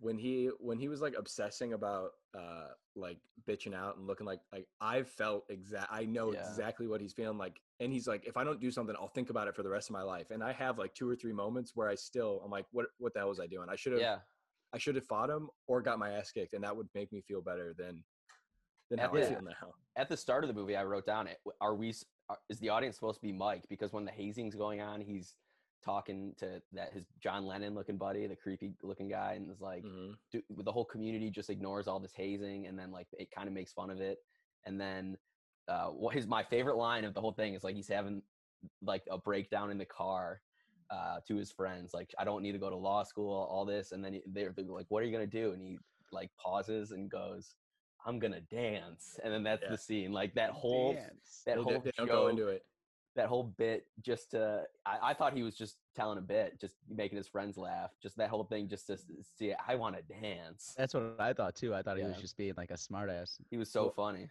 when 0.00 0.18
he 0.18 0.50
when 0.58 0.78
he 0.78 0.88
was 0.88 1.00
like 1.00 1.14
obsessing 1.16 1.74
about 1.74 2.10
uh 2.36 2.68
like 2.96 3.18
bitching 3.48 3.72
out 3.74 3.96
and 3.96 4.06
looking 4.06 4.26
like 4.26 4.40
like 4.52 4.66
I 4.80 5.04
felt 5.04 5.44
exact 5.48 5.88
I 5.92 6.04
know 6.04 6.32
Yeah. 6.32 6.40
exactly 6.40 6.88
what 6.88 7.00
he's 7.00 7.12
feeling 7.12 7.38
like 7.38 7.60
and 7.78 7.92
he's 7.92 8.08
like 8.08 8.24
if 8.26 8.36
I 8.36 8.42
don't 8.42 8.60
do 8.60 8.70
something 8.72 8.96
I'll 8.98 9.06
think 9.08 9.30
about 9.30 9.46
it 9.46 9.54
for 9.54 9.62
the 9.62 9.68
rest 9.70 9.90
of 9.90 9.92
my 9.92 10.02
life 10.02 10.30
and 10.32 10.42
I 10.42 10.52
have 10.54 10.76
like 10.78 10.92
two 10.94 11.08
or 11.08 11.14
three 11.14 11.32
moments 11.32 11.72
where 11.76 11.88
I 11.88 11.94
still 11.94 12.42
I'm 12.44 12.50
like 12.50 12.66
what 12.72 12.86
what 12.98 13.12
the 13.14 13.20
hell 13.20 13.28
was 13.28 13.38
I 13.38 13.46
doing 13.46 13.68
I 13.70 13.76
should 13.76 13.92
have 13.92 14.00
Yeah. 14.02 14.18
I 14.74 14.78
should 14.78 14.96
have 14.96 15.06
fought 15.06 15.30
him 15.30 15.48
or 15.68 15.80
got 15.82 15.98
my 16.00 16.10
ass 16.10 16.32
kicked 16.32 16.54
and 16.54 16.64
that 16.64 16.76
would 16.76 16.88
make 16.96 17.12
me 17.12 17.20
feel 17.20 17.40
better 17.40 17.72
than 17.78 18.02
than 18.90 18.98
At 18.98 19.10
how 19.10 19.16
I 19.16 19.20
the- 19.20 19.26
feel 19.26 19.42
now 19.42 19.72
At 19.96 20.08
the 20.08 20.16
start 20.16 20.42
of 20.42 20.48
the 20.48 20.54
movie, 20.54 20.74
I 20.74 20.82
wrote 20.84 21.06
down 21.06 21.26
it. 21.28 21.38
Are 21.60 21.74
we? 21.74 21.94
are- 22.28 22.38
Is 22.48 22.58
the 22.58 22.70
audience 22.70 22.96
supposed 22.96 23.20
to 23.20 23.26
be 23.26 23.32
Mike? 23.32 23.64
Because 23.68 23.92
when 23.92 24.04
the 24.04 24.10
hazing's 24.10 24.54
going 24.54 24.80
on, 24.80 25.00
he's 25.00 25.34
talking 25.82 26.34
to 26.38 26.62
that 26.72 26.92
his 26.92 27.04
John 27.20 27.46
Lennon 27.46 27.74
looking 27.74 27.96
buddy, 27.96 28.26
the 28.26 28.36
creepy 28.36 28.72
looking 28.82 29.08
guy, 29.08 29.34
and 29.34 29.50
is 29.50 29.60
like, 29.60 29.84
Mhm. 29.84 30.16
do, 30.30 30.42
the 30.50 30.72
whole 30.72 30.84
community 30.84 31.30
just 31.30 31.50
ignores 31.50 31.86
all 31.86 32.00
this 32.00 32.14
hazing 32.14 32.66
and 32.66 32.78
then 32.78 32.90
like 32.90 33.08
it 33.12 33.30
kind 33.30 33.48
of 33.48 33.54
makes 33.54 33.72
fun 33.72 33.90
of 33.90 34.00
it 34.00 34.18
and 34.64 34.80
then 34.80 35.18
uh 35.68 35.88
what 35.88 36.14
his 36.14 36.26
my 36.26 36.42
favorite 36.42 36.76
line 36.76 37.04
of 37.04 37.12
the 37.12 37.20
whole 37.20 37.32
thing 37.32 37.52
is 37.54 37.62
like 37.62 37.76
he's 37.76 37.88
having 37.88 38.22
like 38.80 39.02
a 39.10 39.18
breakdown 39.18 39.70
in 39.70 39.76
the 39.76 39.84
car 39.84 40.40
uh 40.90 41.18
to 41.26 41.36
his 41.36 41.52
friends 41.52 41.92
like 41.92 42.14
i 42.18 42.24
don't 42.24 42.42
need 42.42 42.52
to 42.52 42.58
go 42.58 42.70
to 42.70 42.76
law 42.76 43.02
school 43.02 43.46
all 43.50 43.64
this 43.66 43.92
and 43.92 44.02
then 44.02 44.20
they're, 44.26 44.52
they're 44.56 44.64
like 44.68 44.86
what 44.88 45.02
are 45.02 45.06
you 45.06 45.12
gonna 45.12 45.26
do 45.26 45.52
and 45.52 45.60
he 45.60 45.78
like 46.12 46.30
pauses 46.42 46.92
and 46.92 47.10
goes 47.10 47.54
i'm 48.06 48.18
gonna 48.18 48.40
dance 48.40 49.18
and 49.22 49.32
then 49.34 49.42
that's 49.42 49.62
Yeah. 49.64 49.70
the 49.70 49.78
scene 49.78 50.12
like 50.12 50.32
that 50.34 50.50
whole 50.50 50.94
Dance. 50.94 51.42
that 51.44 51.56
They, 51.56 51.62
whole 51.62 51.80
they 51.80 51.90
don't 51.98 52.06
joke, 52.06 52.08
go 52.08 52.28
into 52.28 52.48
it 52.48 52.64
that 53.14 53.26
whole 53.26 53.44
bit 53.58 53.86
just 54.00 54.30
to 54.30 54.64
I, 54.86 55.10
I 55.10 55.14
thought 55.14 55.34
he 55.34 55.42
was 55.42 55.54
just 55.54 55.76
telling 55.94 56.18
a 56.18 56.22
bit 56.22 56.58
just 56.60 56.76
making 56.88 57.16
his 57.16 57.28
friends 57.28 57.56
laugh 57.58 57.90
just 58.02 58.16
that 58.16 58.30
whole 58.30 58.44
thing 58.44 58.68
just 58.68 58.86
to 58.86 58.96
see 59.38 59.52
i 59.68 59.74
want 59.74 59.96
to 59.96 60.02
dance 60.20 60.74
That's 60.76 60.94
what 60.94 61.16
I 61.18 61.32
thought 61.32 61.54
too. 61.54 61.74
I 61.74 61.82
thought 61.82 61.98
he 61.98 62.04
was 62.04 62.16
just 62.16 62.36
being 62.36 62.54
like 62.56 62.70
a 62.70 62.74
smartass. 62.74 63.38
he 63.50 63.58
was 63.58 63.70
so 63.70 63.82
Well, 63.82 63.92
funny 64.08 64.28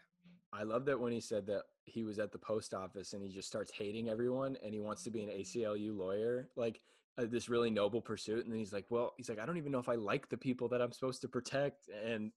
I 0.53 0.63
love 0.63 0.85
that 0.85 0.99
when 0.99 1.13
he 1.13 1.21
said 1.21 1.47
that 1.47 1.63
he 1.85 2.03
was 2.03 2.19
at 2.19 2.31
the 2.31 2.37
post 2.37 2.73
office 2.73 3.13
and 3.13 3.23
he 3.23 3.29
just 3.29 3.47
starts 3.47 3.71
hating 3.71 4.09
everyone 4.09 4.57
and 4.63 4.73
he 4.73 4.79
wants 4.81 5.03
to 5.03 5.09
be 5.09 5.23
an 5.23 5.29
ACLU 5.29 5.97
lawyer, 5.97 6.49
like 6.57 6.81
uh, 7.17 7.25
this 7.25 7.47
really 7.47 7.69
noble 7.69 8.01
pursuit. 8.01 8.43
And 8.43 8.51
then 8.51 8.59
he's 8.59 8.73
like, 8.73 8.85
well, 8.89 9.13
he's 9.17 9.29
like, 9.29 9.39
I 9.39 9.45
don't 9.45 9.57
even 9.57 9.71
know 9.71 9.79
if 9.79 9.87
I 9.89 9.95
like 9.95 10.27
the 10.29 10.37
people 10.37 10.67
that 10.69 10.81
I'm 10.81 10.91
supposed 10.91 11.21
to 11.21 11.29
protect. 11.29 11.87
And 12.05 12.31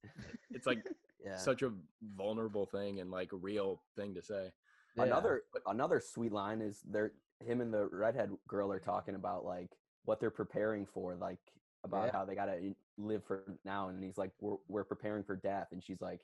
it's 0.51 0.67
like 0.67 0.85
yeah 1.25 1.37
such 1.37 1.63
a 1.63 1.73
vulnerable 2.17 2.67
thing 2.67 3.01
and 3.01 3.11
like 3.11 3.33
a 3.33 3.37
real 3.37 3.83
thing 3.97 4.15
to 4.15 4.23
say. 4.23 4.53
Yeah. 4.97 5.05
Another 5.05 5.43
another 5.67 6.01
sweet 6.01 6.33
line 6.33 6.61
is 6.61 6.81
they're 6.89 7.13
him 7.45 7.61
and 7.61 7.73
the 7.75 7.87
redhead 7.89 8.31
girl 8.47 8.71
are 8.73 8.79
talking 8.81 9.15
about 9.15 9.45
like 9.45 9.71
what 10.05 10.21
they're 10.21 10.31
preparing 10.31 10.87
for, 10.87 11.17
like 11.17 11.39
about 11.83 12.07
Yeah. 12.07 12.13
how 12.13 12.25
they 12.25 12.35
gotta 12.35 12.53
eh, 12.63 12.73
live 12.97 13.25
for 13.25 13.43
now, 13.65 13.89
and 13.89 14.03
he's 14.03 14.19
like, 14.19 14.31
we're 14.41 14.57
we're 14.69 14.85
preparing 14.85 15.25
for 15.25 15.37
death, 15.37 15.69
and 15.73 15.83
she's 15.83 16.01
like, 16.01 16.21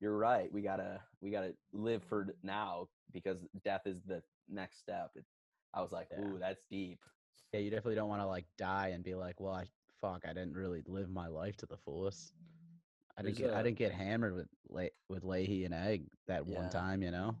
you're 0.00 0.16
right, 0.16 0.52
we 0.52 0.60
gotta 0.62 1.00
we 1.20 1.30
gotta 1.30 1.54
live 1.72 2.02
for 2.04 2.34
now 2.42 2.88
because 3.12 3.38
death 3.64 3.82
is 3.86 4.02
the 4.06 4.22
next 4.48 4.78
step. 4.80 5.10
It, 5.16 5.24
I 5.72 5.80
was 5.80 5.92
like, 5.92 6.08
Yeah. 6.10 6.20
ooh, 6.24 6.38
that's 6.38 6.62
deep. 6.70 7.00
Yeah, 7.52 7.60
you 7.60 7.70
definitely 7.70 7.94
don't 7.96 8.08
want 8.08 8.22
to 8.22 8.26
like 8.26 8.46
die 8.58 8.88
and 8.88 9.02
be 9.02 9.14
like, 9.14 9.40
well, 9.40 9.54
I 9.54 9.64
fuck, 10.00 10.24
I 10.24 10.32
didn't 10.32 10.54
really 10.54 10.82
live 10.86 11.10
my 11.10 11.26
life 11.26 11.56
to 11.58 11.66
the 11.66 11.76
fullest. 11.76 12.32
I 13.16 13.22
didn't 13.22 13.36
There's 13.38 13.48
get, 13.50 13.56
I 13.56 13.60
a- 13.60 13.64
didn't 13.64 13.78
get 13.78 13.92
hammered 13.92 14.34
with 14.34 14.48
Le- 14.68 14.90
with 15.08 15.24
Leahy 15.24 15.64
and 15.64 15.74
Egg 15.74 16.04
that 16.26 16.46
Yeah. 16.46 16.60
one 16.60 16.70
time, 16.70 17.02
you 17.02 17.10
know. 17.10 17.34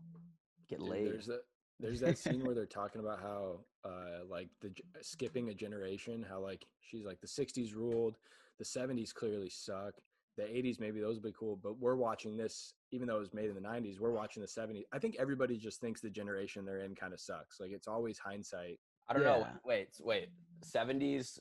Get 0.70 0.78
Dude, 0.78 0.88
laid. 0.88 1.06
There's 1.06 1.28
a 1.28 1.38
there's 1.80 2.00
that 2.00 2.16
scene 2.16 2.44
where 2.44 2.54
they're 2.54 2.66
talking 2.66 3.00
about 3.00 3.20
how 3.20 3.60
uh 3.84 4.24
like 4.28 4.48
the 4.60 4.70
skipping 5.02 5.48
a 5.48 5.54
generation, 5.54 6.24
how 6.28 6.40
like 6.40 6.64
she's 6.80 7.04
like 7.04 7.20
the 7.20 7.26
60s 7.26 7.74
ruled, 7.74 8.16
the 8.58 8.64
70s 8.64 9.12
clearly 9.12 9.50
suck. 9.50 9.94
The 10.36 10.44
80s 10.44 10.78
maybe 10.78 11.00
those 11.00 11.16
would 11.16 11.24
be 11.24 11.34
cool, 11.38 11.58
but 11.60 11.78
we're 11.78 11.96
watching 11.96 12.36
this 12.36 12.72
even 12.92 13.08
though 13.08 13.16
it 13.16 13.20
was 13.20 13.34
made 13.34 13.48
in 13.48 13.54
the 13.54 13.60
90s, 13.60 13.98
we're 13.98 14.12
watching 14.12 14.42
the 14.42 14.48
70s. 14.48 14.84
I 14.92 14.98
think 14.98 15.16
everybody 15.18 15.56
just 15.56 15.80
thinks 15.80 16.00
the 16.00 16.10
generation 16.10 16.64
they're 16.64 16.80
in 16.80 16.94
kind 16.94 17.12
of 17.12 17.20
sucks. 17.20 17.58
Like 17.58 17.72
it's 17.72 17.88
always 17.88 18.18
hindsight. 18.18 18.78
I 19.08 19.12
don't 19.12 19.24
know. 19.24 19.46
Wait, 19.64 19.88
wait. 20.00 20.28
Seventies 20.62 21.40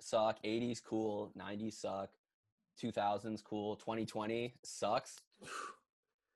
suck. 0.00 0.38
Eighties 0.44 0.80
cool. 0.80 1.30
Nineties 1.34 1.78
suck. 1.78 2.08
Two 2.80 2.90
thousands 2.90 3.42
cool. 3.42 3.76
Twenty 3.76 4.06
twenty 4.06 4.54
sucks. 4.64 5.20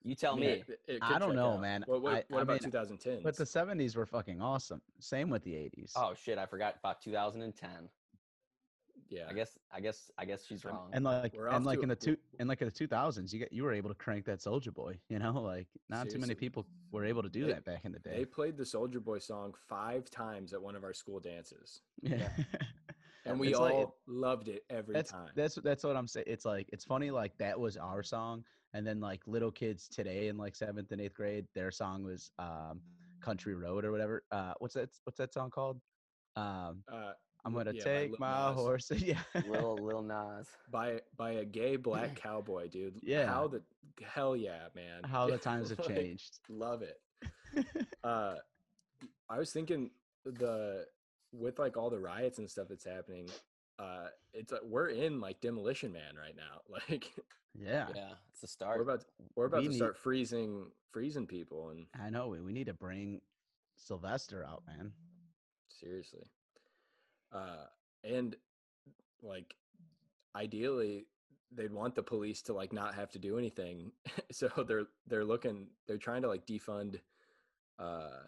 You 0.02 0.14
tell 0.14 0.38
Yeah, 0.38 0.46
me. 0.56 0.64
it- 0.68 0.80
it 0.86 0.98
I 1.02 1.18
don't 1.18 1.36
know, 1.36 1.52
out. 1.54 1.60
man. 1.60 1.84
What, 1.86 2.00
what, 2.02 2.12
I- 2.14 2.24
what 2.28 2.38
I 2.38 2.42
about 2.42 2.62
mean, 2.62 2.70
2010? 2.70 3.22
But 3.22 3.36
the 3.36 3.44
'70s 3.44 3.96
were 3.96 4.06
fucking 4.06 4.40
awesome. 4.40 4.80
Same 4.98 5.28
with 5.28 5.42
the 5.44 5.52
'80s. 5.52 5.92
Oh 5.96 6.14
shit! 6.14 6.38
I 6.38 6.46
forgot 6.46 6.76
about 6.78 7.00
2010. 7.02 7.88
yeah, 9.10 9.24
I 9.28 9.32
guess. 9.34 9.58
I 9.72 9.80
guess. 9.80 10.10
I 10.16 10.24
guess 10.24 10.46
she's 10.46 10.64
wrong. 10.64 10.88
and 10.92 11.04
like 11.04 11.34
We're 11.36 11.48
and 11.48 11.66
like 11.66 11.78
to 11.78 11.82
in 11.82 11.88
the 11.90 11.96
two 11.96 12.16
and 12.38 12.48
like 12.48 12.62
in 12.62 12.68
the 12.68 12.72
2000s, 12.72 13.32
you 13.32 13.38
get 13.40 13.52
you 13.52 13.62
were 13.64 13.72
able 13.72 13.90
to 13.90 13.94
crank 13.94 14.24
that 14.26 14.40
Soldier 14.40 14.70
Boy. 14.70 14.98
You 15.08 15.18
know, 15.18 15.32
like 15.32 15.66
not 15.88 16.08
too 16.08 16.18
many 16.18 16.34
people 16.34 16.66
were 16.92 17.04
able 17.04 17.22
to 17.22 17.28
do 17.28 17.44
They- 17.46 17.52
that 17.52 17.64
back 17.64 17.84
in 17.84 17.92
the 17.92 17.98
day. 17.98 18.16
they 18.18 18.24
played 18.24 18.56
the 18.56 18.64
Soldier 18.64 19.00
Boy 19.00 19.18
song 19.18 19.52
five 19.68 20.08
times 20.10 20.52
at 20.54 20.62
one 20.62 20.76
of 20.76 20.84
our 20.84 20.94
school 20.94 21.20
dances, 21.20 21.82
Yeah. 22.02 22.28
and 23.26 23.38
we 23.38 23.48
It's 23.48 23.58
all 23.58 23.80
like- 23.80 23.88
loved 24.06 24.48
it 24.48 24.64
every 24.70 24.94
that's 24.94 25.10
time. 25.10 25.28
that's 25.34 25.56
that's 25.56 25.84
what 25.84 25.96
I'm 25.96 26.06
saying. 26.06 26.24
It's 26.28 26.44
like 26.46 26.70
it's 26.72 26.84
funny 26.84 27.10
like 27.10 27.36
that 27.38 27.58
was 27.60 27.76
our 27.76 28.02
song, 28.02 28.44
and 28.74 28.86
then 28.86 29.00
like 29.00 29.20
little 29.26 29.50
kids 29.50 29.88
today 29.88 30.28
in 30.28 30.36
like 30.36 30.54
seventh 30.54 30.92
and 30.92 31.00
eighth 31.00 31.14
grade, 31.14 31.46
their 31.54 31.70
song 31.70 32.02
was 32.04 32.30
um, 32.38 32.80
"Country 33.20 33.54
Road" 33.54 33.84
or 33.84 33.92
whatever. 33.92 34.24
Uh, 34.30 34.54
what's 34.58 34.74
that? 34.74 34.90
What's 35.04 35.18
that 35.18 35.32
song 35.32 35.50
called? 35.50 35.80
Um, 36.36 36.82
uh, 36.90 37.12
I'm 37.44 37.54
gonna 37.54 37.72
yeah, 37.72 37.82
take 37.84 38.10
Lil 38.10 38.18
my 38.20 38.48
Nas. 38.48 38.56
horse. 38.56 38.90
yeah. 38.96 39.18
Lil 39.48 39.76
Lil 39.80 40.02
Nas. 40.02 40.46
by 40.70 41.00
by 41.16 41.32
a 41.32 41.44
gay 41.44 41.76
black 41.76 42.14
cowboy, 42.22 42.68
dude. 42.68 43.00
Yeah. 43.02 43.26
How 43.26 43.48
the 43.48 43.62
hell 44.04 44.36
yeah, 44.36 44.68
man. 44.74 45.02
How 45.04 45.26
the 45.26 45.38
times 45.50 45.70
have 45.70 45.78
Like, 45.80 45.88
changed. 45.88 46.38
Love 46.48 46.82
it. 46.82 47.00
Uh 48.04 48.34
I 49.28 49.38
was 49.38 49.52
thinking 49.52 49.90
the 50.24 50.86
with 51.32 51.58
like 51.58 51.76
all 51.76 51.90
the 51.90 51.98
riots 51.98 52.38
and 52.38 52.50
stuff 52.50 52.68
that's 52.68 52.84
happening, 52.84 53.28
uh 53.80 54.08
it's 54.32 54.52
like 54.52 54.62
we're 54.64 54.88
in 54.88 55.20
like 55.20 55.40
demolition 55.40 55.92
man 55.92 56.14
right 56.16 56.36
now. 56.36 56.60
Like 56.90 57.12
yeah. 57.58 57.88
Yeah, 57.94 58.10
it's 58.30 58.40
the 58.40 58.44
we're 58.44 58.48
start. 58.48 58.80
about 58.80 59.04
we're 59.34 59.46
about 59.46 59.58
We 59.60 59.66
to 59.66 59.70
need- 59.70 59.76
start 59.76 59.96
freezing 59.96 60.66
freezing 60.92 61.26
people 61.26 61.70
and 61.70 61.86
I 62.00 62.10
know. 62.10 62.28
We, 62.28 62.40
we 62.40 62.52
need 62.52 62.66
to 62.66 62.74
bring 62.74 63.20
Sylvester 63.76 64.44
out, 64.44 64.62
man. 64.66 64.92
seriously. 65.68 66.30
Uh 67.32 67.64
and 68.04 68.36
like 69.22 69.54
ideally 70.36 71.06
they'd 71.52 71.72
want 71.72 71.94
the 71.94 72.02
police 72.02 72.40
to 72.42 72.52
like 72.52 72.72
not 72.72 72.94
have 72.94 73.10
to 73.10 73.18
do 73.18 73.36
anything 73.38 73.90
so 74.30 74.48
they're 74.66 74.86
they're 75.08 75.24
looking 75.24 75.66
they're 75.86 75.98
trying 75.98 76.22
to 76.22 76.28
like 76.28 76.46
defund 76.46 77.00
uh 77.78 78.20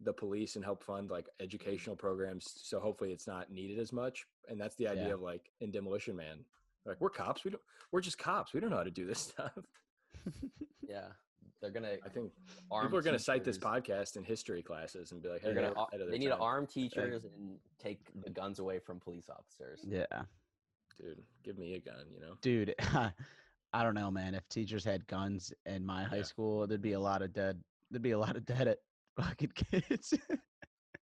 the 0.00 0.12
police 0.12 0.56
and 0.56 0.64
help 0.64 0.82
fund 0.82 1.10
like 1.10 1.26
educational 1.40 1.96
programs 1.96 2.52
so 2.62 2.78
hopefully 2.80 3.12
it's 3.12 3.26
not 3.26 3.50
needed 3.50 3.78
as 3.78 3.92
much 3.92 4.26
and 4.48 4.60
that's 4.60 4.76
the 4.76 4.88
idea 4.88 5.08
Yeah. 5.08 5.14
of 5.14 5.20
like 5.22 5.50
in 5.60 5.70
demolition 5.70 6.16
man 6.16 6.38
like 6.86 7.00
we're 7.00 7.10
cops 7.10 7.44
we 7.44 7.50
don't 7.50 7.62
we're 7.92 8.00
just 8.00 8.18
cops 8.18 8.52
we 8.54 8.60
don't 8.60 8.70
know 8.70 8.76
how 8.76 8.84
to 8.84 8.90
do 8.90 9.06
this 9.06 9.18
stuff 9.32 9.52
Yeah, 10.86 11.06
they're 11.60 11.70
gonna. 11.70 11.96
i 12.04 12.08
think 12.08 12.32
arm 12.70 12.86
people 12.86 12.98
are 12.98 13.02
going 13.02 13.16
to 13.16 13.22
cite 13.22 13.44
this 13.44 13.58
podcast 13.58 14.16
in 14.16 14.24
history 14.24 14.62
classes 14.62 15.12
and 15.12 15.22
be 15.22 15.28
like 15.28 15.40
hey, 15.42 15.46
They're 15.46 15.54
gonna. 15.54 15.66
they're 15.68 15.78
ar- 15.78 15.88
ahead 15.88 16.00
of 16.00 16.06
They 16.08 16.12
their 16.12 16.18
need 16.20 16.28
to 16.28 16.36
arm 16.38 16.66
teachers 16.66 17.24
and 17.24 17.56
take 17.78 18.00
the 18.24 18.30
guns 18.30 18.58
away 18.58 18.78
from 18.78 18.98
police 19.00 19.28
officers. 19.28 19.80
Yeah. 19.86 20.06
dude 20.98 21.22
give 21.44 21.58
me 21.58 21.74
a 21.74 21.80
gun 21.80 22.04
you 22.12 22.20
know 22.20 22.34
Dude, 22.42 22.74
I 23.74 23.82
don't 23.82 23.94
know, 23.94 24.10
man. 24.10 24.34
If 24.34 24.48
teachers 24.48 24.82
had 24.82 25.06
guns 25.08 25.52
in 25.66 25.84
my 25.84 26.02
high 26.04 26.16
Yeah. 26.16 26.22
school, 26.22 26.66
there'd 26.66 26.80
be 26.80 26.94
a 26.94 27.00
lot 27.00 27.20
of 27.20 27.34
dead. 27.34 27.62
There'd 27.90 28.00
be 28.02 28.12
a 28.12 28.18
lot 28.18 28.34
of 28.34 28.46
dead 28.46 28.66
at 28.66 28.78
fucking 29.20 29.52
kids. 29.54 30.14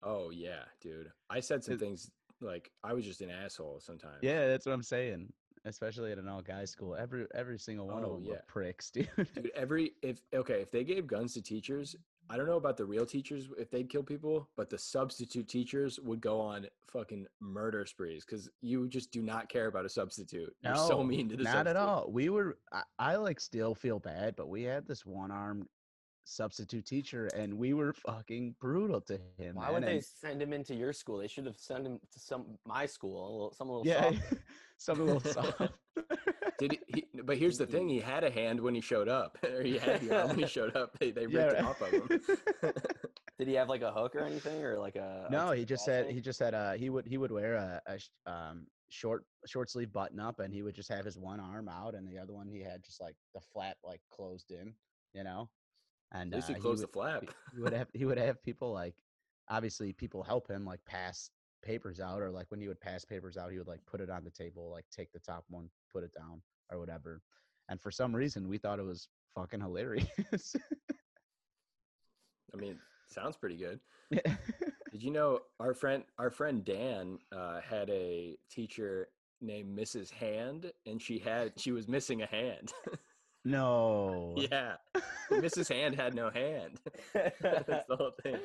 Oh 0.01 0.32
yeah, 0.32 0.63
dude. 0.82 1.11
I 1.30 1.41
said 1.41 1.63
some 1.63 1.76
It- 1.76 1.80
things 1.80 2.09
like 2.41 2.71
I 2.83 2.93
was 2.93 3.05
just 3.05 3.21
an 3.21 3.29
asshole 3.29 3.79
sometimes. 3.79 4.17
yeah, 4.21 4.47
that's 4.47 4.65
what 4.65 4.73
I'm 4.73 4.83
saying. 4.83 5.31
Especially 5.67 6.11
at 6.11 6.19
an 6.19 6.27
all 6.27 6.41
guys 6.43 6.69
school, 6.69 6.95
every 6.95 7.25
every 7.33 7.57
single 7.57 7.88
one 7.88 8.03
Oh, 8.05 8.11
of 8.11 8.13
them 8.17 8.25
yeah. 8.25 8.31
were 8.33 8.43
pricks, 8.47 8.91
dude. 8.91 9.09
Dude, 9.33 9.51
every 9.55 9.93
if 10.03 10.21
okay, 10.33 10.61
if 10.61 10.69
they 10.69 10.83
gave 10.83 11.07
guns 11.07 11.33
to 11.33 11.41
teachers, 11.41 11.95
I 12.29 12.38
don't 12.38 12.45
know 12.45 12.57
about 12.57 12.77
the 12.77 12.86
real 12.86 13.05
teachers 13.05 13.49
if 13.57 13.71
they'd 13.71 13.89
kill 13.89 14.03
people, 14.03 14.47
but 14.55 14.69
the 14.69 14.77
substitute 14.77 15.47
teachers 15.47 15.99
would 16.01 16.21
go 16.21 16.39
on 16.39 16.67
fucking 16.88 17.25
murder 17.39 17.83
sprees 17.88 18.23
because 18.25 18.47
you 18.61 18.88
just 18.88 19.11
do 19.11 19.23
not 19.23 19.49
care 19.49 19.65
about 19.65 19.86
a 19.86 19.89
substitute. 19.89 20.55
You're 20.61 20.75
so 20.75 21.03
mean 21.03 21.29
to 21.29 21.36
the 21.38 21.43
not 21.43 21.65
at 21.65 21.75
all. 21.77 22.11
We 22.11 22.29
were. 22.29 22.59
I, 22.71 22.83
I 22.99 23.15
like 23.15 23.39
still 23.39 23.73
feel 23.73 23.97
bad, 23.97 24.36
but 24.36 24.49
we 24.49 24.61
had 24.61 24.86
this 24.88 25.03
one 25.03 25.31
armed 25.31 25.65
substitute 26.26 26.86
teacher, 26.86 27.28
and 27.36 27.53
we 27.53 27.73
were 27.73 27.93
fucking 27.93 28.55
brutal 28.59 28.99
to 29.01 29.17
him. 29.38 29.55
Why 29.55 29.65
man, 29.65 29.73
would 29.76 29.84
they 29.84 29.95
and- 29.95 30.03
send 30.05 30.41
him 30.41 30.51
into 30.53 30.76
your 30.76 30.91
school? 30.93 31.17
They 31.19 31.28
should 31.28 31.45
have 31.45 31.57
sent 31.57 31.86
him 31.86 31.99
to 32.11 32.19
some 32.19 32.57
my 32.65 32.86
school, 32.86 33.21
a 33.21 33.32
little, 33.32 33.53
some 33.53 33.67
little 33.69 33.86
Yeah, 33.86 34.11
softer. 34.11 34.38
some 34.78 34.99
a 35.01 35.03
little 35.03 35.32
soft. 35.32 35.61
Did 36.59 36.71
he, 36.73 36.80
he 36.88 37.05
but 37.23 37.38
here's 37.38 37.57
the 37.57 37.65
thing: 37.67 37.88
he 37.89 37.99
had 37.99 38.23
a 38.23 38.30
hand 38.32 38.59
when 38.59 38.76
he 38.76 38.82
showed 38.82 39.07
up, 39.07 39.38
or 39.43 39.61
he 39.61 39.78
had 39.78 40.01
the 40.01 40.17
arm 40.19 40.30
when 40.30 40.39
he 40.39 40.47
showed 40.47 40.76
up. 40.76 40.97
They 40.99 41.11
they 41.11 41.28
ripped 41.28 41.34
Yeah, 41.55 41.61
right. 41.61 41.63
off 41.65 41.82
of 41.82 41.91
him. 41.91 42.21
Did 43.38 43.47
he 43.49 43.53
have 43.55 43.67
like 43.69 43.82
a 43.82 43.91
hook 43.91 44.15
or 44.15 44.21
anything, 44.21 44.63
or 44.63 44.78
like 44.80 44.95
a? 44.95 45.28
no, 45.30 45.51
he 45.51 45.65
just 45.65 45.84
said 45.86 46.05
thing? 46.07 46.15
he 46.15 46.21
just 46.21 46.39
had 46.39 46.53
a 46.53 46.78
he 46.78 46.89
would 46.89 47.05
he 47.05 47.17
would 47.17 47.32
wear 47.32 47.55
a, 47.55 47.82
a 47.88 48.32
um 48.32 48.65
short 48.89 49.26
short 49.45 49.69
sleeve 49.69 49.91
button 49.91 50.19
up 50.19 50.39
and 50.39 50.53
he 50.53 50.61
would 50.63 50.76
just 50.76 50.89
have 50.89 51.03
his 51.03 51.17
one 51.17 51.39
arm 51.39 51.67
out 51.67 51.95
and 51.95 52.07
the 52.07 52.17
other 52.17 52.34
one 52.34 52.47
he 52.47 52.61
had 52.61 52.84
just 52.84 53.01
like 53.01 53.15
the 53.34 53.41
flap 53.41 53.76
like 53.84 53.99
closed 54.09 54.51
in, 54.51 54.73
you 55.13 55.23
know. 55.23 55.49
And 56.12 56.32
At 56.34 56.38
least 56.38 56.47
he 56.49 56.56
uh, 56.56 56.60
closed 56.60 56.84
the 56.84 56.88
would, 56.88 56.93
flap. 56.93 57.22
he- 57.24 57.30
he 57.56 57.62
would 57.62 57.74
have 57.80 57.88
he 57.93 58.06
would 58.06 58.18
have 58.18 58.41
people 58.43 58.72
like 58.74 58.95
obviously 59.49 59.93
people 59.93 60.24
help 60.24 60.49
him 60.49 60.66
like 60.66 60.84
pass 60.86 61.30
papers 61.64 61.99
out 61.99 62.22
or 62.22 62.30
like 62.32 62.45
when 62.49 62.60
he 62.62 62.68
would 62.68 62.80
pass 62.80 63.03
papers 63.06 63.38
out 63.38 63.51
he 63.51 63.58
would 63.58 63.68
like 63.68 63.84
put 63.86 63.99
it 64.01 64.10
on 64.10 64.24
the 64.24 64.30
table 64.30 64.70
like 64.72 64.86
take 64.91 65.12
the 65.12 65.20
top 65.20 65.43
one 65.49 65.70
put 65.91 66.03
it 66.03 66.12
down 66.14 66.41
or 66.72 66.80
whatever 66.80 67.22
and 67.70 67.82
for 67.82 67.89
some 67.91 68.16
reason 68.16 68.47
we 68.47 68.58
thought 68.60 68.78
it 68.80 68.86
was 68.86 69.08
fucking 69.34 69.60
hilarious 69.62 70.56
I 72.53 72.58
mean, 72.58 72.78
sounds 73.10 73.36
pretty 73.36 73.58
good. 73.58 73.80
Did 74.12 75.03
you 75.03 75.12
know 75.12 75.39
our 75.60 75.74
friend 75.74 76.03
our 76.18 76.30
friend 76.30 76.64
Dan 76.64 77.20
uh, 77.36 77.60
had 77.62 77.89
a 77.89 78.38
teacher 78.49 79.10
named 79.41 79.78
Mrs. 79.78 80.10
Hand, 80.12 80.72
and 80.86 81.01
she 81.01 81.20
had 81.20 81.51
she 81.58 81.72
was 81.72 81.88
missing 81.88 82.22
a 82.22 82.28
hand. 82.28 82.72
no 83.45 84.33
yeah, 84.37 84.73
Mrs. 85.31 85.69
Hand 85.69 85.95
had 85.95 86.13
no 86.15 86.29
hand. 86.29 86.79
That's 87.13 87.39
the 87.87 87.95
whole 87.95 88.11
thing. 88.23 88.37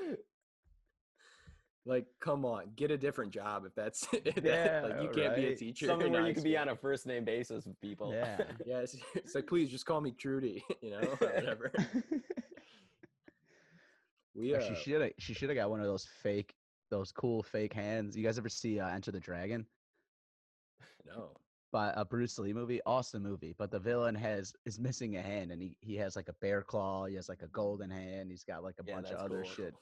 Like, 1.87 2.05
come 2.21 2.45
on, 2.45 2.73
get 2.77 2.91
a 2.91 2.99
different 2.99 3.33
job 3.33 3.65
if 3.67 3.75
that's 3.75 4.07
if 4.13 4.35
that- 4.37 4.45
Yeah, 4.45 4.83
like 4.87 5.03
you 5.03 5.09
can't 5.09 5.35
be 5.35 5.47
a 5.47 5.57
teacher. 5.57 5.87
Something 5.87 6.13
where 6.13 6.27
you 6.27 6.35
can 6.35 6.43
be 6.43 6.57
on 6.57 6.69
a 6.69 6.77
first 6.77 7.07
name 7.07 7.25
basis 7.25 7.65
with 7.65 7.81
people. 7.81 8.13
yeah 8.13 8.43
Yeah, 8.67 8.79
it's, 8.81 8.97
it's 9.15 9.35
like 9.35 9.47
please 9.47 9.71
just 9.71 9.87
call 9.87 10.01
me 10.03 10.13
Trudy, 10.13 10.63
you 10.83 10.91
know, 10.91 10.99
or 10.99 11.17
whatever. 11.17 11.73
We 14.35 14.55
Or 14.55 14.59
uh, 14.61 14.69
she 14.69 14.75
should 14.75 15.01
have 15.01 15.11
she 15.19 15.35
should 15.35 15.49
have 15.49 15.57
got 15.57 15.71
one 15.71 15.81
of 15.81 15.87
those 15.87 16.07
fake 16.23 16.55
those 16.91 17.11
cool 17.13 17.43
fake 17.43 17.73
hands 17.73 18.17
you 18.17 18.23
guys 18.25 18.37
ever 18.39 18.49
see 18.49 18.79
uh, 18.79 18.89
enter 18.89 19.11
the 19.11 19.21
dragon 19.21 19.65
no. 21.07 21.31
By 21.71 21.93
a 21.97 22.05
Bruce 22.05 22.39
Lee 22.39 22.53
movie, 22.53 22.81
awesome 22.87 23.23
movie. 23.23 23.55
But 23.57 23.71
the 23.71 23.79
villain 23.79 24.15
has 24.15 24.53
is 24.65 24.79
missing 24.79 25.17
a 25.17 25.23
hand, 25.23 25.53
and 25.53 25.63
he 25.63 25.77
he 25.81 25.97
has 25.97 26.17
like 26.17 26.29
a 26.29 26.35
bear 26.35 26.63
claw. 26.63 27.07
He 27.07 27.15
has 27.17 27.29
like 27.29 27.43
a 27.43 27.49
golden 27.49 27.91
hand. 27.91 28.31
He's 28.31 28.45
got 28.45 28.63
like 28.63 28.77
a 28.79 28.85
Yeah, 28.85 28.95
bunch 28.97 29.11
of 29.11 29.19
other 29.19 29.43
cool. 29.43 29.45
shit. 29.45 29.75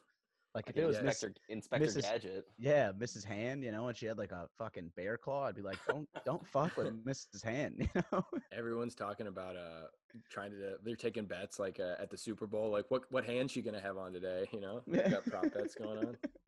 Like 0.55 0.71
if 0.71 0.77
it 0.77 0.87
was 0.87 1.01
Miss, 1.01 1.23
Inspector 1.23 1.43
Inspector 1.51 1.91
Mrs. 1.91 2.03
Gadget. 2.03 2.45
yeah, 2.59 2.93
Mrs. 2.93 3.25
Hand, 3.25 3.63
you 3.63 3.71
know, 3.71 3.89
and 3.89 3.97
she 3.97 4.07
had 4.07 4.19
like 4.19 4.33
a 4.33 4.49
fucking 4.59 4.91
bear 4.97 5.17
claw, 5.19 5.47
I'd 5.47 5.55
be 5.55 5.63
like, 5.63 5.79
don't 5.87 6.09
don't 6.25 6.45
fuck 6.47 6.77
with 6.77 7.05
Mrs. 7.05 7.45
Hand, 7.45 7.75
you 7.95 8.03
know. 8.13 8.25
Everyone's 8.51 8.95
talking 8.95 9.27
about 9.27 9.57
uh 9.57 9.89
trying 10.31 10.51
to 10.51 10.79
they're 10.83 10.97
taking 10.97 11.27
bets 11.27 11.59
like 11.59 11.79
uh, 11.81 11.97
at 11.99 12.11
the 12.11 12.17
Super 12.17 12.47
Bowl 12.47 12.71
like 12.71 12.91
what 12.91 13.03
what 13.13 13.25
hand 13.25 13.51
she 13.51 13.61
gonna 13.63 13.81
have 13.81 13.99
on 13.99 14.13
today 14.13 14.49
you 14.53 14.61
know 14.61 14.83
we 14.87 14.97
got 14.99 15.25
prop 15.27 15.53
bets 15.53 15.75
going 15.75 15.99
on 15.99 16.17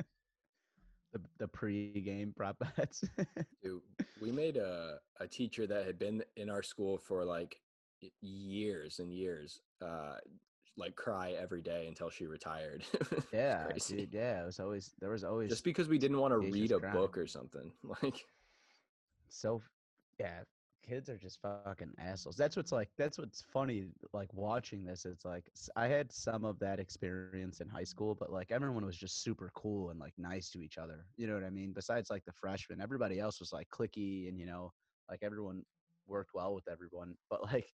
the 1.12 1.20
the 1.38 1.48
pre-game 1.48 2.32
prop 2.36 2.56
bets. 2.76 3.04
Dude, 3.62 3.82
we 4.20 4.30
made 4.32 4.56
a 4.56 4.98
a 5.18 5.26
teacher 5.26 5.66
that 5.66 5.86
had 5.86 5.98
been 5.98 6.22
in 6.36 6.50
our 6.50 6.62
school 6.62 6.98
for 6.98 7.24
like 7.24 7.61
years 8.22 8.98
and 8.98 9.12
years 9.12 9.61
uh 9.82 10.16
like 10.76 10.96
cry 10.96 11.32
every 11.32 11.61
day 11.61 11.86
until 11.86 12.08
she 12.08 12.26
retired 12.26 12.82
yeah, 13.32 13.66
dude. 13.86 14.08
Yeah, 14.12 14.42
it 14.42 14.46
was 14.46 14.58
always 14.58 14.92
there 15.00 15.11
was 15.11 15.24
always 15.24 15.50
just 15.50 15.64
because 15.64 15.88
we 15.88 15.98
didn't 15.98 16.18
want 16.18 16.32
to 16.32 16.38
read 16.38 16.72
a 16.72 16.80
Christ. 16.80 16.94
book 16.96 17.18
or 17.18 17.26
something 17.26 17.70
like 18.02 18.24
so 19.28 19.61
yeah 20.18 20.40
kids 20.91 21.09
are 21.09 21.16
just 21.16 21.38
fucking 21.41 21.93
assholes. 22.01 22.34
That's 22.34 22.57
what's 22.57 22.72
like 22.72 22.88
that's 22.99 23.16
what's 23.16 23.43
funny 23.53 23.84
like 24.12 24.28
watching 24.34 24.84
this 24.84 25.05
it's 25.05 25.24
like 25.24 25.45
I 25.76 25.86
had 25.86 26.11
some 26.11 26.45
of 26.45 26.59
that 26.59 26.80
experience 26.80 27.61
in 27.61 27.68
high 27.68 27.84
school 27.84 28.16
but 28.18 28.32
like 28.32 28.51
everyone 28.51 28.84
was 28.84 28.97
just 28.97 29.22
super 29.22 29.53
cool 29.55 29.91
and 29.91 30.01
like 30.01 30.14
nice 30.18 30.51
to 30.51 30.61
each 30.61 30.78
other 30.78 31.07
you 31.16 31.28
know 31.28 31.34
what 31.34 31.45
i 31.45 31.51
mean? 31.51 31.72
Besides 31.72 32.11
like 32.11 32.24
the 32.24 32.32
freshmen 32.32 32.80
everybody 32.80 33.20
else 33.20 33.38
was 33.38 33.53
like 33.53 33.68
clicky 33.70 34.28
and 34.28 34.36
you 34.36 34.47
know 34.47 34.72
like 35.09 35.20
everyone 35.22 35.62
worked 36.09 36.32
well 36.34 36.55
with 36.55 36.66
everyone 36.68 37.14
but 37.30 37.45
like 37.45 37.72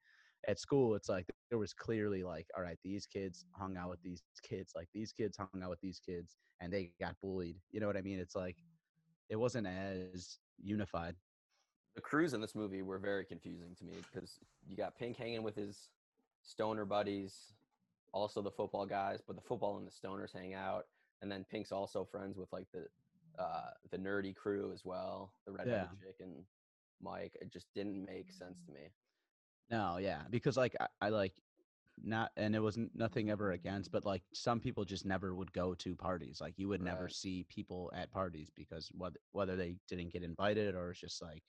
at 0.48 0.58
school 0.58 0.94
it's 0.94 1.10
like 1.10 1.26
there 1.50 1.58
was 1.58 1.74
clearly 1.74 2.22
like 2.22 2.46
all 2.56 2.62
right 2.62 2.78
these 2.82 3.06
kids 3.06 3.44
hung 3.52 3.76
out 3.76 3.90
with 3.90 4.02
these 4.02 4.22
kids 4.42 4.72
like 4.74 4.88
these 4.94 5.12
kids 5.12 5.36
hung 5.36 5.62
out 5.62 5.70
with 5.70 5.80
these 5.82 6.00
kids 6.00 6.36
and 6.60 6.72
they 6.72 6.90
got 6.98 7.14
bullied 7.20 7.56
you 7.72 7.78
know 7.78 7.86
what 7.86 7.96
i 7.96 8.02
mean? 8.02 8.18
It's 8.18 8.34
like 8.34 8.56
it 9.28 9.36
wasn't 9.36 9.66
as 9.66 10.38
unified 10.62 11.14
The 11.94 12.00
crews 12.00 12.32
in 12.32 12.40
this 12.40 12.54
movie 12.54 12.82
were 12.82 12.98
very 12.98 13.24
confusing 13.24 13.74
to 13.78 13.84
me 13.84 13.94
because 14.12 14.38
you 14.66 14.76
got 14.76 14.96
Pink 14.96 15.16
hanging 15.16 15.42
with 15.42 15.54
his 15.54 15.88
stoner 16.42 16.84
buddies, 16.84 17.52
also 18.12 18.40
the 18.42 18.50
football 18.50 18.86
guys, 18.86 19.20
but 19.26 19.36
the 19.36 19.42
football 19.42 19.76
and 19.76 19.86
the 19.86 19.90
stoners 19.90 20.32
hang 20.32 20.54
out, 20.54 20.86
and 21.20 21.30
then 21.30 21.44
Pink's 21.50 21.72
also 21.72 22.04
friends 22.04 22.36
with 22.36 22.52
like 22.52 22.66
the 22.72 22.86
uh, 23.38 23.70
the 23.90 23.98
nerdy 23.98 24.34
crew 24.34 24.70
as 24.72 24.84
well, 24.84 25.32
the 25.46 25.52
redheaded 25.52 25.88
chick 26.00 26.16
and 26.20 26.44
Mike. 27.00 27.36
It 27.40 27.50
just 27.50 27.66
didn't 27.74 28.04
make 28.04 28.32
sense 28.32 28.58
to 28.66 28.72
me. 28.72 28.90
No, 29.70 29.96
yeah, 29.98 30.22
because 30.30 30.56
like 30.56 30.74
I, 30.80 30.86
I 31.00 31.08
like 31.08 31.32
not, 32.02 32.30
and 32.36 32.54
it 32.54 32.60
wasn't 32.60 32.90
nothing 32.94 33.30
ever 33.30 33.52
against, 33.52 33.92
but 33.92 34.04
like 34.04 34.22
some 34.32 34.60
people 34.60 34.84
just 34.84 35.04
never 35.04 35.34
would 35.34 35.52
go 35.52 35.74
to 35.74 35.94
parties. 35.94 36.40
Like 36.40 36.54
you 36.56 36.68
would 36.68 36.82
never 36.82 37.08
see 37.08 37.46
people 37.48 37.90
at 37.94 38.10
parties 38.10 38.50
because 38.54 38.90
whether 38.92 39.18
whether 39.32 39.56
they 39.56 39.76
didn't 39.88 40.12
get 40.12 40.22
invited 40.22 40.74
or 40.74 40.90
it's 40.90 41.00
just 41.00 41.22
like 41.22 41.42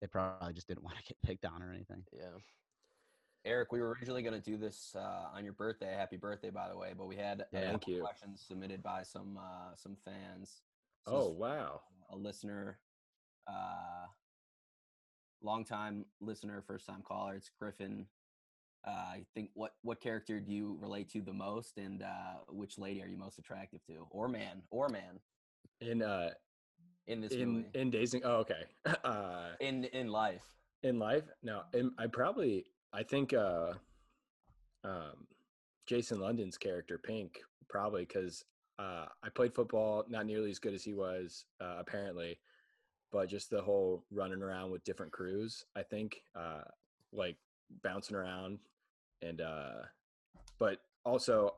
they 0.00 0.06
probably 0.06 0.52
just 0.52 0.68
didn't 0.68 0.84
want 0.84 0.96
to 0.96 1.04
get 1.04 1.16
picked 1.22 1.44
on 1.44 1.62
or 1.62 1.72
anything. 1.72 2.04
Yeah. 2.12 2.38
Eric, 3.44 3.70
we 3.70 3.80
were 3.80 3.90
originally 3.90 4.22
going 4.22 4.40
to 4.40 4.50
do 4.50 4.56
this 4.56 4.94
uh, 4.96 5.28
on 5.32 5.44
your 5.44 5.52
birthday. 5.52 5.94
Happy 5.96 6.16
birthday, 6.16 6.50
by 6.50 6.68
the 6.68 6.76
way! 6.76 6.92
But 6.96 7.06
we 7.06 7.14
had 7.14 7.44
Yeah. 7.52 7.70
Thank 7.70 7.86
you. 7.86 8.00
questions 8.00 8.44
submitted 8.46 8.82
by 8.82 9.02
some 9.04 9.38
uh, 9.38 9.74
some 9.76 9.96
fans. 10.04 10.62
So 11.06 11.14
oh 11.14 11.28
wow 11.28 11.80
a 12.10 12.16
listener, 12.16 12.78
uh, 13.48 14.06
longtime 15.42 16.04
listener, 16.20 16.62
first 16.66 16.86
time 16.86 17.02
caller. 17.06 17.34
It's 17.34 17.50
Griffin. 17.60 18.06
Uh, 18.86 18.90
I 18.90 19.24
think 19.34 19.50
what 19.54 19.74
what 19.82 20.00
character 20.00 20.40
do 20.40 20.52
you 20.52 20.76
relate 20.80 21.08
to 21.10 21.20
the 21.20 21.32
most, 21.32 21.78
and 21.78 22.02
uh, 22.02 22.40
which 22.48 22.78
lady 22.78 23.02
are 23.02 23.08
you 23.08 23.16
most 23.16 23.38
attractive 23.38 23.84
to, 23.86 24.06
or 24.10 24.28
man, 24.28 24.62
or 24.70 24.88
man 24.88 25.20
in 25.80 26.02
uh 26.02 26.30
in 27.06 27.20
this 27.20 27.32
in 27.32 27.48
movie, 27.48 27.66
in 27.74 27.90
dazing 27.90 28.22
oh 28.24 28.36
okay. 28.36 28.64
Uh 29.04 29.50
in 29.60 29.84
in 29.84 30.08
life? 30.08 30.42
in 30.82 30.98
life? 30.98 31.24
No 31.42 31.62
in, 31.72 31.90
i 31.98 32.06
probably 32.06 32.64
i 32.92 33.02
think 33.02 33.32
uh 33.32 33.72
um 34.84 35.26
jason 35.86 36.20
london's 36.20 36.56
character 36.58 36.98
pink 36.98 37.40
probably 37.68 38.02
because 38.02 38.44
uh 38.78 39.06
i 39.22 39.28
played 39.28 39.54
football 39.54 40.04
not 40.08 40.26
nearly 40.26 40.50
as 40.50 40.58
good 40.58 40.74
as 40.74 40.84
he 40.84 40.92
was 40.92 41.44
uh, 41.60 41.76
apparently 41.78 42.38
but 43.12 43.28
just 43.28 43.50
the 43.50 43.60
whole 43.60 44.04
running 44.10 44.42
around 44.42 44.70
with 44.70 44.84
different 44.84 45.12
crews 45.12 45.64
i 45.76 45.82
think 45.82 46.22
uh 46.36 46.62
like 47.12 47.36
bouncing 47.82 48.16
around 48.16 48.58
and 49.22 49.40
uh 49.40 49.82
but 50.58 50.80
also 51.04 51.54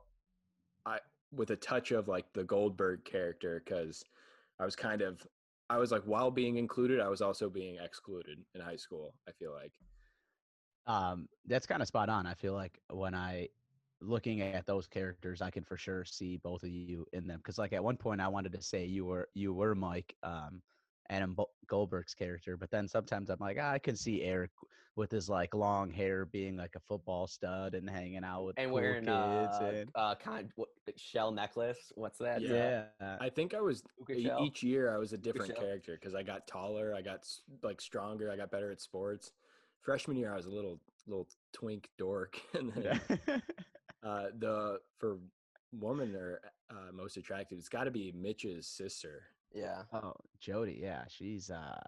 i 0.85 0.97
with 1.31 1.51
a 1.51 1.55
touch 1.55 1.91
of 1.91 2.07
like 2.07 2.25
the 2.33 2.43
goldberg 2.43 3.03
character 3.05 3.61
because 3.63 4.03
i 4.59 4.65
was 4.65 4.75
kind 4.75 5.01
of 5.01 5.25
I 5.69 5.77
was 5.77 5.91
like, 5.91 6.03
while 6.03 6.31
being 6.31 6.57
included, 6.57 6.99
I 6.99 7.09
was 7.09 7.21
also 7.21 7.49
being 7.49 7.77
excluded 7.77 8.39
in 8.55 8.61
high 8.61 8.75
school. 8.75 9.13
I 9.27 9.31
feel 9.31 9.53
like. 9.53 9.73
Um, 10.87 11.27
that's 11.45 11.67
kind 11.67 11.81
of 11.81 11.87
spot 11.87 12.09
on. 12.09 12.25
I 12.25 12.33
feel 12.33 12.53
like 12.53 12.79
when 12.89 13.13
I 13.13 13.49
looking 14.01 14.41
at 14.41 14.65
those 14.65 14.87
characters, 14.87 15.41
I 15.41 15.51
can 15.51 15.63
for 15.63 15.77
sure 15.77 16.05
see 16.05 16.37
both 16.37 16.63
of 16.63 16.69
you 16.69 17.05
in 17.13 17.27
them. 17.27 17.37
Because 17.37 17.57
like 17.57 17.73
at 17.73 17.83
one 17.83 17.97
point, 17.97 18.21
I 18.21 18.27
wanted 18.27 18.53
to 18.53 18.61
say 18.61 18.85
you 18.85 19.05
were 19.05 19.29
you 19.33 19.53
were 19.53 19.75
Mike, 19.75 20.15
um, 20.23 20.61
Adam 21.09 21.33
Bo- 21.33 21.49
Goldberg's 21.67 22.13
character, 22.13 22.57
but 22.57 22.69
then 22.71 22.87
sometimes 22.87 23.29
I'm 23.29 23.39
like, 23.39 23.57
ah, 23.59 23.71
I 23.71 23.79
can 23.79 23.95
see 23.95 24.21
Eric 24.23 24.51
with 24.95 25.11
his 25.11 25.29
like 25.29 25.53
long 25.55 25.89
hair 25.91 26.25
being 26.25 26.57
like 26.57 26.75
a 26.75 26.79
football 26.81 27.25
stud 27.25 27.73
and 27.73 27.89
hanging 27.89 28.23
out 28.23 28.45
with 28.45 28.59
And 28.59 28.67
cool 28.69 28.75
wearing 28.75 29.05
kids. 29.05 29.09
uh, 29.09 29.71
and, 29.73 29.89
uh, 29.95 30.15
kind 30.15 30.49
what, 30.55 30.67
shell 30.97 31.31
necklace. 31.31 31.91
What's 31.95 32.17
that? 32.19 32.41
Yeah. 32.41 32.83
yeah, 32.99 33.17
I 33.21 33.29
think 33.29 33.53
I 33.53 33.61
was 33.61 33.81
Puka 33.97 34.21
shell? 34.21 34.43
each 34.43 34.61
year 34.61 34.93
I 34.93 34.97
was 34.97 35.13
a 35.13 35.17
different 35.17 35.53
shell. 35.55 35.63
character 35.63 35.97
because 35.99 36.15
I 36.15 36.23
got 36.23 36.47
taller, 36.47 36.93
I 36.95 37.01
got 37.01 37.25
like 37.63 37.81
stronger, 37.81 38.29
I 38.31 38.35
got 38.35 38.51
better 38.51 38.71
at 38.71 38.81
sports. 38.81 39.31
Freshman 39.81 40.17
year, 40.17 40.33
I 40.33 40.35
was 40.35 40.45
a 40.45 40.51
little 40.51 40.79
little 41.07 41.27
twink 41.53 41.89
dork, 41.97 42.39
and 42.53 42.73
then 42.73 42.99
uh, 44.03 44.25
the 44.37 44.79
for 44.97 45.17
woman 45.71 46.15
or 46.15 46.41
uh, 46.69 46.91
most 46.93 47.15
attractive, 47.17 47.57
it's 47.57 47.69
got 47.69 47.85
to 47.85 47.91
be 47.91 48.11
Mitch's 48.15 48.67
sister. 48.67 49.23
Yeah. 49.53 49.83
Oh, 49.93 50.13
Jody, 50.39 50.79
yeah, 50.81 51.03
she's 51.07 51.49
uh 51.49 51.79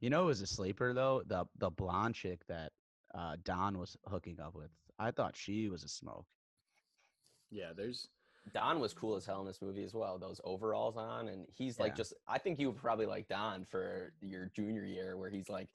you 0.00 0.08
know, 0.10 0.22
who 0.22 0.26
was 0.28 0.40
a 0.40 0.46
sleeper 0.46 0.92
though, 0.94 1.22
the 1.26 1.46
the 1.58 1.70
blonde 1.70 2.14
chick 2.14 2.40
that 2.48 2.72
uh 3.14 3.36
Don 3.44 3.78
was 3.78 3.96
hooking 4.06 4.40
up 4.40 4.54
with. 4.54 4.70
I 4.98 5.10
thought 5.10 5.36
she 5.36 5.68
was 5.68 5.82
a 5.84 5.88
smoke. 5.88 6.26
Yeah, 7.50 7.72
there's 7.76 8.08
Don 8.54 8.80
was 8.80 8.94
cool 8.94 9.16
as 9.16 9.26
hell 9.26 9.40
in 9.40 9.46
this 9.46 9.60
movie 9.60 9.84
as 9.84 9.94
well. 9.94 10.18
Those 10.18 10.40
overalls 10.44 10.96
on, 10.96 11.28
and 11.28 11.46
he's 11.52 11.78
like 11.78 11.92
Yeah. 11.92 11.96
just. 11.96 12.14
I 12.26 12.38
think 12.38 12.58
you 12.58 12.68
would 12.70 12.80
probably 12.80 13.06
like 13.06 13.28
Don 13.28 13.64
for 13.64 14.12
your 14.20 14.46
junior 14.54 14.84
year, 14.84 15.16
where 15.16 15.30
he's 15.30 15.48
like 15.48 15.68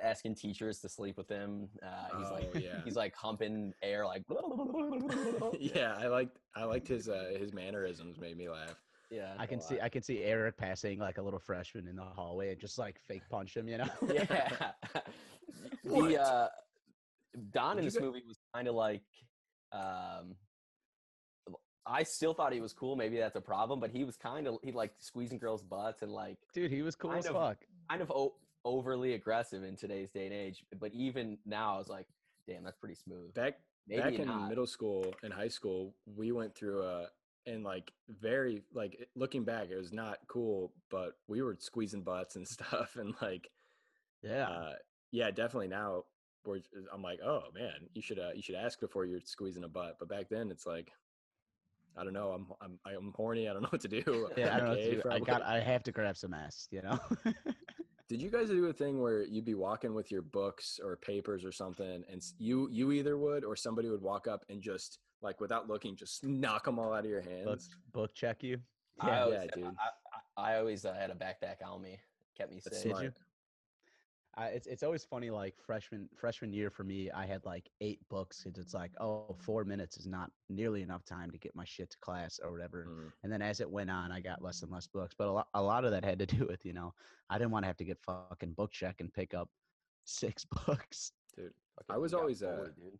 asking 0.00 0.34
teachers 0.34 0.80
to 0.80 0.88
sleep 0.88 1.16
with 1.16 1.28
him. 1.28 1.68
Uh, 1.82 2.18
he's 2.18 2.30
like 2.30 2.50
Oh, 2.54 2.58
yeah. 2.58 2.82
he's 2.84 2.96
like 2.96 3.14
humping 3.14 3.72
air 3.82 4.06
like 4.06 4.24
yeah, 5.58 5.96
I 5.98 6.06
liked 6.08 6.38
I 6.56 6.64
liked 6.64 6.88
his 6.88 7.08
uh, 7.08 7.32
his 7.38 7.52
mannerisms 7.52 8.18
made 8.18 8.36
me 8.36 8.48
laugh. 8.48 8.76
Yeah. 9.12 9.34
I 9.38 9.44
a 9.44 9.46
can 9.46 9.60
see. 9.60 9.80
I 9.80 9.88
can 9.88 10.02
see 10.02 10.22
Eric 10.22 10.56
passing 10.56 10.98
like 10.98 11.18
a 11.18 11.22
little 11.22 11.38
freshman 11.38 11.86
in 11.86 11.96
the 11.96 12.02
hallway 12.02 12.50
and 12.52 12.60
just 12.60 12.78
like 12.78 12.98
fake 13.06 13.22
punch 13.30 13.56
him, 13.56 13.68
you 13.68 13.78
know? 13.78 13.88
yeah. 14.12 14.72
The 15.84 16.20
uh, 16.20 16.48
Don 17.52 17.72
in 17.72 17.76
Did 17.76 17.84
you 17.84 17.90
this 17.90 17.94
get- 17.94 18.02
movie 18.04 18.22
was 18.26 18.38
kind 18.54 18.68
of 18.68 18.74
like, 18.74 19.02
um, 19.72 20.34
I 21.84 22.04
still 22.04 22.32
thought 22.34 22.52
he 22.52 22.60
was 22.60 22.72
cool. 22.72 22.94
Maybe 22.94 23.16
that's 23.18 23.34
a 23.36 23.40
problem, 23.40 23.80
but 23.80 23.90
he 23.90 24.04
was 24.04 24.16
kind 24.16 24.46
of 24.46 24.58
he 24.62 24.70
like 24.72 24.92
squeezing 24.98 25.38
girls' 25.38 25.62
butts 25.62 26.02
and 26.02 26.12
like 26.12 26.38
Dude, 26.54 26.70
he 26.70 26.82
was 26.82 26.94
cool 26.94 27.10
Kind 27.10 27.24
as 27.24 27.26
of- 27.30 27.34
fuck. 27.36 27.58
kind 27.90 28.00
of 28.00 28.10
o- 28.12 28.34
overly 28.64 29.14
aggressive 29.14 29.64
in 29.64 29.76
today's 29.76 30.10
day 30.10 30.24
and 30.26 30.32
age. 30.34 30.64
But 30.78 30.92
even 30.94 31.38
now, 31.44 31.74
I 31.74 31.78
was 31.78 31.88
like, 31.88 32.06
damn, 32.46 32.62
that's 32.64 32.76
pretty 32.78 32.94
smooth. 32.94 33.34
Back 33.34 33.54
Maybe 33.88 34.00
back 34.02 34.12
in 34.14 34.26
not. 34.28 34.48
middle 34.48 34.66
school 34.68 35.12
and 35.24 35.32
high 35.32 35.48
school, 35.48 35.92
we 36.06 36.30
went 36.30 36.54
through 36.54 36.82
a 36.84 37.06
and 37.46 37.64
like 37.64 37.92
very 38.08 38.62
like 38.72 39.08
looking 39.14 39.44
back, 39.44 39.68
it 39.70 39.76
was 39.76 39.92
not 39.92 40.18
cool, 40.28 40.72
but 40.90 41.12
we 41.28 41.42
were 41.42 41.56
squeezing 41.58 42.02
butts 42.02 42.36
and 42.36 42.46
stuff, 42.56 42.96
and 42.96 43.14
like 43.20 43.50
Yeah. 44.22 44.48
uh, 44.48 44.72
yeah, 45.10 45.30
definitely 45.30 45.68
now. 45.68 46.04
We're, 46.44 46.58
I'm 46.92 47.02
like, 47.02 47.20
oh 47.24 47.42
man, 47.54 47.88
you 47.94 48.02
should 48.02 48.18
uh, 48.18 48.30
you 48.34 48.42
should 48.42 48.56
ask 48.56 48.80
before 48.80 49.04
you're 49.06 49.20
squeezing 49.24 49.64
a 49.64 49.68
butt. 49.68 49.96
But 50.00 50.08
back 50.08 50.28
then, 50.28 50.50
it's 50.50 50.66
like, 50.66 50.90
I 51.96 52.02
don't 52.02 52.12
know, 52.14 52.32
I'm 52.32 52.46
I'm 52.60 52.78
I'm 52.84 53.12
horny. 53.14 53.48
I 53.48 53.52
don't 53.52 53.62
know 53.62 53.68
what 53.70 53.80
to 53.82 53.88
do. 53.88 54.28
yeah, 54.36 54.54
I 54.54 54.58
don't 54.58 54.68
know. 54.70 54.74
what 54.74 54.82
to 54.82 55.02
do. 55.02 55.10
I 55.10 55.20
got 55.20 55.42
I 55.42 55.60
have 55.60 55.82
to 55.84 55.92
grab 55.92 56.16
some 56.16 56.34
ass, 56.34 56.66
you 56.72 56.82
know? 56.82 56.98
Did 58.08 58.20
you 58.20 58.28
guys 58.28 58.48
do 58.48 58.66
a 58.66 58.72
thing 58.72 59.00
where 59.00 59.22
you'd 59.24 59.44
be 59.44 59.54
walking 59.54 59.94
with 59.94 60.10
your 60.10 60.20
books 60.22 60.78
or 60.82 60.96
papers 60.96 61.44
or 61.44 61.52
something, 61.52 62.02
and 62.10 62.20
you 62.38 62.68
you 62.70 62.92
either 62.92 63.16
would 63.16 63.44
or 63.44 63.54
somebody 63.56 63.88
would 63.88 64.02
walk 64.02 64.26
up 64.26 64.44
and 64.48 64.60
just 64.60 64.98
like 65.22 65.40
without 65.40 65.68
looking, 65.68 65.96
just 65.96 66.24
knock 66.24 66.64
them 66.64 66.78
all 66.78 66.92
out 66.92 67.04
of 67.04 67.10
your 67.10 67.22
book, 67.22 67.46
hands? 67.48 67.70
book 67.92 68.14
check 68.14 68.42
you. 68.42 68.58
I 69.00 69.08
Yeah, 69.08 69.22
always, 69.22 69.38
yeah, 69.44 69.46
dude. 69.54 69.64
I, 70.36 70.48
I, 70.48 70.54
I 70.54 70.58
always 70.58 70.84
uh, 70.84 70.92
had 70.94 71.10
a 71.10 71.14
backpack 71.14 71.56
on 71.66 71.82
me, 71.82 71.98
kept 72.36 72.50
me 72.52 72.60
That's 72.64 72.82
safe. 72.82 72.94
Did 72.96 73.02
you? 73.02 73.12
I, 74.34 74.46
it's 74.46 74.66
it's 74.66 74.82
always 74.82 75.04
funny. 75.04 75.28
Like 75.28 75.54
freshman 75.60 76.08
freshman 76.16 76.54
year 76.54 76.70
for 76.70 76.84
me, 76.84 77.10
I 77.10 77.26
had 77.26 77.44
like 77.44 77.68
eight 77.82 78.00
books. 78.08 78.42
'cause 78.42 78.56
It's 78.56 78.72
like, 78.72 78.90
oh, 78.98 79.36
four 79.38 79.62
minutes 79.64 79.98
is 79.98 80.06
not 80.06 80.30
nearly 80.48 80.80
enough 80.80 81.04
time 81.04 81.30
to 81.32 81.38
get 81.38 81.54
my 81.54 81.64
shit 81.64 81.90
to 81.90 81.98
class 81.98 82.40
or 82.42 82.50
whatever. 82.50 82.86
Mm. 82.88 83.12
And 83.24 83.32
then 83.32 83.42
as 83.42 83.60
it 83.60 83.70
went 83.70 83.90
on, 83.90 84.10
I 84.10 84.20
got 84.20 84.40
less 84.42 84.62
and 84.62 84.72
less 84.72 84.86
books. 84.86 85.14
But 85.16 85.28
a 85.28 85.32
lot, 85.32 85.48
a 85.52 85.62
lot 85.62 85.84
of 85.84 85.90
that 85.90 86.02
had 86.04 86.18
to 86.20 86.26
do 86.38 86.46
with 86.46 86.64
you 86.64 86.72
know, 86.72 86.94
I 87.28 87.36
didn't 87.36 87.50
want 87.50 87.64
to 87.64 87.66
have 87.66 87.76
to 87.76 87.84
get 87.84 87.98
fucking 88.00 88.52
book 88.52 88.72
check 88.72 89.00
and 89.00 89.12
pick 89.12 89.34
up 89.34 89.50
six 90.04 90.46
books. 90.66 91.12
Dude, 91.36 91.52
Fucking 91.76 91.94
I 91.94 91.98
was 91.98 92.12
got 92.12 92.20
always, 92.20 92.42
uh, 92.42 92.68
dude. 92.76 92.98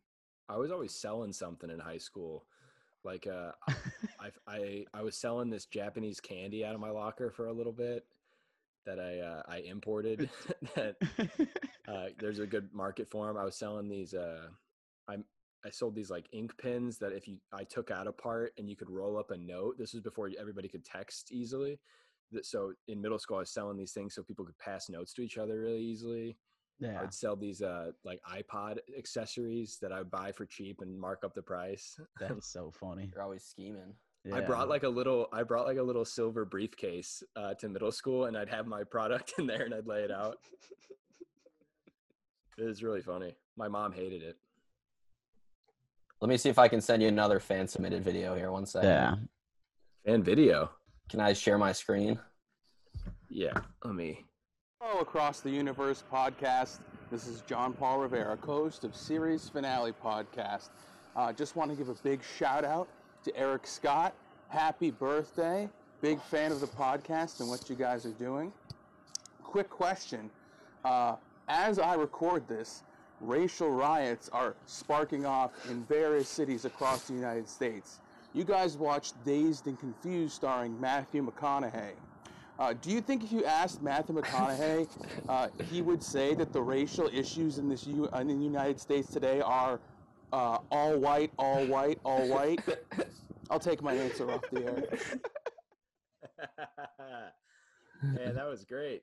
I 0.48 0.56
was 0.56 0.70
always 0.70 0.94
selling 0.94 1.32
something 1.32 1.70
in 1.70 1.78
high 1.78 1.98
school. 1.98 2.44
Like 3.04 3.26
uh, 3.26 3.52
I 4.20 4.30
I 4.46 4.84
I 4.94 5.02
was 5.02 5.16
selling 5.16 5.50
this 5.50 5.66
Japanese 5.66 6.20
candy 6.20 6.64
out 6.64 6.74
of 6.74 6.80
my 6.80 6.90
locker 6.90 7.30
for 7.30 7.46
a 7.46 7.52
little 7.52 7.72
bit 7.72 8.04
that 8.86 8.98
I 8.98 9.20
uh, 9.20 9.42
I 9.48 9.58
imported. 9.58 10.28
that 10.74 10.96
uh, 11.88 12.06
there's 12.18 12.38
a 12.38 12.46
good 12.46 12.68
market 12.72 13.08
for 13.10 13.26
them. 13.26 13.36
I 13.36 13.44
was 13.44 13.56
selling 13.56 13.88
these. 13.88 14.14
Uh, 14.14 14.48
I 15.08 15.16
I 15.64 15.70
sold 15.70 15.94
these 15.94 16.10
like 16.10 16.26
ink 16.32 16.52
pens 16.60 16.98
that 16.98 17.12
if 17.12 17.28
you 17.28 17.38
I 17.52 17.64
took 17.64 17.90
out 17.90 18.06
a 18.06 18.12
part 18.12 18.52
and 18.58 18.68
you 18.68 18.76
could 18.76 18.90
roll 18.90 19.18
up 19.18 19.30
a 19.30 19.36
note. 19.36 19.76
This 19.78 19.92
was 19.92 20.02
before 20.02 20.30
everybody 20.38 20.68
could 20.68 20.84
text 20.84 21.32
easily. 21.32 21.78
So 22.42 22.72
in 22.88 23.02
middle 23.02 23.18
school, 23.18 23.36
I 23.36 23.40
was 23.40 23.50
selling 23.50 23.76
these 23.76 23.92
things 23.92 24.14
so 24.14 24.22
people 24.22 24.46
could 24.46 24.58
pass 24.58 24.88
notes 24.88 25.12
to 25.14 25.22
each 25.22 25.36
other 25.36 25.60
really 25.60 25.82
easily. 25.82 26.36
I 26.80 26.86
yeah, 26.86 27.00
would 27.00 27.14
sell 27.14 27.36
these 27.36 27.62
uh 27.62 27.92
like 28.04 28.20
iPod 28.28 28.78
accessories 28.98 29.78
that 29.82 29.92
I 29.92 29.98
would 29.98 30.10
buy 30.10 30.32
for 30.32 30.46
cheap 30.46 30.80
and 30.80 30.98
mark 30.98 31.22
up 31.24 31.34
the 31.34 31.42
price. 31.42 31.98
that's 32.20 32.52
so 32.52 32.70
funny. 32.70 33.10
You're 33.12 33.22
always 33.22 33.44
scheming. 33.44 33.94
I 34.32 34.40
brought 34.40 34.68
like 34.68 34.84
a 34.84 34.88
little 34.88 35.28
I 35.32 35.42
brought 35.42 35.66
like 35.66 35.78
a 35.78 35.82
little 35.82 36.04
silver 36.04 36.44
briefcase 36.44 37.22
uh, 37.34 37.54
to 37.54 37.68
middle 37.68 37.90
school 37.90 38.26
and 38.26 38.36
I'd 38.36 38.48
have 38.48 38.66
my 38.66 38.84
product 38.84 39.34
in 39.38 39.46
there 39.46 39.64
and 39.64 39.74
I'd 39.74 39.86
lay 39.86 40.02
it 40.02 40.10
out. 40.10 40.38
It 42.58 42.64
was 42.64 42.82
really 42.82 43.00
funny. 43.00 43.34
My 43.56 43.66
mom 43.66 43.92
hated 43.92 44.22
it. 44.22 44.36
Let 46.20 46.28
me 46.28 46.36
see 46.36 46.50
if 46.50 46.58
I 46.58 46.68
can 46.68 46.82
send 46.82 47.02
you 47.02 47.08
another 47.08 47.40
fan 47.40 47.66
submitted 47.66 48.04
video 48.04 48.34
here. 48.34 48.52
One 48.52 48.66
second. 48.66 48.90
yeah. 48.90 49.14
And 50.04 50.22
video. 50.22 50.70
Can 51.08 51.18
I 51.18 51.32
share 51.32 51.56
my 51.56 51.72
screen? 51.72 52.18
Yeah. 53.30 53.58
Let 53.82 53.94
me 53.94 54.26
Hello, 54.84 55.00
Across 55.00 55.42
the 55.42 55.50
Universe 55.50 56.02
podcast. 56.12 56.80
This 57.12 57.28
is 57.28 57.42
John 57.42 57.72
Paul 57.72 58.00
Rivera, 58.00 58.36
host 58.44 58.82
of 58.82 58.96
Series 58.96 59.48
Finale 59.48 59.92
Podcast. 59.92 60.70
Uh, 61.14 61.32
just 61.32 61.54
want 61.54 61.70
to 61.70 61.76
give 61.76 61.88
a 61.88 61.94
big 62.02 62.20
shout 62.36 62.64
out 62.64 62.88
to 63.22 63.36
Eric 63.36 63.64
Scott. 63.64 64.12
Happy 64.48 64.90
birthday. 64.90 65.68
Big 66.00 66.20
fan 66.20 66.50
of 66.50 66.60
the 66.60 66.66
podcast 66.66 67.38
and 67.38 67.48
what 67.48 67.70
you 67.70 67.76
guys 67.76 68.04
are 68.04 68.12
doing. 68.14 68.52
Quick 69.44 69.70
question. 69.70 70.28
Uh, 70.84 71.14
as 71.46 71.78
I 71.78 71.94
record 71.94 72.48
this, 72.48 72.82
racial 73.20 73.70
riots 73.70 74.30
are 74.32 74.56
sparking 74.66 75.24
off 75.24 75.52
in 75.70 75.84
various 75.84 76.28
cities 76.28 76.64
across 76.64 77.04
the 77.04 77.14
United 77.14 77.48
States. 77.48 78.00
You 78.34 78.42
guys 78.42 78.76
watched 78.76 79.14
Dazed 79.24 79.68
and 79.68 79.78
Confused 79.78 80.34
starring 80.34 80.80
Matthew 80.80 81.24
McConaughey. 81.24 81.92
Uh, 82.58 82.74
do 82.74 82.90
you 82.90 83.00
think 83.00 83.24
if 83.24 83.32
you 83.32 83.44
asked 83.44 83.82
Matthew 83.82 84.14
McConaughey, 84.14 84.86
uh, 85.28 85.48
he 85.70 85.82
would 85.82 86.02
say 86.02 86.34
that 86.34 86.52
the 86.52 86.60
racial 86.60 87.08
issues 87.12 87.58
in 87.58 87.68
this 87.68 87.86
U- 87.86 88.08
in 88.14 88.28
the 88.28 88.34
United 88.34 88.78
States 88.80 89.08
today 89.08 89.40
are 89.40 89.80
uh, 90.32 90.58
all 90.70 90.98
white, 90.98 91.32
all 91.38 91.64
white, 91.66 91.98
all 92.04 92.28
white? 92.28 92.60
I'll 93.50 93.58
take 93.58 93.82
my 93.82 93.94
answer 93.94 94.30
off 94.30 94.42
the 94.52 94.64
air. 94.64 94.84
yeah, 98.16 98.32
that 98.32 98.46
was 98.46 98.64
great. 98.64 99.02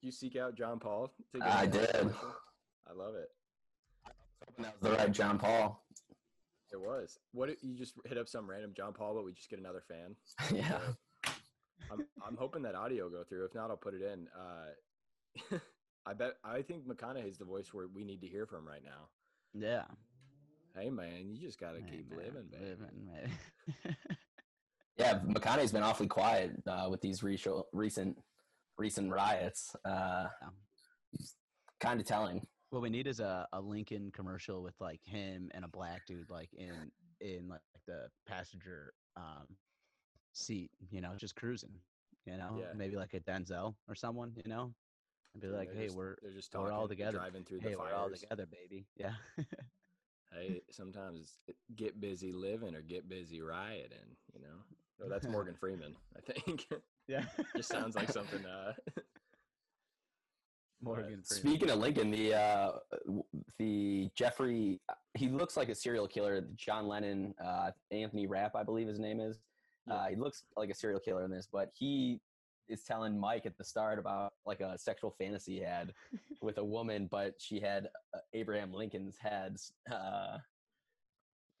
You 0.00 0.10
seek 0.10 0.36
out 0.36 0.56
John 0.56 0.78
Paul 0.78 1.12
to 1.32 1.38
get 1.38 1.48
I 1.48 1.66
did. 1.66 1.90
commercial? 1.90 2.34
I 2.88 2.92
love 2.94 3.14
it. 3.14 3.28
That 4.58 4.74
was 4.80 4.90
the 4.90 4.96
right 4.96 5.12
John 5.12 5.38
Paul. 5.38 5.84
It 6.72 6.80
was. 6.80 7.18
What 7.32 7.50
if 7.50 7.58
you 7.62 7.76
just 7.76 7.94
hit 8.06 8.18
up 8.18 8.28
some 8.28 8.48
random 8.48 8.72
John 8.76 8.92
Paul, 8.94 9.14
but 9.14 9.24
we 9.24 9.32
just 9.32 9.50
get 9.50 9.58
another 9.58 9.82
fan? 9.86 10.16
yeah. 10.54 10.78
I'm 11.90 12.06
I'm 12.26 12.36
hoping 12.36 12.62
that 12.62 12.74
audio 12.74 13.08
go 13.08 13.24
through. 13.24 13.44
If 13.44 13.54
not, 13.54 13.70
I'll 13.70 13.76
put 13.76 13.94
it 13.94 14.02
in. 14.02 14.28
Uh, 14.38 15.58
I 16.06 16.14
bet 16.14 16.34
I 16.44 16.62
think 16.62 16.86
McConaughey's 16.86 17.38
the 17.38 17.44
voice 17.44 17.72
where 17.72 17.86
we 17.88 18.04
need 18.04 18.20
to 18.22 18.26
hear 18.26 18.46
from 18.46 18.66
right 18.66 18.82
now. 18.84 19.08
Yeah. 19.54 19.84
Hey 20.74 20.90
man, 20.90 21.28
you 21.28 21.38
just 21.38 21.58
gotta 21.60 21.80
Hey, 21.80 21.98
keep 21.98 22.10
man, 22.10 22.18
living, 22.18 22.48
baby. 22.50 22.64
living, 22.64 23.06
man. 23.06 23.96
Yeah, 24.98 25.20
McConaughey's 25.20 25.72
been 25.72 25.82
awfully 25.82 26.06
quiet 26.06 26.52
uh, 26.66 26.86
with 26.90 27.00
these 27.00 27.22
recent 27.22 27.64
recent 27.72 28.16
recent 28.76 29.10
riots. 29.10 29.74
Uh, 29.86 30.26
kind 31.80 31.98
of 31.98 32.06
telling. 32.06 32.46
What 32.70 32.82
we 32.82 32.90
need 32.90 33.06
is 33.06 33.18
a, 33.18 33.46
a 33.54 33.60
Lincoln 33.60 34.10
commercial 34.12 34.62
with 34.62 34.74
like 34.80 35.00
him 35.02 35.50
and 35.54 35.64
a 35.64 35.68
black 35.68 36.02
dude 36.06 36.30
like 36.30 36.50
in 36.52 36.90
in 37.20 37.48
like 37.48 37.60
the 37.86 38.08
passenger 38.28 38.92
um 39.16 39.46
seat, 40.32 40.70
you 40.90 41.00
know, 41.00 41.12
just 41.16 41.36
cruising. 41.36 41.74
You 42.26 42.36
know, 42.36 42.56
Yeah. 42.60 42.72
maybe 42.74 42.96
like 42.96 43.14
a 43.14 43.20
Denzel 43.20 43.74
or 43.88 43.94
someone, 43.94 44.32
you 44.36 44.48
know, 44.48 44.72
and 45.34 45.42
be 45.42 45.48
Yeah, 45.48 45.56
like, 45.56 45.74
hey, 45.74 45.86
just- 45.86 45.96
we're 45.96 46.16
they're 46.22 46.32
just 46.32 46.54
we're 46.54 46.70
all 46.70 46.86
together. 46.88 47.18
driving 47.18 47.44
through 47.44 47.60
hey, 47.60 47.72
the 47.72 47.78
we're 47.78 47.92
all 47.94 48.10
together, 48.10 48.46
baby. 48.46 48.86
Yeah, 48.96 49.14
Hey, 50.32 50.62
sometimes 50.70 51.38
get 51.76 52.00
busy 52.00 52.32
living 52.32 52.74
or 52.74 52.80
get 52.80 53.06
busy 53.08 53.42
rioting. 53.42 54.16
You 54.32 54.40
know, 54.40 54.56
oh, 55.04 55.08
that's 55.08 55.26
Morgan 55.26 55.54
Freeman. 55.60 55.94
I 56.16 56.20
think 56.32 56.66
yeah. 57.08 57.24
just 57.56 57.68
sounds 57.68 57.96
like 57.96 58.10
something. 58.10 58.44
Uh, 58.46 58.72
Morgan. 60.80 61.04
Freeman. 61.04 61.24
Speaking 61.24 61.70
of 61.70 61.78
Lincoln, 61.78 62.10
the 62.10 62.34
uh, 62.34 62.72
the 63.58 64.10
Jeffrey, 64.14 64.80
he 65.14 65.28
looks 65.28 65.56
like 65.56 65.68
a 65.68 65.74
serial 65.74 66.08
killer. 66.08 66.40
John 66.56 66.88
Lennon, 66.88 67.34
uh, 67.44 67.70
Anthony 67.90 68.26
Rapp, 68.26 68.56
I 68.56 68.62
believe 68.62 68.88
his 68.88 68.98
name 68.98 69.20
is. 69.20 69.38
Yeah. 69.86 69.94
Uh, 69.94 70.06
he 70.08 70.16
looks 70.16 70.44
like 70.56 70.70
a 70.70 70.74
serial 70.74 71.00
killer 71.00 71.24
in 71.24 71.30
this, 71.30 71.48
but 71.50 71.70
he 71.74 72.20
is 72.68 72.82
telling 72.84 73.18
Mike 73.18 73.46
at 73.46 73.58
the 73.58 73.64
start 73.64 73.98
about 73.98 74.32
like 74.46 74.60
a 74.60 74.78
sexual 74.78 75.10
fantasy 75.10 75.56
he 75.56 75.60
had 75.60 75.92
with 76.42 76.58
a 76.58 76.64
woman, 76.64 77.08
but 77.10 77.34
she 77.38 77.60
had 77.60 77.88
uh, 78.14 78.20
Abraham 78.32 78.72
Lincoln's 78.72 79.18
heads 79.18 79.72
uh, 79.90 80.38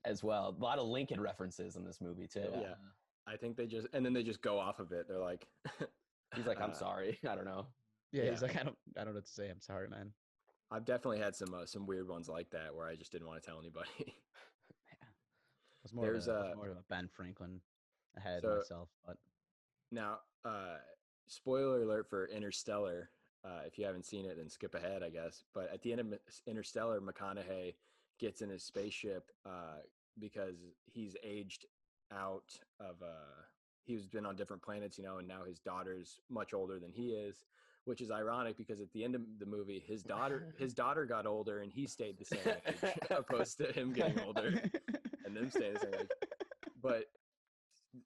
as 0.04 0.22
well. 0.22 0.56
A 0.58 0.62
lot 0.62 0.78
of 0.78 0.86
Lincoln 0.86 1.20
references 1.20 1.76
in 1.76 1.84
this 1.84 2.00
movie 2.00 2.28
too. 2.28 2.48
Yeah. 2.52 2.74
I 3.26 3.36
think 3.36 3.56
they 3.56 3.66
just 3.66 3.86
and 3.92 4.04
then 4.04 4.12
they 4.12 4.22
just 4.22 4.42
go 4.42 4.58
off 4.58 4.80
of 4.80 4.90
it. 4.92 5.06
They're 5.08 5.18
like, 5.18 5.46
He's 6.34 6.46
like, 6.46 6.60
I'm 6.60 6.70
uh, 6.70 6.74
sorry. 6.74 7.18
I 7.28 7.34
don't 7.34 7.44
know. 7.44 7.66
yeah, 8.12 8.24
yeah. 8.24 8.30
he's 8.30 8.42
like, 8.42 8.56
I 8.56 8.62
don't, 8.62 8.76
I 8.96 9.04
don't 9.04 9.08
know 9.08 9.18
what 9.18 9.26
to 9.26 9.32
say. 9.32 9.48
I'm 9.48 9.60
sorry, 9.60 9.88
man. 9.88 10.12
I've 10.70 10.84
definitely 10.86 11.18
had 11.18 11.36
some 11.36 11.52
uh, 11.52 11.66
some 11.66 11.86
weird 11.86 12.08
ones 12.08 12.28
like 12.28 12.48
that 12.50 12.74
where 12.74 12.88
I 12.88 12.96
just 12.96 13.12
didn't 13.12 13.26
want 13.26 13.42
to 13.42 13.46
tell 13.46 13.58
anybody. 13.58 13.88
I 14.00 15.82
was 15.82 15.92
more, 15.92 16.04
There's 16.04 16.28
of, 16.28 16.36
a, 16.36 16.38
I 16.38 16.42
was 16.42 16.52
a- 16.52 16.56
more 16.56 16.68
of 16.70 16.76
a 16.76 16.84
Ben 16.88 17.08
Franklin 17.14 17.60
ahead 18.16 18.42
So- 18.42 18.56
myself, 18.56 18.88
but 19.06 19.16
now, 19.90 20.20
uh, 20.44 20.78
spoiler 21.26 21.82
alert 21.82 22.08
for 22.08 22.26
Interstellar. 22.26 23.10
Uh, 23.44 23.60
if 23.66 23.78
you 23.78 23.84
haven't 23.84 24.06
seen 24.06 24.24
it, 24.24 24.36
then 24.36 24.48
skip 24.48 24.74
ahead, 24.74 25.02
I 25.02 25.10
guess. 25.10 25.44
But 25.52 25.70
at 25.72 25.82
the 25.82 25.92
end 25.92 26.00
of 26.00 26.18
Interstellar, 26.46 27.00
McConaughey 27.00 27.74
gets 28.18 28.40
in 28.40 28.48
his 28.48 28.62
spaceship 28.62 29.30
uh, 29.44 29.80
because 30.18 30.56
he's 30.86 31.16
aged 31.22 31.66
out 32.12 32.56
of. 32.80 33.02
Uh, 33.02 33.42
he's 33.84 34.06
been 34.06 34.24
on 34.24 34.36
different 34.36 34.62
planets, 34.62 34.96
you 34.96 35.04
know, 35.04 35.18
and 35.18 35.26
now 35.28 35.42
his 35.44 35.58
daughter's 35.58 36.20
much 36.30 36.54
older 36.54 36.78
than 36.78 36.92
he 36.92 37.10
is, 37.10 37.44
which 37.84 38.00
is 38.00 38.10
ironic 38.12 38.56
because 38.56 38.80
at 38.80 38.92
the 38.92 39.02
end 39.04 39.14
of 39.16 39.22
the 39.40 39.46
movie, 39.46 39.82
his 39.84 40.02
daughter 40.02 40.54
his 40.56 40.72
daughter 40.82 41.04
got 41.04 41.26
older 41.26 41.58
and 41.60 41.72
he 41.72 41.86
stayed 41.86 42.16
the 42.16 42.24
same 42.24 42.38
age, 42.46 42.92
opposed 43.10 43.58
to 43.58 43.72
him 43.72 43.92
getting 43.92 44.20
older 44.20 44.62
and 45.26 45.36
them 45.36 45.50
staying 45.50 45.74
the 45.74 45.80
same 45.80 45.94
age. 46.00 46.08
But 46.80 47.06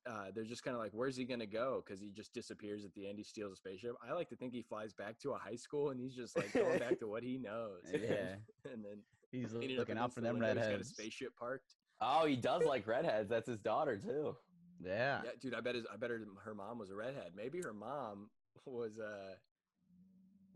uh, 0.06 0.26
they're 0.34 0.44
just 0.44 0.62
kind 0.64 0.74
of 0.74 0.80
like, 0.82 0.92
where's 0.92 1.16
he 1.16 1.24
gonna 1.24 1.46
go? 1.46 1.82
Because 1.84 2.00
he 2.00 2.10
just 2.10 2.32
disappears 2.32 2.84
at 2.84 2.92
the 2.94 3.06
end. 3.08 3.18
He 3.18 3.24
steals 3.24 3.52
a 3.52 3.56
spaceship. 3.56 3.92
I 4.06 4.12
like 4.12 4.28
to 4.30 4.36
think 4.36 4.52
he 4.52 4.62
flies 4.62 4.92
back 4.92 5.18
to 5.20 5.32
a 5.32 5.38
high 5.38 5.56
school 5.56 5.90
and 5.90 6.00
he's 6.00 6.14
just 6.14 6.36
like 6.36 6.52
going 6.52 6.78
back 6.78 6.98
to 7.00 7.06
what 7.06 7.22
he 7.22 7.38
knows. 7.38 7.82
Yeah. 7.92 8.36
and 8.72 8.84
then 8.84 9.02
He's 9.32 9.52
looking 9.52 9.98
out 9.98 10.12
for 10.14 10.20
them 10.20 10.36
Insulingo, 10.36 10.46
He's 10.48 10.54
got 10.54 10.56
a 10.56 10.68
redheads. 10.70 10.88
spaceship 10.90 11.36
parked. 11.38 11.74
Oh, 12.00 12.26
he 12.26 12.36
does 12.36 12.64
like 12.66 12.86
redheads. 12.86 13.28
That's 13.28 13.48
his 13.48 13.58
daughter 13.58 13.96
too. 13.98 14.36
Yeah. 14.84 15.22
Yeah, 15.24 15.30
dude, 15.40 15.54
I 15.54 15.60
bet 15.60 15.74
his, 15.74 15.86
I 15.92 15.96
bet 15.96 16.10
her, 16.10 16.20
her 16.44 16.54
mom 16.54 16.78
was 16.78 16.90
a 16.90 16.94
redhead. 16.96 17.32
Maybe 17.34 17.60
her 17.62 17.72
mom 17.72 18.30
was 18.64 18.98
uh, 18.98 19.34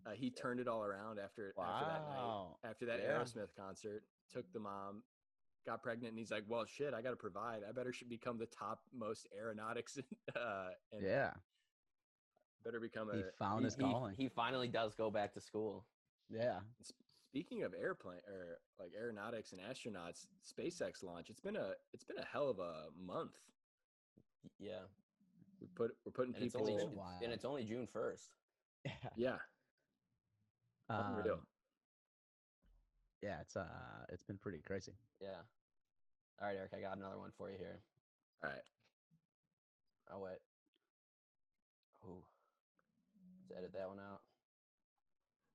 uh 0.07 0.11
he 0.13 0.31
turned 0.31 0.61
it 0.61 0.69
all 0.69 0.83
around 0.85 1.19
after 1.19 1.55
after 1.59 1.85
that 1.87 2.09
night. 2.09 2.47
After 2.65 2.87
that 2.87 3.01
Yeah. 3.01 3.19
Aerosmith 3.19 3.55
concert, 3.57 4.03
took 4.33 4.51
the 4.53 4.61
mom, 4.61 5.03
got 5.67 5.83
pregnant, 5.83 6.11
and 6.11 6.19
he's 6.19 6.31
like, 6.31 6.45
"Well, 6.49 6.65
shit, 6.67 6.95
I 6.95 7.03
got 7.03 7.11
to 7.11 7.17
provide. 7.17 7.63
I 7.69 7.73
better 7.73 7.93
should 7.93 8.09
become 8.09 8.39
the 8.39 8.47
top 8.47 8.81
most 8.93 9.27
aeronautics, 9.37 9.99
uh, 10.37 10.69
and 10.93 11.03
Yeah. 11.05 11.33
better 12.65 12.81
become 12.81 13.11
a." 13.11 13.17
He 13.17 13.23
found 13.39 13.61
He, 13.61 13.65
his 13.67 13.75
he- 13.77 13.83
calling. 13.83 14.15
he 14.17 14.29
finally 14.29 14.69
does 14.69 14.95
go 14.95 15.11
back 15.11 15.33
to 15.35 15.41
school. 15.41 15.87
yeah. 16.29 16.61
Speaking 17.33 17.63
of 17.63 17.73
airplane 17.75 18.19
or 18.27 18.59
like 18.81 18.93
aeronautics 18.99 19.53
and 19.53 19.61
astronauts, 19.61 20.27
SpaceX 20.45 21.05
launch. 21.05 21.31
It's 21.31 21.39
been 21.41 21.55
a 21.55 21.75
it's 21.93 22.03
been 22.03 22.19
a 22.19 22.25
hell 22.25 22.49
of 22.49 22.59
a 22.59 22.87
month. 23.01 23.37
Yeah, 24.59 24.81
We 25.61 25.69
put 25.69 25.93
we're 26.05 26.11
putting 26.11 26.35
and 26.35 26.43
it's 26.43 26.55
people. 26.57 26.69
only 26.69 26.83
June- 26.83 26.99
and 27.23 27.33
it's 27.33 27.45
only 27.45 27.63
June 27.65 27.87
first. 27.87 28.33
Yeah. 28.85 28.93
yeah. 29.17 29.37
Um, 30.89 31.23
yeah, 33.23 33.41
it's 33.41 33.57
uh 33.57 34.07
it's 34.09 34.23
been 34.23 34.39
pretty 34.39 34.59
crazy. 34.59 34.93
Yeah. 35.21 35.43
All 36.41 36.49
right, 36.49 36.57
Eric, 36.57 36.73
I 36.77 36.81
got 36.81 36.97
another 36.97 37.19
one 37.19 37.31
for 37.37 37.51
you 37.51 37.57
here. 37.59 37.81
All 38.43 38.51
right. 38.51 38.63
Oh 40.13 40.19
wait. 40.21 40.39
Oh, 42.05 42.25
let's 43.49 43.59
edit 43.59 43.73
that 43.75 43.89
one 43.89 43.99
out. 43.99 44.21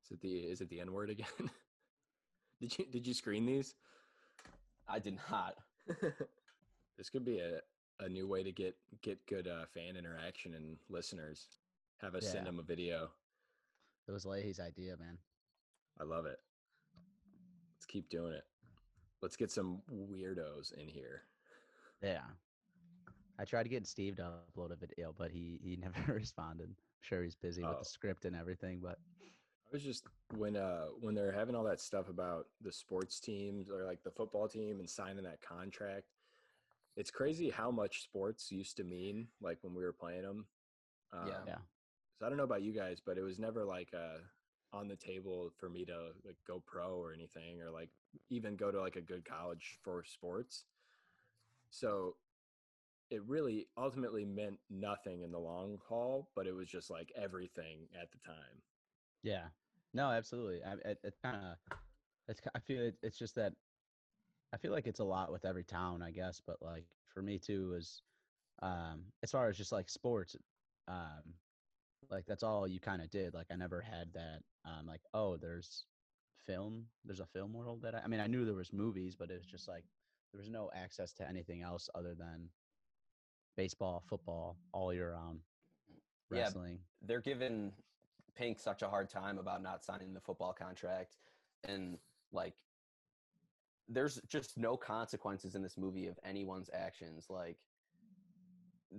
Is 0.06 0.12
it 0.12 0.22
the 0.22 0.34
is 0.34 0.62
it 0.62 0.70
the 0.70 0.80
N 0.80 0.92
word 0.94 1.10
again? 1.10 1.26
did 2.62 2.78
you 2.78 2.86
did 2.86 3.08
you 3.08 3.14
screen 3.14 3.46
these? 3.46 3.76
I 4.88 5.00
did 5.00 5.18
not. 5.32 5.56
this 6.98 7.10
could 7.10 7.26
be 7.26 7.40
a, 7.40 7.60
a 8.04 8.08
new 8.08 8.28
way 8.28 8.44
to 8.44 8.52
get 8.52 8.76
get 9.02 9.26
good 9.26 9.48
uh, 9.48 9.66
fan 9.74 9.98
interaction 9.98 10.54
and 10.54 10.78
listeners. 10.90 11.48
Have 12.02 12.14
us 12.14 12.28
send 12.28 12.46
them 12.46 12.60
a 12.60 12.64
video. 12.64 13.10
It 14.08 14.12
was 14.12 14.26
Leahy's 14.26 14.60
idea, 14.60 14.96
man. 15.00 15.18
I 16.00 16.04
love 16.04 16.26
it. 16.26 16.40
Keep 17.96 18.10
doing 18.10 18.34
it. 18.34 18.44
Let's 19.22 19.38
get 19.38 19.50
some 19.50 19.82
weirdos 19.90 20.74
in 20.74 20.86
here. 20.90 21.22
Yeah. 22.04 22.24
I 23.40 23.46
tried 23.46 23.64
to 23.64 23.70
get 23.70 23.88
Steve 23.88 24.18
to 24.18 24.32
upload 24.54 24.72
a 24.74 24.76
video, 24.76 25.16
but 25.18 25.32
he 25.32 25.62
he 25.64 25.78
never 25.82 26.12
responded. 26.12 26.68
I'm 26.72 26.76
sure 27.00 27.24
he's 27.24 27.38
busy 27.38 27.62
with 27.64 27.72
Oh. 27.74 27.80
the 27.80 27.86
script 27.86 28.26
and 28.26 28.36
everything, 28.36 28.82
but 28.84 29.00
I 29.22 29.70
was 29.72 29.82
just 29.82 30.08
when 30.36 30.58
uh 30.58 30.88
when 31.00 31.16
they're 31.16 31.32
having 31.32 31.56
all 31.56 31.64
that 31.64 31.80
stuff 31.80 32.10
about 32.10 32.48
the 32.60 32.70
sports 32.74 33.22
teams 33.22 33.70
or 33.70 33.86
like 33.86 34.04
the 34.04 34.12
football 34.12 34.50
team 34.50 34.82
and 34.82 34.90
signing 34.90 35.24
that 35.24 35.40
contract. 35.40 36.08
It's 36.98 37.12
crazy 37.12 37.50
how 37.50 37.72
much 37.72 38.04
sports 38.04 38.52
used 38.52 38.76
to 38.76 38.84
mean 38.84 39.30
like 39.40 39.60
when 39.62 39.74
we 39.74 39.84
were 39.84 39.94
playing 39.94 40.24
them. 40.24 40.48
Um, 41.14 41.28
Yeah. 41.30 41.40
Yeah. 41.48 41.58
So 42.20 42.26
I 42.26 42.28
don't 42.30 42.38
know 42.38 42.44
about 42.44 42.62
you 42.62 42.74
guys, 42.74 43.00
but 43.00 43.18
it 43.18 43.22
was 43.24 43.40
never 43.40 43.64
like 43.64 43.94
uh 43.94 44.18
on 44.76 44.88
the 44.90 44.98
table 44.98 45.52
for 45.58 45.70
me 45.70 45.86
to 45.86 46.12
like 46.26 46.38
go 46.48 46.62
pro 46.66 46.98
or 46.98 47.14
anything 47.14 47.62
or 47.62 47.72
like 47.72 47.90
even 48.30 48.58
go 48.58 48.72
to 48.72 48.82
like 48.82 48.98
a 48.98 49.02
good 49.02 49.26
college 49.26 49.80
for 49.84 50.04
sports. 50.04 50.66
So 51.70 52.18
it 53.12 53.24
really 53.26 53.68
ultimately 53.78 54.26
meant 54.26 54.60
nothing 54.70 55.22
in 55.22 55.32
the 55.32 55.40
long 55.40 55.80
haul, 55.88 56.30
but 56.36 56.48
it 56.48 56.54
was 56.56 56.70
just 56.70 56.90
like 56.92 57.12
everything 57.16 57.88
at 58.00 58.12
the 58.12 58.20
time. 58.20 58.62
yeah. 59.24 59.46
No, 59.94 60.12
absolutely. 60.12 60.62
I 60.64 60.74
it, 60.90 61.00
it 61.04 61.14
kind 61.24 61.38
of 61.38 61.78
it's 62.28 62.42
I 62.56 62.60
feel 62.60 62.82
it, 62.84 62.96
it's 63.04 63.18
just 63.18 63.36
that 63.36 63.54
I 64.54 64.58
feel 64.58 64.72
like 64.72 64.88
it's 64.88 65.00
a 65.00 65.04
lot 65.06 65.32
with 65.32 65.46
every 65.46 65.64
town, 65.64 66.02
I 66.02 66.12
guess, 66.12 66.42
but 66.46 66.58
like 66.62 66.86
for 67.14 67.22
me 67.22 67.40
too 67.40 67.76
is 67.78 68.04
um 68.62 69.06
as 69.24 69.32
far 69.32 69.50
as 69.50 69.58
just 69.58 69.72
like 69.74 69.90
sports 69.90 70.36
um 70.88 71.34
like 72.12 72.26
that's 72.28 72.44
all 72.44 72.68
you 72.68 72.80
kind 72.80 73.02
of 73.02 73.10
did. 73.10 73.34
Like 73.34 73.48
I 73.52 73.56
never 73.56 73.82
had 73.82 74.14
that 74.14 74.42
um 74.66 74.86
like 74.88 75.02
oh, 75.14 75.38
there's 75.38 75.86
film, 76.46 76.86
there's 77.04 77.20
a 77.20 77.26
film 77.26 77.54
world 77.54 77.82
that 77.84 77.96
I, 77.96 78.02
I 78.04 78.08
mean, 78.08 78.20
I 78.20 78.28
knew 78.28 78.46
there 78.46 78.54
was 78.56 78.74
movies, 78.74 79.16
but 79.16 79.32
it 79.32 79.38
was 79.38 79.46
just 79.46 79.68
like 79.68 79.84
there 80.32 80.40
was 80.40 80.50
no 80.50 80.70
access 80.76 81.14
to 81.14 81.28
anything 81.28 81.62
else 81.62 81.90
other 81.96 82.14
than 82.16 82.50
baseball, 83.56 84.04
football 84.10 84.58
all 84.74 84.94
year 84.94 85.14
round, 85.14 85.40
Yeah, 86.32 86.44
wrestling. 86.44 86.80
They're 87.02 87.22
giving 87.22 87.72
Pink 88.36 88.60
such 88.60 88.82
a 88.82 88.90
hard 88.90 89.10
time 89.10 89.38
about 89.38 89.62
not 89.64 89.84
signing 89.84 90.14
the 90.14 90.20
football 90.20 90.54
contract, 90.54 91.16
and 91.64 91.98
like, 92.32 92.54
there's 93.88 94.20
just 94.28 94.58
no 94.58 94.76
consequences 94.76 95.56
in 95.56 95.62
this 95.62 95.78
movie 95.78 96.08
of 96.08 96.20
anyone's 96.24 96.70
actions. 96.74 97.30
Like, 97.30 97.58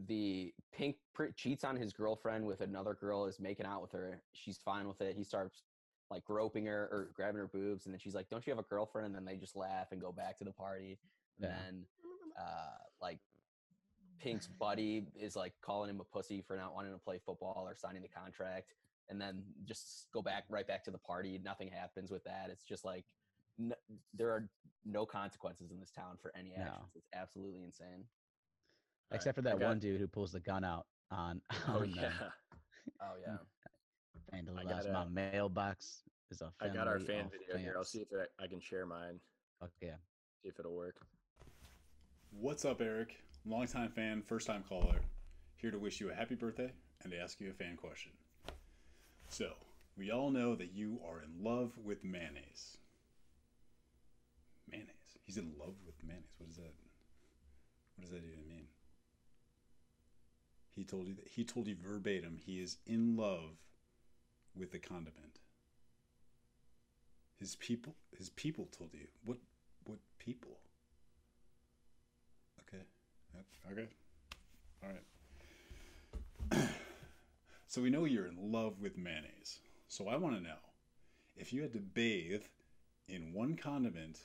the 0.07 0.53
Pink 0.73 0.97
pr- 1.15 1.27
cheats 1.37 1.65
on 1.65 1.77
his 1.77 1.93
girlfriend 1.93 2.47
with 2.47 2.61
another 2.61 2.95
girl, 2.95 3.25
is 3.27 3.41
making 3.41 3.67
out 3.67 3.81
with 3.83 3.93
her. 3.93 4.23
She's 4.33 4.59
fine 4.59 4.87
with 4.89 5.01
it. 5.01 5.17
He 5.17 5.25
starts 5.25 5.63
like 6.11 6.25
groping 6.25 6.67
her 6.67 6.89
or 6.93 7.11
grabbing 7.15 7.39
her 7.41 7.49
boobs, 7.49 7.87
and 7.87 7.93
then 7.95 7.99
she's 7.99 8.15
like, 8.15 8.29
"Don't 8.29 8.47
you 8.47 8.51
have 8.53 8.59
a 8.61 8.69
girlfriend?" 8.69 9.07
And 9.07 9.15
then 9.15 9.25
they 9.25 9.37
just 9.37 9.57
laugh 9.57 9.93
and 9.93 10.01
go 10.01 10.13
back 10.13 10.37
to 10.39 10.45
the 10.45 10.53
party. 10.53 10.99
Yeah. 11.39 11.49
then, 11.49 11.87
uh, 12.39 12.79
like, 13.03 13.19
Pink's 14.19 14.47
buddy 14.47 15.07
is 15.15 15.37
like 15.37 15.53
calling 15.61 15.91
him 15.91 16.01
a 16.01 16.05
pussy 16.05 16.41
for 16.41 16.57
not 16.57 16.75
wanting 16.75 16.93
to 16.93 16.99
play 16.99 17.19
football 17.19 17.65
or 17.67 17.75
signing 17.77 18.01
the 18.03 18.09
contract, 18.09 18.73
and 19.09 19.21
then 19.21 19.45
just 19.65 20.07
go 20.13 20.23
back 20.23 20.45
right 20.49 20.67
back 20.67 20.83
to 20.85 20.91
the 20.91 20.99
party. 20.99 21.39
Nothing 21.45 21.69
happens 21.71 22.11
with 22.11 22.25
that. 22.25 22.49
It's 22.51 22.65
just 22.65 22.85
like 22.85 23.05
n- 23.59 23.75
there 24.15 24.31
are 24.31 24.49
no 24.85 25.05
consequences 25.05 25.71
in 25.71 25.79
this 25.81 25.91
town 25.91 26.17
for 26.23 26.33
any 26.35 26.55
No. 26.57 26.63
actions. 26.63 26.93
It's 26.95 27.09
absolutely 27.13 27.65
insane. 27.65 28.09
All 29.11 29.17
Except 29.17 29.37
for 29.37 29.43
right, 29.43 29.55
I 29.55 29.59
that 29.59 29.67
one 29.67 29.79
dude 29.79 30.01
who 30.01 30.09
pulls 30.09 30.33
the 30.33 30.41
gun 30.41 30.65
out 30.65 30.87
on, 31.11 31.41
Oh 31.69 31.75
on 31.75 31.81
them. 31.83 31.91
yeah. 31.95 32.11
Oh 33.01 33.15
yeah. 33.21 33.37
And 34.33 34.51
I 34.59 34.65
loves 34.65 34.87
got 34.87 34.93
my 35.15 35.31
mailbox 35.31 36.03
is 36.33 36.41
a 36.43 36.53
I 36.61 36.69
got 36.69 36.89
our 36.89 36.99
fan 36.99 37.27
of 37.27 37.31
video 37.31 37.57
here. 37.57 37.75
I'll 37.77 37.85
see 37.85 38.01
if 38.01 38.09
I, 38.13 38.45
I 38.45 38.49
can 38.49 38.61
share 38.61 38.85
mine. 38.85 39.21
Okay. 39.63 39.93
See 40.43 40.49
if 40.49 40.59
it'll 40.59 40.75
work. 40.75 40.97
What's 42.33 42.65
up, 42.65 42.81
Eric? 42.81 43.17
Longtime 43.47 43.91
fan, 43.91 44.23
first 44.23 44.49
time 44.49 44.65
caller. 44.69 45.01
Here 45.57 45.71
to 45.71 45.79
wish 45.79 46.01
you 46.01 46.11
a 46.11 46.15
happy 46.15 46.35
birthday 46.35 46.73
and 47.03 47.13
to 47.13 47.19
ask 47.19 47.41
you 47.41 47.51
a 47.51 47.53
fan 47.53 47.77
question. 47.77 48.11
So, 49.29 49.53
we 49.97 50.11
all 50.11 50.31
know 50.31 50.57
that 50.57 50.73
you 50.75 50.99
are 51.09 51.23
in 51.23 51.43
love 51.45 51.73
with 51.83 52.05
mayonnaise. 52.05 52.79
Mayonnaise. 54.71 54.91
He's 55.25 55.37
in 55.39 55.53
love 55.59 55.75
with 55.87 55.95
mayonnaise. 56.03 56.35
What 56.39 56.49
does 56.49 56.57
that 56.57 56.75
What 57.97 58.03
does 58.03 58.11
that 58.11 58.25
even 58.25 58.47
mean? 58.49 58.66
He 60.77 60.85
told 60.85 61.09
you 61.09 61.17
he 61.25 61.43
told 61.43 61.67
you 61.67 61.75
verbatim 61.75 62.37
he 62.37 62.61
is 62.61 62.77
in 62.87 63.17
love 63.17 63.57
with 64.55 64.73
the 64.73 64.79
condiment. 64.79 65.41
His 67.37 67.57
people 67.57 67.95
his 68.17 68.29
people 68.29 68.69
told 68.77 68.91
you. 68.93 69.07
What 69.25 69.39
what 69.85 69.99
people? 70.19 70.59
Okay. 72.61 72.83
Okay. 73.73 73.89
All 74.83 74.91
right. 76.53 76.69
so 77.67 77.81
we 77.81 77.89
know 77.89 78.05
you're 78.05 78.27
in 78.27 78.53
love 78.53 78.79
with 78.79 78.99
mayonnaise. 78.99 79.61
So 79.89 80.09
I 80.09 80.17
want 80.17 80.37
to 80.37 80.43
know 80.43 80.59
if 81.37 81.55
you 81.55 81.63
had 81.63 81.73
to 81.73 81.81
bathe 81.81 82.43
in 83.09 83.33
one 83.33 83.57
condiment, 83.57 84.19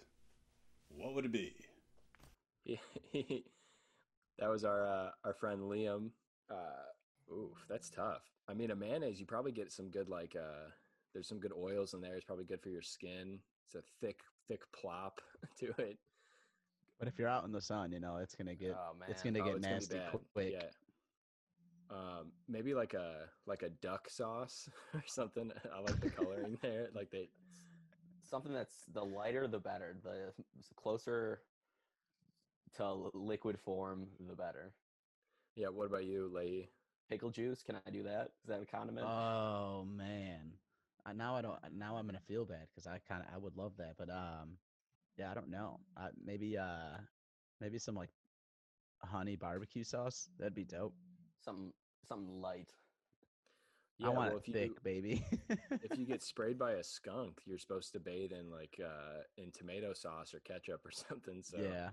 what 0.90 1.14
would 1.14 1.26
it 1.26 1.32
be? 1.32 1.54
that 3.14 4.50
was 4.50 4.66
our 4.66 4.86
uh, 4.86 5.12
our 5.24 5.34
friend 5.34 5.62
Liam. 5.62 6.10
Uh, 6.52 7.34
oof, 7.34 7.66
that's 7.70 7.90
tough. 7.90 8.24
I 8.48 8.54
mean, 8.54 8.72
a 8.72 8.76
mayonnaise, 8.76 9.20
you 9.20 9.26
probably 9.26 9.52
get 9.52 9.72
some 9.72 9.90
good 9.90 10.10
like. 10.10 10.36
Uh, 10.36 10.70
there's 11.14 11.28
some 11.28 11.40
good 11.40 11.54
oils 11.58 11.94
in 11.94 12.02
there. 12.02 12.16
It's 12.16 12.26
probably 12.26 12.46
good 12.46 12.62
for 12.62 12.70
your 12.70 12.82
skin. 12.82 13.40
It's 13.66 13.76
a 13.76 13.82
thick, 14.06 14.20
thick 14.48 14.62
plop 14.74 15.22
to 15.60 15.68
it. 15.78 15.98
But 17.00 17.08
if 17.08 17.18
you're 17.18 17.28
out 17.28 17.46
in 17.46 17.52
the 17.52 17.62
sun, 17.62 17.92
you 17.92 18.00
know, 18.00 18.18
it's 18.18 18.36
gonna 18.36 18.56
get 18.56 18.76
Oh 18.78 18.94
man. 18.98 19.10
it's 19.10 19.24
gonna 19.24 19.40
Oh, 19.42 19.46
get 19.46 19.56
it's 19.56 19.66
gonna 19.66 19.76
nasty 19.76 20.00
quick. 20.34 20.54
Yeah. 20.54 20.68
Um, 21.90 22.32
maybe 22.48 22.74
like 22.74 22.94
a 22.94 23.28
like 23.46 23.64
a 23.64 23.70
duck 23.70 24.10
sauce 24.10 24.70
or 24.94 25.04
something. 25.08 25.52
I 25.76 25.80
like 25.82 26.00
the 26.00 26.10
coloring 26.10 26.58
there. 26.62 26.90
Like 26.94 27.10
they 27.12 27.30
Something 28.24 28.54
that's 28.54 28.86
the 28.94 29.04
lighter 29.04 29.48
the 29.48 29.60
better. 29.60 29.98
The 30.04 30.32
closer 30.78 31.42
to 32.78 33.10
liquid 33.14 33.60
form, 33.60 34.08
the 34.30 34.36
better. 34.36 34.72
Yeah, 35.56 35.68
what 35.68 35.86
about 35.86 36.06
you, 36.06 36.32
Leigh? 36.34 36.70
Pickle 37.10 37.30
juice, 37.30 37.62
can 37.62 37.76
I 37.86 37.90
do 37.90 38.04
that? 38.04 38.32
Is 38.44 38.48
that 38.48 38.62
a 38.62 38.66
condiment? 38.66 39.06
Oh 39.06 39.86
man, 39.86 40.54
I, 41.06 41.12
now 41.14 41.36
I 41.36 41.42
don't. 41.42 41.58
Now 41.76 41.98
I'm 41.98 42.06
gonna 42.06 42.22
feel 42.26 42.46
bad 42.46 42.68
because 42.74 42.88
I 42.88 43.00
kind 43.08 43.22
of 43.28 43.34
I 43.34 43.38
would 43.38 43.58
love 43.58 43.74
that, 43.78 43.96
but 43.98 44.10
um, 44.10 44.58
yeah, 45.18 45.30
I 45.30 45.34
don't 45.34 45.50
know. 45.50 45.80
Uh, 45.98 46.08
maybe 46.24 46.58
uh, 46.58 46.98
maybe 47.60 47.80
some 47.80 47.96
like 47.96 48.12
honey 49.04 49.36
barbecue 49.36 49.84
sauce. 49.84 50.30
That'd 50.40 50.56
be 50.56 50.64
dope. 50.64 50.94
something 51.44 51.74
something 52.08 52.40
light. 52.42 52.72
I 54.04 54.10
want 54.10 54.30
well, 54.30 54.38
it 54.38 54.44
if 54.48 54.48
you- 54.48 54.76
baby. 54.84 55.26
if 55.84 55.98
you 55.98 56.06
get 56.06 56.24
sprayed 56.24 56.58
by 56.58 56.72
a 56.74 56.84
skunk, 56.84 57.40
you're 57.46 57.60
supposed 57.60 57.92
to 57.94 58.00
bathe 58.00 58.32
in 58.32 58.50
like 58.50 58.80
uh 58.84 59.22
in 59.38 59.52
tomato 59.52 59.94
sauce 59.94 60.34
or 60.34 60.40
ketchup 60.40 60.86
or 60.86 60.92
something. 61.10 61.44
So 61.44 61.58
yeah, 61.62 61.90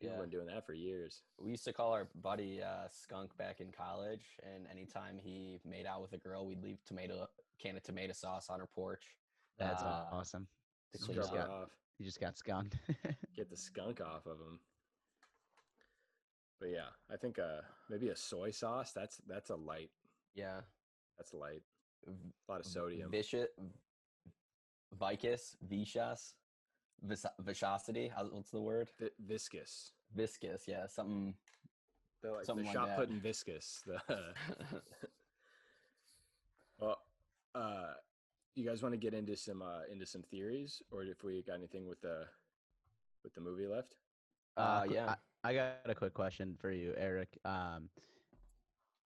people 0.00 0.14
Yeah. 0.16 0.20
been 0.22 0.30
doing 0.30 0.46
that 0.46 0.64
for 0.66 0.74
years. 0.74 1.22
We 1.38 1.50
used 1.50 1.64
to 1.64 1.72
call 1.72 1.92
our 1.92 2.08
buddy 2.14 2.62
uh, 2.62 2.88
Skunk 2.90 3.36
back 3.36 3.60
in 3.60 3.70
college, 3.72 4.24
and 4.42 4.66
anytime 4.68 5.18
he 5.18 5.60
made 5.64 5.86
out 5.86 6.02
with 6.02 6.12
a 6.12 6.18
girl, 6.18 6.46
we'd 6.46 6.62
leave 6.62 6.78
tomato 6.84 7.28
can 7.60 7.76
of 7.76 7.82
tomato 7.82 8.12
sauce 8.12 8.48
on 8.50 8.60
her 8.60 8.66
porch. 8.74 9.16
that's 9.58 9.82
uh, 9.82 10.04
awesome. 10.12 10.46
to 10.92 10.98
You 10.98 11.04
clean 11.06 11.16
just 11.16 11.32
up. 11.32 11.36
got 11.36 11.50
off, 11.50 11.68
you 11.98 12.04
just 12.04 12.20
got 12.20 12.36
skunked. 12.38 12.76
get 13.36 13.50
the 13.50 13.56
skunk 13.56 14.00
off 14.00 14.26
of 14.26 14.38
him. 14.38 14.60
But 16.60 16.70
yeah, 16.70 16.88
I 17.10 17.16
think 17.16 17.38
uh 17.38 17.62
maybe 17.88 18.08
a 18.08 18.16
soy 18.16 18.50
sauce. 18.50 18.92
That's 18.92 19.16
that's 19.26 19.50
a 19.50 19.56
light. 19.56 19.90
Yeah, 20.34 20.60
That's 21.16 21.32
light. 21.34 21.62
A 22.06 22.12
lot 22.52 22.60
of 22.60 22.66
sodium. 22.66 23.10
Vicious, 23.10 23.48
vicus, 24.92 25.56
vicious, 25.62 26.34
vis- 27.02 27.26
viscosity. 27.40 28.08
how- 28.08 28.26
What's 28.28 28.50
the 28.50 28.60
word? 28.60 28.88
Vi- 28.98 29.10
viscous. 29.26 29.92
Viscous. 30.14 30.66
Yeah, 30.66 30.86
something. 30.86 31.34
They're 32.22 32.32
like 32.32 32.44
Something 32.46 32.64
the 32.64 32.68
like 32.70 32.76
shot 32.76 32.88
that. 32.88 32.98
putting 32.98 33.20
viscous. 33.20 33.82
The 33.86 34.00
well, 36.78 36.98
uh, 37.54 37.92
you 38.54 38.64
guys 38.66 38.82
want 38.82 38.92
to 38.92 38.98
get 38.98 39.14
into 39.14 39.36
some 39.36 39.62
uh, 39.62 39.82
into 39.90 40.06
some 40.06 40.22
theories, 40.22 40.82
or 40.90 41.02
if 41.04 41.22
we 41.22 41.42
got 41.42 41.54
anything 41.54 41.86
with 41.88 42.00
the 42.00 42.24
with 43.24 43.34
the 43.34 43.40
movie 43.40 43.66
left? 43.66 43.94
Uh, 44.56 44.82
qu- 44.84 44.94
yeah. 44.94 45.14
I, 45.44 45.50
I 45.50 45.54
got 45.54 45.76
a 45.84 45.94
quick 45.94 46.14
question 46.14 46.56
for 46.60 46.70
you, 46.72 46.94
Eric. 46.96 47.38
Um, 47.44 47.88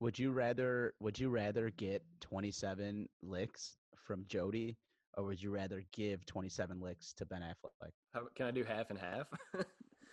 would 0.00 0.18
you 0.18 0.32
rather 0.32 0.94
would 1.00 1.18
you 1.18 1.28
rather 1.28 1.70
get 1.70 2.02
27 2.20 3.08
licks 3.22 3.76
from 3.94 4.24
Jody, 4.26 4.76
or 5.16 5.24
would 5.24 5.42
you 5.42 5.50
rather 5.50 5.82
give 5.92 6.24
27 6.26 6.80
licks 6.80 7.12
to 7.14 7.26
Ben 7.26 7.42
Affleck? 7.42 7.90
How, 8.12 8.22
can 8.34 8.46
I 8.46 8.50
do 8.50 8.64
half 8.64 8.90
and 8.90 8.98
half? 8.98 9.26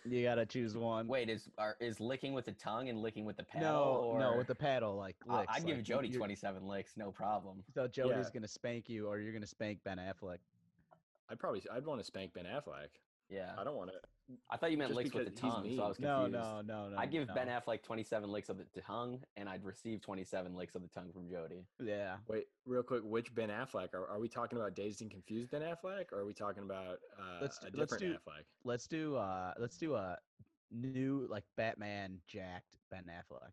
You 0.08 0.22
gotta 0.22 0.46
choose 0.46 0.74
one. 0.74 1.06
Wait, 1.08 1.28
is 1.28 1.50
are, 1.58 1.76
is 1.78 2.00
licking 2.00 2.32
with 2.32 2.46
the 2.46 2.52
tongue 2.52 2.88
and 2.88 3.02
licking 3.02 3.26
with 3.26 3.36
the 3.36 3.42
paddle? 3.44 4.16
no, 4.18 4.30
no, 4.30 4.38
with 4.38 4.46
the 4.46 4.54
paddle, 4.54 4.96
like 4.96 5.14
I- 5.28 5.40
licks. 5.40 5.52
I'd 5.54 5.66
give 5.66 5.82
Jody 5.82 6.08
you're- 6.08 6.16
27 6.16 6.66
licks, 6.66 6.96
no 6.96 7.12
problem. 7.12 7.62
So 7.74 7.86
Jody's 7.86 8.16
Yeah. 8.28 8.30
gonna 8.32 8.48
spank 8.48 8.88
you, 8.88 9.08
or 9.08 9.18
you're 9.20 9.34
gonna 9.34 9.46
spank 9.46 9.80
Ben 9.84 9.98
Affleck. 9.98 10.38
I'd 11.28 11.38
probably 11.38 11.62
I'd 11.70 11.84
want 11.84 12.00
to 12.00 12.04
spank 12.04 12.32
Ben 12.32 12.46
Affleck. 12.46 12.88
Yeah. 13.28 13.52
I 13.58 13.62
don't 13.62 13.76
want 13.76 13.90
to. 13.90 13.98
I 14.50 14.56
thought 14.56 14.70
you 14.70 14.78
meant 14.78 14.90
Just 14.90 14.96
licks 14.98 15.14
with 15.14 15.24
the 15.24 15.30
tongue, 15.40 15.70
so 15.76 15.82
I 15.82 15.88
was 15.88 15.96
confused. 15.96 16.02
no, 16.02 16.26
no, 16.26 16.60
no. 16.64 16.88
no. 16.90 16.96
I'd 16.98 17.10
give 17.10 17.26
Ben 17.34 17.46
no. 17.48 17.58
Affleck 17.60 17.82
27 17.82 18.30
licks 18.30 18.48
of 18.48 18.58
the 18.58 18.80
tongue, 18.80 19.20
and 19.36 19.48
I'd 19.48 19.64
receive 19.64 20.00
27 20.00 20.54
licks 20.54 20.74
of 20.74 20.82
the 20.82 20.88
tongue 20.88 21.10
from 21.12 21.28
Jody. 21.28 21.64
Yeah. 21.82 22.16
Wait, 22.28 22.44
real 22.66 22.82
quick. 22.82 23.02
Which 23.04 23.34
Ben 23.34 23.48
Affleck? 23.48 23.94
Are, 23.94 24.06
are 24.08 24.18
we 24.20 24.28
talking 24.28 24.58
about 24.58 24.74
Dazed 24.74 25.02
and 25.02 25.10
Confused 25.10 25.50
Ben 25.50 25.62
Affleck, 25.62 26.12
or 26.12 26.20
are 26.20 26.26
we 26.26 26.34
talking 26.34 26.62
about 26.62 26.98
uh, 27.18 27.38
Let's- 27.40 27.58
a 27.62 27.70
let's 27.76 27.96
do- 27.96 28.12
Affleck? 28.14 28.44
Let's 28.64 28.86
do 28.86 29.16
uh 29.16 29.52
let's 29.58 29.76
do 29.76 29.94
a 29.94 30.18
new 30.72 31.26
like 31.30 31.44
Batman 31.56 32.18
jacked 32.28 32.76
Ben 32.90 33.04
Affleck. 33.08 33.50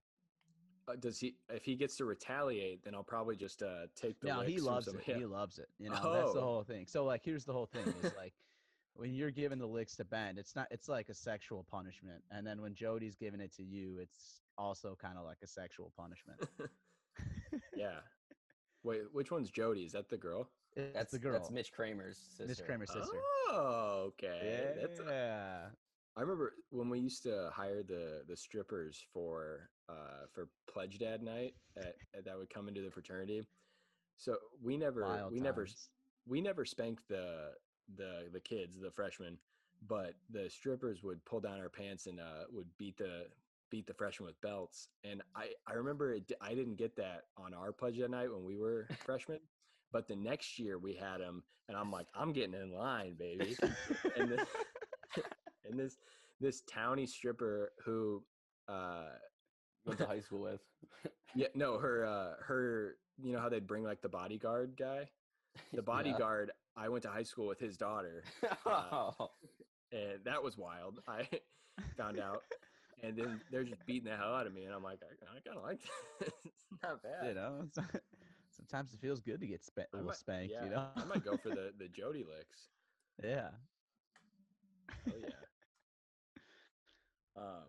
Uh, 0.89 0.95
does 0.99 1.19
he? 1.19 1.35
If 1.49 1.65
he 1.65 1.75
gets 1.75 1.97
to 1.97 2.05
retaliate, 2.05 2.83
then 2.83 2.95
I'll 2.95 3.03
probably 3.03 3.35
just 3.35 3.61
uh, 3.61 3.87
take 3.95 4.19
the. 4.21 4.27
No, 4.27 4.39
he 4.41 4.53
licks 4.53 4.63
from 4.63 4.73
loves 4.73 4.87
it. 4.87 4.91
somebody 4.91 5.13
He 5.19 5.25
loves 5.25 5.59
it. 5.59 5.67
You 5.79 5.89
know, 5.89 5.95
that's 5.95 6.33
the 6.33 6.39
Oh. 6.39 6.43
whole 6.43 6.63
thing. 6.63 6.85
So 6.87 7.03
like 7.03 7.21
here's 7.25 7.43
the 7.43 7.51
whole 7.53 7.65
thing 7.65 7.83
is 8.03 8.13
like 8.15 8.33
when 8.97 9.13
you're 9.13 9.31
giving 9.31 9.59
the 9.59 9.65
licks 9.65 9.95
to 9.97 10.05
Ben, 10.05 10.37
it's 10.37 10.55
not 10.55 10.67
it's 10.71 10.89
like 10.89 11.09
a 11.09 11.13
sexual 11.13 11.65
punishment. 11.69 12.21
And 12.31 12.45
then 12.45 12.61
when 12.61 12.73
Jody's 12.73 13.15
giving 13.15 13.39
it 13.39 13.55
to 13.55 13.63
you, 13.63 13.99
it's 14.01 14.41
also 14.57 14.97
kind 14.99 15.17
of 15.17 15.25
like 15.25 15.37
a 15.43 15.47
sexual 15.47 15.93
punishment. 15.97 16.39
yeah. 17.75 17.99
Wait, 18.83 19.01
which 19.11 19.31
one's 19.31 19.51
Jody? 19.51 19.81
Is 19.81 19.91
that 19.91 20.09
the 20.09 20.17
girl? 20.17 20.49
It's 20.75 20.93
That's 20.93 21.11
the 21.11 21.19
girl. 21.19 21.33
That's 21.33 21.51
Mitch 21.51 21.71
Kramer's 21.71 22.17
sister. 22.17 22.47
Miss 22.47 22.61
Kramer's 22.61 22.91
sister. 22.91 23.17
Oh, 23.49 24.09
okay. 24.09 24.73
yeah. 24.75 24.81
That's 24.81 24.99
I 24.99 26.21
remember 26.21 26.53
when 26.71 26.89
we 26.89 26.99
used 26.99 27.21
to 27.23 27.49
hire 27.53 27.83
the 27.83 28.23
the 28.27 28.35
strippers 28.35 29.05
for 29.13 29.69
uh 29.87 30.25
for 30.33 30.49
pledge 30.71 30.97
dad 30.97 31.21
night 31.21 31.53
at, 31.77 31.95
at- 32.15 32.25
that 32.25 32.37
would 32.37 32.49
come 32.49 32.67
into 32.67 32.81
the 32.81 32.89
fraternity. 32.89 33.43
So 34.17 34.37
we 34.63 34.77
never 34.77 35.01
Wild 35.01 35.31
we 35.31 35.39
never 35.39 35.67
we 36.25 36.41
never 36.41 36.65
spanked 36.65 37.07
the 37.07 37.51
the 37.95 38.29
the 38.31 38.39
kids, 38.39 38.79
the 38.81 38.91
freshmen, 38.91 39.37
but 39.87 40.15
the 40.29 40.49
strippers 40.49 41.03
would 41.03 41.23
pull 41.25 41.39
down 41.39 41.59
our 41.59 41.69
pants 41.69 42.07
and 42.07 42.19
uh 42.19 42.43
would 42.51 42.67
beat 42.77 42.97
the 42.97 43.27
beat 43.69 43.85
the 43.87 43.93
freshmen 43.93 44.27
with 44.27 44.39
belts. 44.41 44.89
And 45.03 45.21
I 45.35 45.49
I 45.67 45.73
remember 45.73 46.13
it, 46.13 46.31
I 46.41 46.53
didn't 46.55 46.75
get 46.75 46.95
that 46.97 47.23
on 47.37 47.53
our 47.53 47.71
pledge 47.71 47.97
dad 47.97 48.11
night 48.11 48.31
when 48.31 48.43
we 48.45 48.57
were 48.57 48.87
freshmen. 49.05 49.39
But 49.91 50.07
the 50.07 50.15
next 50.15 50.59
year 50.59 50.77
we 50.77 50.93
had 50.95 51.21
them, 51.21 51.43
and 51.69 51.77
I'm 51.77 51.91
like, 51.91 52.07
I'm 52.13 52.33
getting 52.33 52.53
in 52.53 52.71
line, 52.73 53.15
baby. 53.17 53.55
and 54.17 54.29
this, 54.29 54.47
and 55.65 55.79
this 55.79 55.97
this 56.39 56.61
towny 56.69 57.05
stripper 57.05 57.73
who 57.85 58.23
uh 58.67 59.09
Went 59.85 59.99
to 59.99 60.05
high 60.05 60.19
school 60.19 60.41
with. 60.41 60.61
yeah 61.33 61.47
no 61.55 61.77
her 61.77 62.05
uh 62.05 62.43
her 62.43 62.97
you 63.23 63.31
know 63.31 63.39
how 63.39 63.47
they'd 63.49 63.65
bring 63.67 63.83
like 63.83 64.01
the 64.01 64.09
bodyguard 64.09 64.75
guy 64.77 65.07
the 65.73 65.81
bodyguard 65.81 66.51
i 66.77 66.87
went 66.89 67.03
to 67.03 67.09
high 67.09 67.23
school 67.23 67.47
with 67.47 67.59
his 67.59 67.75
daughter 67.77 68.23
oh, 68.65 69.31
and 69.91 70.19
that 70.25 70.41
was 70.43 70.57
wild 70.57 70.99
i 71.07 71.27
found 71.97 72.19
out 72.19 72.43
and 73.03 73.15
then 73.17 73.39
they're 73.51 73.63
just 73.63 73.85
beating 73.85 74.09
the 74.09 74.15
hell 74.15 74.33
out 74.33 74.47
of 74.47 74.53
me 74.53 74.63
and 74.65 74.73
i'm 74.73 74.83
like 74.83 74.99
i, 75.03 75.35
I 75.35 75.39
kind 75.45 75.57
of 75.57 75.63
like 75.63 75.79
this 76.19 76.29
it's 76.45 76.65
not 76.83 77.01
bad 77.03 77.27
You 77.27 77.33
know, 77.33 77.67
sometimes 78.55 78.93
it 78.93 78.99
feels 78.99 79.19
good 79.19 79.39
to 79.41 79.47
get 79.47 79.63
spa- 79.63 79.81
a 79.81 79.85
I 79.93 79.97
little 79.97 80.07
might- 80.07 80.15
spanked. 80.17 80.53
yeah, 80.53 80.63
You 80.63 80.69
know. 80.71 80.85
i 80.95 81.03
might 81.05 81.23
go 81.25 81.35
for 81.37 81.49
the 81.49 81.71
the 81.77 81.87
jody 81.89 82.23
licks 82.23 82.69
yeah. 83.23 83.49
oh 85.07 85.11
yeah 85.21 85.29
um 87.35 87.63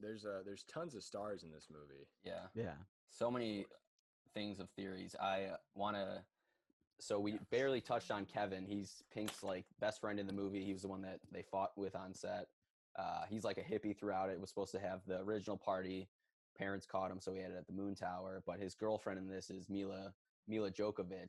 there's 0.00 0.24
uh 0.24 0.40
there's 0.44 0.64
tons 0.64 0.94
of 0.94 1.02
stars 1.02 1.42
in 1.42 1.50
this 1.50 1.66
movie 1.70 2.06
yeah. 2.24 2.46
Yeah. 2.54 2.72
So 3.10 3.30
many 3.30 3.66
things 4.34 4.60
of 4.60 4.70
theories. 4.70 5.14
I 5.20 5.48
want 5.74 5.96
to. 5.96 6.22
So 7.00 7.18
we 7.18 7.38
barely 7.50 7.80
touched 7.80 8.10
on 8.10 8.26
Kevin. 8.26 8.64
He's 8.66 9.02
Pink's 9.12 9.42
like 9.42 9.64
best 9.80 10.00
friend 10.00 10.18
in 10.20 10.26
the 10.26 10.32
movie. 10.32 10.64
He 10.64 10.72
was 10.72 10.82
the 10.82 10.88
one 10.88 11.02
that 11.02 11.20
they 11.32 11.42
fought 11.42 11.72
with 11.76 11.96
on 11.96 12.14
set. 12.14 12.46
Uh, 12.98 13.22
he's 13.28 13.44
like 13.44 13.58
a 13.58 13.62
hippie 13.62 13.96
throughout 13.98 14.30
it. 14.30 14.40
Was 14.40 14.50
supposed 14.50 14.72
to 14.72 14.80
have 14.80 15.00
the 15.06 15.20
original 15.20 15.56
party. 15.56 16.08
Parents 16.58 16.84
caught 16.84 17.10
him, 17.10 17.20
so 17.20 17.32
he 17.32 17.40
had 17.40 17.52
it 17.52 17.56
at 17.56 17.66
the 17.66 17.72
Moon 17.72 17.94
Tower. 17.94 18.42
But 18.46 18.58
his 18.60 18.74
girlfriend 18.74 19.18
in 19.18 19.28
this 19.28 19.50
is 19.50 19.68
Milla 19.68 20.12
Milla 20.46 20.70
Jovovich, 20.70 21.28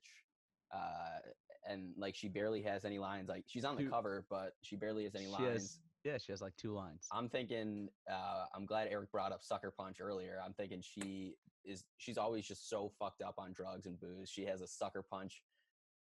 uh, 0.73 1.19
and 1.67 1.93
like 1.97 2.15
she 2.15 2.27
barely 2.27 2.61
has 2.63 2.83
any 2.83 2.99
lines. 2.99 3.29
Like 3.29 3.45
she's 3.47 3.63
on 3.63 3.75
the 3.75 3.83
Dude, 3.83 3.91
cover, 3.91 4.25
but 4.29 4.53
she 4.61 4.75
barely 4.75 5.03
has 5.05 5.15
any 5.15 5.25
She 5.25 5.31
lines. 5.31 5.47
has, 5.53 5.79
yeah, 6.03 6.17
she 6.17 6.31
has 6.33 6.41
like 6.41 6.55
two 6.57 6.73
lines. 6.73 7.07
I'm 7.13 7.29
thinking. 7.29 7.87
Uh, 8.11 8.45
I'm 8.53 8.65
glad 8.65 8.89
Eric 8.91 9.11
brought 9.11 9.31
up 9.31 9.41
Sucker 9.43 9.71
Punch 9.71 10.01
earlier. 10.01 10.39
I'm 10.43 10.53
thinking 10.53 10.81
she 10.81 11.35
is. 11.63 11.83
She's 11.97 12.17
always 12.17 12.45
just 12.45 12.67
so 12.69 12.91
fucked 12.99 13.21
up 13.21 13.35
on 13.37 13.53
drugs 13.53 13.85
and 13.85 13.97
booze. 13.99 14.29
She 14.29 14.43
has 14.45 14.59
a 14.61 14.67
Sucker 14.67 15.03
Punch 15.09 15.41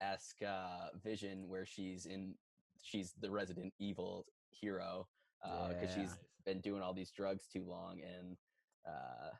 esque 0.00 0.42
uh, 0.42 0.88
vision 1.02 1.48
where 1.48 1.66
she's 1.66 2.06
in. 2.06 2.34
She's 2.82 3.12
the 3.20 3.30
Resident 3.30 3.72
Evil 3.78 4.24
hero 4.50 5.08
because 5.42 5.96
Yeah. 5.96 6.02
she's 6.02 6.16
been 6.46 6.60
doing 6.60 6.80
all 6.82 6.94
these 6.94 7.10
drugs 7.10 7.46
too 7.52 7.64
long 7.64 8.00
and 8.02 8.36
uh, 8.86 9.30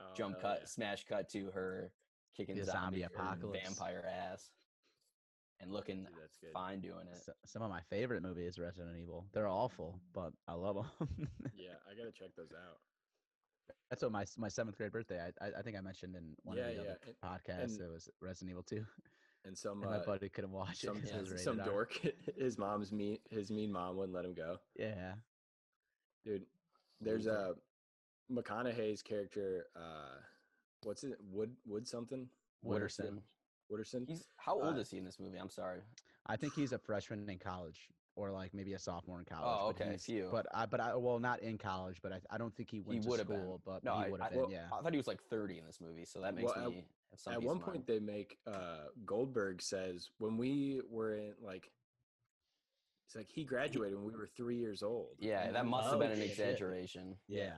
Oh, 0.00 0.04
jump 0.14 0.40
hell 0.40 0.52
cut, 0.52 0.58
yeah. 0.60 0.66
smash 0.66 1.04
cut 1.04 1.28
to 1.30 1.50
her 1.52 1.90
kicking 2.36 2.54
The 2.56 2.64
zombie, 2.64 3.00
zombie 3.00 3.02
apocalypse. 3.02 3.64
vampire 3.66 4.04
ass 4.06 4.50
and 5.60 5.72
looking 5.72 6.04
Dude, 6.04 6.12
that's 6.20 6.36
good. 6.36 6.52
fine 6.52 6.80
doing 6.80 7.06
it. 7.10 7.14
S- 7.16 7.30
Some 7.46 7.62
of 7.62 7.70
my 7.70 7.80
favorite 7.90 8.22
movies, 8.22 8.58
Resident 8.58 8.96
Evil. 9.02 9.26
They're 9.32 9.48
awful, 9.48 9.98
but 10.12 10.32
I 10.46 10.52
love 10.52 10.76
them. 10.76 11.08
Yeah, 11.56 11.70
I 11.90 11.96
gotta 11.96 12.12
check 12.12 12.30
those 12.36 12.52
out. 12.52 12.78
That's 13.90 14.02
what 14.02 14.12
my 14.12 14.24
my 14.36 14.48
seventh 14.48 14.76
grade 14.76 14.92
birthday. 14.92 15.18
I 15.40 15.44
I, 15.46 15.50
I 15.58 15.62
think 15.62 15.76
I 15.76 15.80
mentioned 15.80 16.14
in 16.14 16.34
one 16.44 16.56
Yeah, 16.58 16.64
of 16.64 16.68
the 16.68 16.74
yeah, 16.74 16.80
other 16.90 16.98
and- 17.06 17.16
podcasts. 17.24 17.78
and- 17.78 17.80
it 17.80 17.90
was 17.92 18.08
Resident 18.20 18.50
Evil 18.50 18.62
Two, 18.62 18.84
And 19.46 19.56
some 19.56 19.82
and 19.82 19.90
my 19.90 19.96
uh, 19.96 20.06
buddy 20.06 20.28
couldn't 20.28 20.50
watch 20.52 20.82
it 20.82 20.86
some, 20.86 21.00
'cause 21.00 21.12
it 21.12 21.20
was 21.30 21.42
some 21.44 21.58
R. 21.60 21.64
dork, 21.64 21.92
his 22.36 22.58
mom's 22.58 22.92
mean, 22.92 23.18
his 23.30 23.50
mean 23.50 23.72
mom 23.72 23.96
wouldn't 23.96 24.14
let 24.14 24.24
him 24.24 24.34
go. 24.34 24.58
Yeah, 24.76 25.14
Dude, 26.24 26.42
there's 27.00 27.26
a 27.26 27.54
McConaughey's 28.30 29.02
character, 29.02 29.66
uh, 29.76 30.16
what's 30.82 31.04
it? 31.04 31.18
Wood 31.32 31.50
Wood 31.64 31.86
something? 31.86 32.28
Wooderson. 32.64 33.22
Wooderson. 33.70 34.06
He's 34.08 34.24
how 34.36 34.54
old 34.54 34.76
Uh, 34.76 34.80
is 34.80 34.90
he 34.90 34.98
in 34.98 35.04
this 35.04 35.20
movie? 35.20 35.38
I'm 35.38 35.48
sorry. 35.50 35.82
I 36.26 36.36
think 36.36 36.54
he's 36.54 36.72
a 36.72 36.78
freshman 36.78 37.28
in 37.28 37.38
college, 37.38 37.88
or 38.16 38.30
like 38.32 38.52
maybe 38.54 38.72
a 38.74 38.78
sophomore 38.78 39.18
in 39.20 39.24
college. 39.24 39.60
Oh, 39.60 39.68
but 39.68 39.80
okay, 39.80 39.96
few. 39.96 40.28
But 40.32 40.46
I, 40.52 40.66
but 40.66 40.80
I, 40.80 40.96
well, 40.96 41.20
not 41.20 41.40
in 41.40 41.58
college, 41.58 42.00
but 42.02 42.12
I, 42.12 42.20
I 42.30 42.38
don't 42.38 42.54
think 42.54 42.70
he 42.70 42.80
went 42.80 43.02
to 43.02 43.10
would 43.10 43.18
have 43.20 43.28
school. 43.28 43.60
been. 43.64 43.74
But 43.74 43.84
No, 43.84 43.94
he 43.94 44.02
I, 44.02 44.10
would 44.10 44.20
have 44.20 44.30
been. 44.30 44.40
well, 44.40 44.50
yeah. 44.50 44.66
I 44.72 44.82
thought 44.82 44.92
he 44.92 44.96
was 44.96 45.06
like 45.06 45.22
30 45.22 45.58
in 45.58 45.66
this 45.66 45.80
movie, 45.80 46.04
so 46.04 46.20
that 46.20 46.34
makes 46.34 46.46
Well, 46.46 46.70
me 46.70 46.74
have 46.76 46.84
some 46.84 46.95
At 47.30 47.42
one 47.42 47.56
of 47.56 47.62
point, 47.62 47.86
they 47.86 47.98
make 47.98 48.38
uh, 48.46 48.86
Goldberg 49.04 49.62
says 49.62 50.10
when 50.18 50.36
we 50.36 50.80
were 50.90 51.14
in 51.16 51.32
like, 51.42 51.70
it's 53.06 53.14
like 53.16 53.30
he 53.30 53.44
graduated 53.44 53.96
when 53.96 54.06
we 54.06 54.14
were 54.16 54.28
three 54.36 54.56
years 54.58 54.82
old. 54.82 55.16
Yeah, 55.18 55.42
And 55.44 55.54
that 55.56 55.64
must 55.66 55.84
like, 55.84 55.92
have 55.92 56.00
been 56.00 56.10
"Oh, 56.10 56.14
an 56.14 56.20
shit." 56.20 56.30
exaggeration. 56.30 57.16
Yeah. 57.28 57.52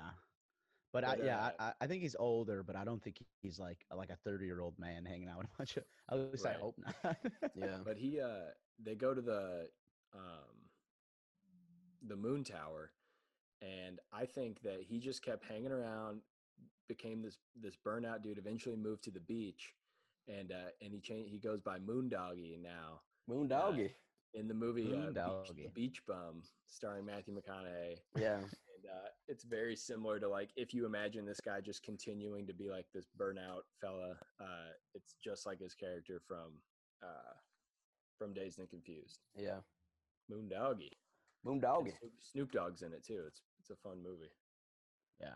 But, 0.92 1.05
But, 1.05 1.20
I, 1.20 1.24
yeah, 1.24 1.38
uh, 1.38 1.51
I, 1.59 1.64
I- 1.68 1.72
I 1.82 1.86
think 1.86 2.03
he's 2.03 2.16
older, 2.18 2.62
but 2.62 2.76
I 2.76 2.84
don't 2.84 3.03
think 3.03 3.18
he's 3.42 3.59
like 3.59 3.84
like 3.94 4.11
a 4.11 4.16
thirty 4.24 4.46
year 4.46 4.61
old 4.61 4.78
man 4.78 5.05
hanging 5.05 5.28
out 5.28 5.38
with 5.38 5.46
a 5.46 5.57
bunch 5.59 5.76
of. 5.76 5.84
At 6.11 6.18
least 6.32 6.44
Right. 6.44 6.57
I 6.57 6.59
hope 6.61 6.76
not. 6.78 7.16
Yeah. 7.55 7.78
But 7.84 7.96
he, 7.99 8.20
uh, 8.20 8.51
they 8.82 8.94
go 8.94 9.12
to 9.12 9.20
the, 9.20 9.68
um, 10.14 10.55
the 12.07 12.16
moon 12.16 12.44
tower, 12.44 12.92
and 13.61 13.99
I 14.12 14.24
think 14.26 14.62
that 14.62 14.80
he 14.82 14.99
just 15.01 15.22
kept 15.22 15.44
hanging 15.44 15.72
around, 15.72 16.20
became 16.88 17.22
this 17.22 17.38
this 17.61 17.76
burnout 17.86 18.22
dude. 18.22 18.38
Eventually 18.38 18.76
moved 18.76 19.04
to 19.04 19.11
the 19.11 19.20
beach, 19.20 19.74
and 20.28 20.52
uh, 20.52 20.70
and 20.82 20.92
he 20.92 21.00
changed. 21.00 21.30
He 21.32 21.38
goes 21.38 21.61
by 21.61 21.78
Moondoggy 21.78 22.61
now. 22.62 23.00
Moondoggy. 23.30 23.90
in 24.34 24.48
the 24.48 24.54
movie 24.54 24.92
uh, 24.94 25.11
Beach, 25.11 25.56
The 25.56 25.68
Beach 25.74 26.02
Bum, 26.06 26.42
starring 26.66 27.04
Matthew 27.06 27.34
McConaughey. 27.34 27.96
Yeah. 28.16 28.36
And 28.36 28.86
uh, 28.86 29.09
it's 29.26 29.44
very 29.44 29.76
similar 29.76 30.18
to 30.20 30.28
like 30.28 30.50
if 30.56 30.72
you 30.72 30.86
imagine 30.86 31.26
this 31.26 31.40
guy 31.40 31.61
just 31.61 31.82
continuing 31.82 32.46
to 32.46 32.54
be 32.54 32.70
like 32.70 32.86
this 32.94 33.06
burnout 33.20 33.62
fella. 33.80 34.16
Uh, 34.40 34.70
it's 34.94 35.14
just 35.22 35.44
like 35.46 35.61
his 35.61 35.74
character 35.74 36.20
from 36.26 36.52
uh, 37.02 37.34
from 38.18 38.32
Dazed 38.32 38.59
and 38.61 38.70
Confused. 38.70 39.18
Yeah. 39.36 39.59
Moondoggy. 40.32 40.90
Moondoggy. 41.46 41.92
Snoop, 41.98 42.12
Snoop 42.32 42.52
Dogg's 42.52 42.82
in 42.82 42.92
it 42.92 43.04
too. 43.04 43.22
It's 43.26 43.42
it's 43.61 43.70
a 43.70 43.76
fun 43.76 44.02
movie. 44.02 44.32
yeah. 45.20 45.34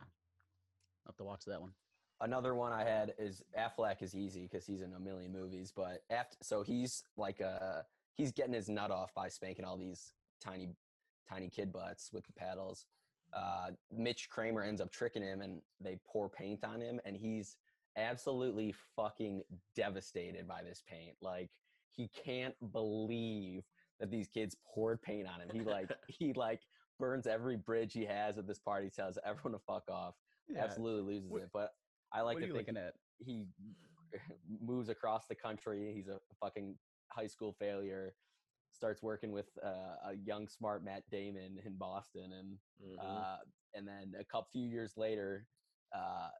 I'll 1.07 1.13
have 1.13 1.17
to 1.17 1.25
watch 1.25 1.45
that 1.47 1.61
one. 1.61 1.73
Another 2.21 2.55
one 2.55 2.73
I 2.73 2.85
had 2.85 3.15
is 3.19 3.43
Affleck 3.59 4.01
is 4.01 4.15
easy 4.15 4.49
because 4.51 4.65
he's 4.65 4.83
in 4.83 4.93
a 4.95 5.01
million 5.01 5.33
movies, 5.33 5.73
but 5.75 6.03
after 6.11 6.37
so 6.41 6.63
he's 6.63 7.03
like 7.17 7.41
uh 7.41 7.83
he's 8.15 8.31
getting 8.31 8.53
his 8.53 8.69
nut 8.69 8.91
off 8.91 9.13
by 9.15 9.29
spanking 9.29 9.65
all 9.65 9.77
these 9.77 10.13
tiny 10.41 10.69
tiny 11.29 11.49
kid 11.49 11.73
butts 11.73 12.11
with 12.13 12.25
the 12.27 12.33
paddles. 12.33 12.87
Uh, 13.33 13.71
Mitch 13.91 14.29
Kramer 14.29 14.63
ends 14.63 14.81
up 14.81 14.93
tricking 14.93 15.23
him, 15.23 15.41
and 15.41 15.63
they 15.81 15.99
pour 16.07 16.29
paint 16.29 16.65
on 16.65 16.81
him, 16.81 17.01
and 17.05 17.17
he's 17.17 17.57
absolutely 17.97 18.75
fucking 18.97 19.43
devastated 19.75 20.47
by 20.47 20.63
this 20.63 20.83
paint. 20.89 21.17
Like 21.21 21.51
he 21.91 22.09
can't 22.25 22.55
believe 22.73 23.65
that 24.01 24.11
these 24.11 24.29
kids 24.29 24.57
poured 24.67 25.03
paint 25.03 25.27
on 25.27 25.41
him. 25.41 25.49
He 25.53 25.61
like 25.61 25.91
he 26.07 26.33
like 26.35 26.61
burns 26.99 27.27
every 27.27 27.57
bridge 27.57 27.93
he 27.93 28.05
has 28.05 28.39
at 28.39 28.47
this 28.47 28.59
party, 28.59 28.91
tells 28.91 29.19
everyone 29.25 29.59
to 29.59 29.65
fuck 29.67 29.91
off. 29.91 30.15
Absolutely 30.57 31.15
loses 31.15 31.31
What- 31.31 31.43
it. 31.43 31.51
But 31.53 31.75
I 32.13 32.21
like 32.23 32.39
to 32.39 32.45
think 32.45 32.55
looking 32.57 32.77
at? 32.77 32.95
he 33.19 33.47
moves 34.61 34.89
across 34.89 35.27
the 35.27 35.35
country. 35.35 35.93
He's 35.95 36.09
a 36.09 36.21
fucking 36.41 36.79
high 37.11 37.27
school 37.27 37.53
failure. 37.53 38.15
Starts 38.73 39.03
working 39.03 39.33
with 39.33 39.47
uh, 39.63 39.97
a 40.05 40.15
young, 40.25 40.49
smart 40.49 40.83
Matt 40.83 41.09
Damon 41.11 41.59
in 41.65 41.77
Boston, 41.77 42.33
and 42.33 42.59
Mhm. 42.83 42.99
uh, 42.99 43.39
and 43.75 43.87
then 43.87 44.15
a 44.19 44.25
couple 44.25 44.49
few 44.51 44.67
years 44.67 44.97
later, 44.97 45.47
uh, 45.95 46.31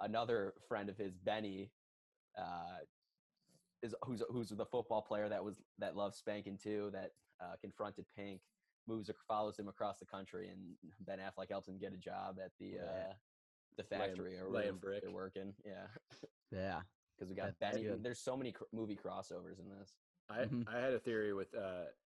another 0.00 0.54
friend 0.68 0.88
of 0.88 0.96
his, 0.96 1.16
Benny, 1.18 1.72
uh, 2.38 2.78
is 3.82 3.94
who's 4.02 4.22
who's 4.30 4.50
the 4.50 4.66
football 4.66 5.02
player 5.02 5.28
that 5.28 5.42
was 5.44 5.62
that 5.78 5.96
loves 5.96 6.16
spanking 6.16 6.56
too, 6.58 6.90
that 6.92 7.10
uh, 7.40 7.56
confronted 7.60 8.06
Pink, 8.16 8.40
moves 8.86 9.10
follows 9.26 9.58
him 9.58 9.66
across 9.68 9.98
the 9.98 10.06
country, 10.06 10.48
and 10.48 10.76
Ben 11.00 11.18
Affleck 11.18 11.48
helps 11.50 11.66
him 11.68 11.78
get 11.78 11.92
a 11.92 11.96
job 11.98 12.38
at 12.38 12.52
the 12.60 12.78
Right. 12.78 13.16
Uh, 13.80 13.84
the 13.88 13.96
Laying- 13.98 14.08
factory 14.10 14.38
or 14.38 14.48
laying 14.50 14.76
brick. 14.78 15.02
they're 15.02 15.10
working. 15.10 15.54
Yeah, 15.64 15.86
Yeah. 16.50 16.82
because 17.16 17.28
we 17.30 17.36
got 17.36 17.58
that's 17.58 17.76
Benny. 17.76 17.88
good. 17.88 18.02
There's 18.02 18.18
so 18.20 18.36
many 18.36 18.52
cr- 18.52 18.64
movie 18.72 18.96
crossovers 18.96 19.58
in 19.58 19.68
this. 19.68 19.94
I, 20.28 20.44
Mhm. 20.44 20.68
I 20.68 20.78
had 20.80 20.92
a 20.94 20.98
theory 21.00 21.32
with 21.32 21.50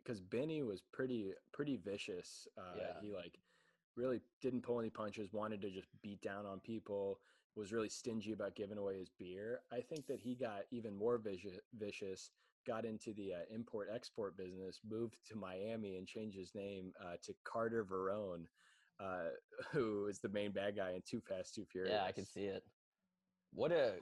because 0.03 0.19
Benny 0.21 0.61
was 0.63 0.81
pretty 0.81 1.33
pretty 1.51 1.77
vicious. 1.77 2.47
Uh, 2.57 2.75
Yeah. 2.77 3.01
He 3.01 3.11
like 3.11 3.39
really 3.95 4.21
didn't 4.41 4.61
pull 4.61 4.79
any 4.79 4.89
punches. 4.89 5.31
Wanted 5.33 5.61
to 5.61 5.69
just 5.71 5.87
beat 6.01 6.21
down 6.21 6.45
on 6.45 6.59
people. 6.59 7.21
Was 7.55 7.73
really 7.73 7.89
stingy 7.89 8.31
about 8.31 8.55
giving 8.55 8.77
away 8.77 8.99
his 8.99 9.09
beer. 9.09 9.61
I 9.71 9.81
think 9.81 10.05
that 10.07 10.19
he 10.19 10.35
got 10.35 10.65
even 10.71 10.93
more 10.95 11.17
vicious. 11.17 11.59
vicious 11.73 12.31
got 12.65 12.85
into 12.85 13.13
the 13.13 13.33
uh, 13.33 13.45
import 13.49 13.89
export 13.91 14.37
business. 14.37 14.79
Moved 14.83 15.17
to 15.25 15.35
Miami 15.35 15.97
and 15.97 16.07
changed 16.07 16.37
his 16.37 16.53
name 16.53 16.93
uh, 16.99 17.17
to 17.23 17.33
Carter 17.43 17.83
Verone, 17.83 18.47
uh, 18.99 19.29
who 19.71 20.07
is 20.07 20.19
the 20.19 20.29
main 20.29 20.51
bad 20.51 20.75
guy 20.75 20.91
in 20.91 21.01
Too 21.09 21.21
Fast 21.21 21.55
Too 21.55 21.65
Furious. 21.71 21.93
Yeah, 21.93 22.03
I 22.05 22.11
can 22.11 22.25
see 22.25 22.45
it. 22.45 22.63
What 23.53 23.71
a 23.71 23.95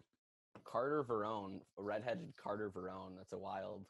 Carter 0.63 1.03
Verone, 1.03 1.61
a 1.77 1.83
redheaded 1.83 2.33
Carter 2.41 2.69
Verone. 2.69 3.15
That's 3.15 3.33
a 3.33 3.37
wild, 3.37 3.85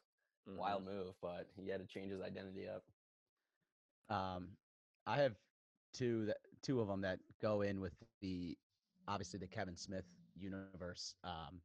Mhm. 0.47 0.57
wild 0.57 0.85
move, 0.85 1.13
but 1.21 1.47
he 1.55 1.67
had 1.69 1.79
to 1.79 1.87
change 1.87 2.11
his 2.11 2.21
identity 2.21 2.67
up. 2.67 2.83
Um, 4.09 4.49
I 5.05 5.17
have 5.17 5.35
two 5.93 6.25
that 6.25 6.37
two 6.61 6.79
of 6.81 6.87
them 6.87 7.01
that 7.01 7.19
go 7.41 7.61
in 7.61 7.79
with 7.79 7.93
the 8.21 8.57
obviously 9.07 9.39
the 9.39 9.47
Kevin 9.47 9.75
Smith 9.77 10.05
universe. 10.35 11.15
Um, 11.23 11.61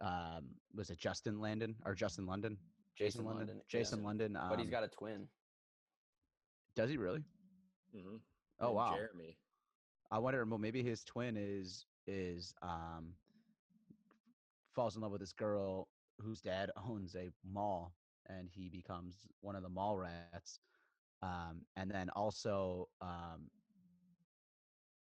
um, 0.00 0.54
was 0.74 0.90
it 0.90 0.98
Justin 0.98 1.40
Landon 1.40 1.74
or 1.84 1.94
Justin 1.94 2.26
London? 2.26 2.58
Jason 2.96 3.24
London, 3.24 3.56
yeah. 3.56 3.62
Jason 3.68 4.02
London. 4.02 4.36
Um, 4.36 4.48
But 4.48 4.58
he's 4.58 4.70
got 4.70 4.82
a 4.84 4.88
twin. 4.88 5.28
Does 6.74 6.88
he 6.90 6.96
really? 6.96 7.22
Mhm. 7.94 8.20
Oh 8.60 8.72
wow. 8.72 8.94
Jeremy. 8.96 9.36
I 10.10 10.18
wonder. 10.18 10.44
Well, 10.44 10.58
maybe 10.58 10.82
his 10.82 11.04
twin 11.04 11.36
is 11.36 11.86
is 12.06 12.54
um 12.62 13.14
falls 14.74 14.96
in 14.96 15.02
love 15.02 15.12
with 15.12 15.20
this 15.20 15.32
girl 15.32 15.88
whose 16.20 16.40
dad 16.40 16.70
owns 16.88 17.14
a 17.14 17.30
mall, 17.44 17.94
and 18.28 18.48
he 18.50 18.68
becomes 18.68 19.26
one 19.40 19.56
of 19.56 19.62
the 19.62 19.68
mall 19.68 19.96
rats. 19.96 20.60
Um, 21.22 21.62
and 21.76 21.90
then 21.90 22.10
also 22.10 22.88
um, 23.00 23.50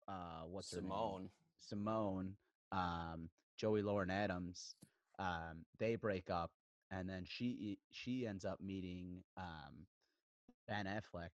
uh, 0.08 0.42
what's 0.46 0.72
her 0.72 0.80
name? 0.80 0.90
Simone. 0.90 1.30
Simone, 1.58 2.36
um, 2.72 3.30
Joey 3.56 3.82
Lauren 3.82 4.10
Adams, 4.10 4.74
um, 5.18 5.64
they 5.78 5.96
break 5.96 6.28
up, 6.30 6.50
and 6.90 7.08
then 7.08 7.24
she 7.24 7.78
she 7.90 8.26
ends 8.26 8.44
up 8.44 8.60
meeting 8.60 9.22
um, 9.36 9.86
Ben 10.68 10.86
Affleck, 10.86 11.30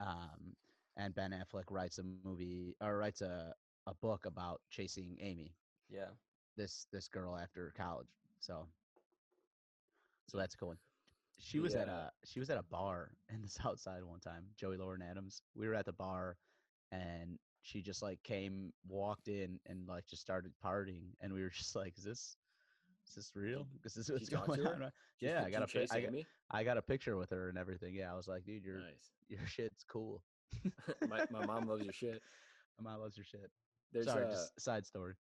um, 0.00 0.54
and 0.96 1.14
Ben 1.14 1.32
Affleck 1.32 1.64
writes 1.70 1.98
a 1.98 2.02
movie 2.24 2.74
or 2.80 2.96
writes 2.96 3.20
a, 3.20 3.54
a 3.86 3.94
book 3.94 4.26
about 4.26 4.60
chasing 4.70 5.16
Amy, 5.20 5.54
Yeah. 5.88 6.10
this 6.56 6.86
this 6.92 7.08
girl 7.08 7.36
after 7.36 7.72
college. 7.76 8.08
So 8.40 8.66
so 10.28 10.38
that's 10.38 10.54
a 10.54 10.58
cool 10.58 10.68
one. 10.68 10.78
She 11.38 11.60
was 11.60 11.74
at 11.74 11.88
a 11.88 12.10
she 12.24 12.40
was 12.40 12.50
at 12.50 12.58
a 12.58 12.62
bar 12.62 13.10
in 13.32 13.42
the 13.42 13.48
South 13.48 13.78
Side 13.78 14.02
one 14.04 14.20
time. 14.20 14.44
Joey 14.56 14.76
Lauren 14.76 15.02
Adams. 15.02 15.42
We 15.54 15.68
were 15.68 15.74
at 15.74 15.84
the 15.86 15.92
bar, 15.92 16.36
and 16.92 17.38
she 17.62 17.82
just 17.82 18.02
like 18.02 18.22
came, 18.22 18.72
walked 18.88 19.28
in, 19.28 19.60
and 19.66 19.86
like 19.86 20.06
just 20.06 20.22
started 20.22 20.52
partying, 20.64 21.10
and 21.20 21.32
we 21.32 21.42
were 21.42 21.50
just 21.56 21.76
like, 21.76 21.96
"Is 21.98 22.04
this 22.04 22.36
is 23.08 23.14
this 23.14 23.32
real? 23.36 23.66
Is 23.84 23.94
this 23.94 24.10
what's 24.10 24.28
going 24.28 24.66
on?" 24.66 24.80
right?" 24.80 24.92
Yeah, 25.20 25.42
I 25.44 25.50
got 25.50 25.62
a 25.74 25.86
I 25.92 26.00
got? 26.00 26.12
I 26.50 26.64
got 26.64 26.78
a 26.78 26.82
picture 26.82 27.16
with 27.16 27.30
her 27.30 27.48
and 27.48 27.58
everything. 27.58 27.94
Yeah, 27.94 28.12
I 28.12 28.16
was 28.16 28.28
like, 28.28 28.44
"Dude, 28.44 28.64
your 28.64 28.78
Nice. 28.78 29.12
your 29.28 29.46
shit's 29.46 29.84
cool." 29.84 30.22
my, 31.08 31.24
my 31.30 31.44
mom 31.46 31.66
loves 31.68 31.84
your 31.84 31.92
shit. 31.92 32.22
My 32.80 32.90
mom 32.90 33.00
loves 33.00 33.16
your 33.16 33.24
shit. 33.24 33.50
There's 33.92 34.06
Sorry, 34.06 34.24
a, 34.24 34.30
just 34.30 34.60
side 34.60 34.86
story. 34.86 35.14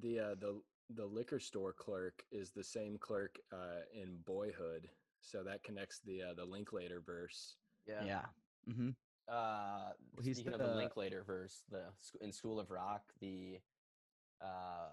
the 0.00 0.18
uh, 0.18 0.34
the 0.40 0.60
the 0.94 1.06
liquor 1.06 1.38
store 1.38 1.72
clerk 1.72 2.22
is 2.32 2.50
the 2.50 2.64
same 2.64 2.98
clerk 2.98 3.38
uh, 3.52 3.82
in 3.94 4.18
Boyhood, 4.26 4.88
so 5.20 5.42
that 5.44 5.62
connects 5.62 6.00
the 6.04 6.22
uh, 6.22 6.34
the 6.34 6.44
Linklater 6.44 7.00
verse. 7.04 7.56
Yeah. 7.86 8.04
Yeah. 8.04 8.22
Mm-hmm. 8.68 8.90
Uh, 9.28 9.90
He's 10.22 10.36
speaking 10.36 10.54
of 10.54 10.58
the 10.60 10.66
the- 10.66 10.74
Linklater 10.74 11.22
verse, 11.24 11.62
the 11.70 11.84
in 12.20 12.32
School 12.32 12.58
of 12.58 12.70
Rock, 12.70 13.02
the 13.20 13.58
uh, 14.42 14.88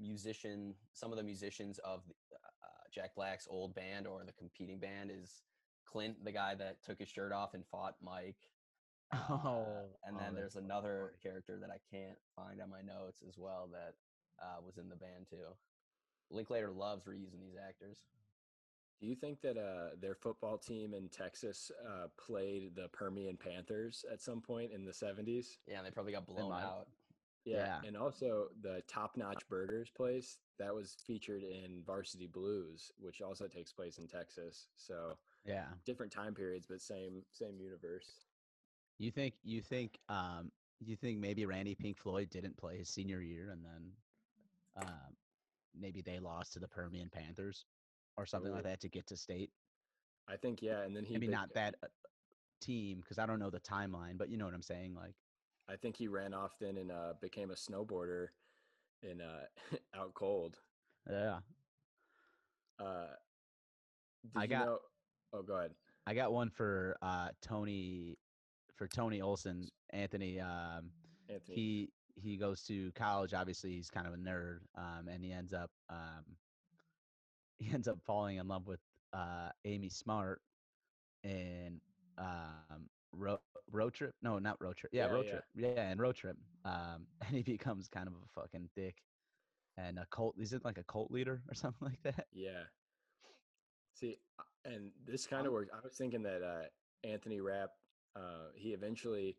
musician, 0.00 0.74
some 0.92 1.10
of 1.10 1.18
the 1.18 1.24
musicians 1.24 1.78
of 1.80 2.02
the, 2.06 2.36
uh, 2.36 2.84
Jack 2.94 3.14
Black's 3.16 3.48
old 3.50 3.74
band 3.74 4.06
or 4.06 4.22
the 4.24 4.32
competing 4.32 4.78
band 4.78 5.10
is 5.10 5.42
Clint, 5.86 6.22
the 6.24 6.32
guy 6.32 6.54
that 6.54 6.82
took 6.84 6.98
his 6.98 7.08
shirt 7.08 7.32
off 7.32 7.54
and 7.54 7.64
fought 7.66 7.96
Mike. 8.02 8.36
Uh, 9.12 9.30
Oh, 9.30 9.98
and 10.04 10.16
oh, 10.16 10.20
then 10.20 10.34
there's 10.34 10.56
another 10.56 11.06
funny. 11.08 11.18
character 11.22 11.58
that 11.58 11.70
I 11.70 11.78
can't 11.90 12.18
find 12.36 12.60
on 12.60 12.70
my 12.70 12.82
notes 12.82 13.22
as 13.26 13.38
well 13.38 13.68
that 13.72 13.94
uh, 14.42 14.60
was 14.60 14.78
in 14.78 14.88
the 14.88 14.96
band 14.96 15.26
too. 15.28 15.56
Linklater 16.30 16.70
loves 16.70 17.04
reusing 17.06 17.40
these 17.40 17.56
actors. 17.56 18.04
Do 19.00 19.06
you 19.06 19.14
think 19.14 19.40
that 19.42 19.56
uh, 19.56 19.96
their 20.00 20.14
football 20.14 20.58
team 20.58 20.92
in 20.92 21.08
Texas 21.08 21.70
uh, 21.86 22.08
played 22.18 22.74
the 22.74 22.88
Permian 22.88 23.36
Panthers 23.36 24.04
at 24.10 24.20
some 24.20 24.42
point 24.42 24.72
in 24.72 24.84
the 24.84 24.92
70s? 24.92 25.58
Yeah, 25.66 25.78
and 25.78 25.86
they 25.86 25.90
probably 25.90 26.12
got 26.12 26.26
blown 26.26 26.52
out. 26.52 26.88
Yeah, 27.44 27.80
Yeah. 27.82 27.88
and 27.88 27.96
also 27.96 28.50
the 28.60 28.82
Top 28.88 29.16
Notch 29.16 29.48
Burgers 29.48 29.90
place 29.90 30.38
that 30.58 30.74
was 30.74 30.94
featured 31.06 31.44
in 31.44 31.82
Varsity 31.86 32.26
Blues, 32.26 32.92
which 32.98 33.22
also 33.22 33.48
takes 33.48 33.72
place 33.72 33.98
in 33.98 34.08
Texas. 34.08 34.68
So 34.76 35.16
Yeah. 35.44 35.68
different 35.86 36.12
time 36.12 36.34
periods, 36.34 36.66
but 36.66 36.80
same 36.82 37.24
same 37.32 37.58
universe. 37.60 38.27
You 38.98 39.10
think 39.10 39.34
you 39.42 39.62
think 39.62 39.98
um 40.08 40.50
you 40.80 40.96
think 40.96 41.18
maybe 41.18 41.46
Randy 41.46 41.74
Pink 41.74 41.98
Floyd 41.98 42.30
didn't 42.30 42.56
play 42.56 42.78
his 42.78 42.88
senior 42.88 43.20
year 43.20 43.50
and 43.50 43.64
then 43.64 43.92
um 44.76 45.16
maybe 45.74 46.02
they 46.02 46.18
lost 46.18 46.52
to 46.54 46.58
the 46.58 46.68
Permian 46.68 47.08
Panthers 47.10 47.66
or 48.16 48.26
something 48.26 48.52
like 48.52 48.64
that 48.64 48.80
to 48.80 48.88
get 48.88 49.06
to 49.08 49.16
state? 49.16 49.50
I 50.28 50.36
think 50.36 50.60
yeah, 50.62 50.82
and 50.82 50.94
then 50.94 51.04
he 51.04 51.14
Maybe 51.14 51.28
bec- 51.28 51.34
not 51.36 51.54
that 51.54 51.74
uh, 51.82 51.86
team 52.60 53.00
because 53.00 53.18
I 53.18 53.26
don't 53.26 53.38
know 53.38 53.50
the 53.50 53.60
timeline, 53.60 54.18
but 54.18 54.28
you 54.28 54.36
know 54.36 54.44
what 54.44 54.54
I'm 54.54 54.62
saying. 54.62 54.94
Like, 54.94 55.14
I 55.68 55.76
think 55.76 55.96
he 55.96 56.08
ran 56.08 56.34
off 56.34 56.58
then 56.58 56.76
and 56.76 56.90
uh, 56.90 57.14
became 57.20 57.50
a 57.50 57.54
snowboarder 57.54 58.26
in 59.02 59.20
uh, 59.20 59.46
out 59.94 60.12
cold. 60.14 60.58
yeah, 61.08 61.38
Uh, 62.78 63.06
did 64.24 64.36
I 64.36 64.42
you 64.42 64.48
got- 64.48 64.66
know- 64.66 64.78
oh, 65.32 65.42
go 65.42 65.54
ahead. 65.54 65.74
I 66.06 66.14
got 66.14 66.32
one 66.32 66.50
for 66.50 66.96
uh 67.02 67.28
Tony 67.40 68.18
for 68.78 68.86
Tony 68.88 69.20
Olson. 69.20 69.68
Anthony, 69.90 70.40
um, 70.40 70.90
Anthony. 71.28 71.54
he 71.54 71.88
he 72.14 72.36
goes 72.36 72.62
to 72.64 72.90
college. 72.92 73.34
Obviously, 73.34 73.72
he's 73.72 73.90
kind 73.90 74.06
of 74.06 74.14
a 74.14 74.16
nerd, 74.16 74.60
um, 74.76 75.08
and 75.10 75.22
he 75.22 75.32
ends 75.32 75.52
up 75.52 75.70
um, 75.90 76.24
he 77.58 77.70
ends 77.72 77.88
up 77.88 77.98
falling 78.06 78.36
in 78.38 78.48
love 78.48 78.66
with 78.66 78.80
uh, 79.12 79.50
Amy 79.64 79.88
Smart 79.88 80.40
in 81.24 81.80
um, 82.16 82.88
road 83.12 83.38
road 83.70 83.92
trip. 83.94 84.14
No, 84.22 84.38
not 84.38 84.56
road 84.60 84.76
trip. 84.76 84.90
Yeah, 84.94 85.06
Yeah, 85.06 85.12
road 85.12 85.24
yeah. 85.26 85.30
trip. 85.32 85.44
Yeah, 85.56 85.90
and 85.90 86.00
road 86.00 86.14
trip. 86.16 86.36
Um, 86.64 87.06
and 87.26 87.36
he 87.36 87.42
becomes 87.42 87.88
kind 87.88 88.06
of 88.06 88.14
a 88.14 88.40
fucking 88.40 88.68
dick 88.76 88.96
and 89.76 89.98
a 89.98 90.06
cult. 90.10 90.34
He's 90.38 90.52
in 90.52 90.60
like 90.64 90.78
a 90.78 90.84
cult 90.84 91.10
leader 91.10 91.42
or 91.48 91.54
something 91.54 91.88
like 91.88 92.02
that. 92.04 92.26
Yeah. 92.32 92.64
See, 93.94 94.16
uh, 94.38 94.42
and 94.64 94.90
this 95.06 95.26
kind 95.26 95.46
of 95.46 95.52
works. 95.52 95.70
I 95.72 95.78
was 95.82 95.96
thinking 95.96 96.22
that 96.22 96.42
uh, 96.42 97.08
Anthony 97.08 97.40
Rapp, 97.40 97.70
uh, 98.18 98.48
he 98.54 98.70
eventually 98.70 99.36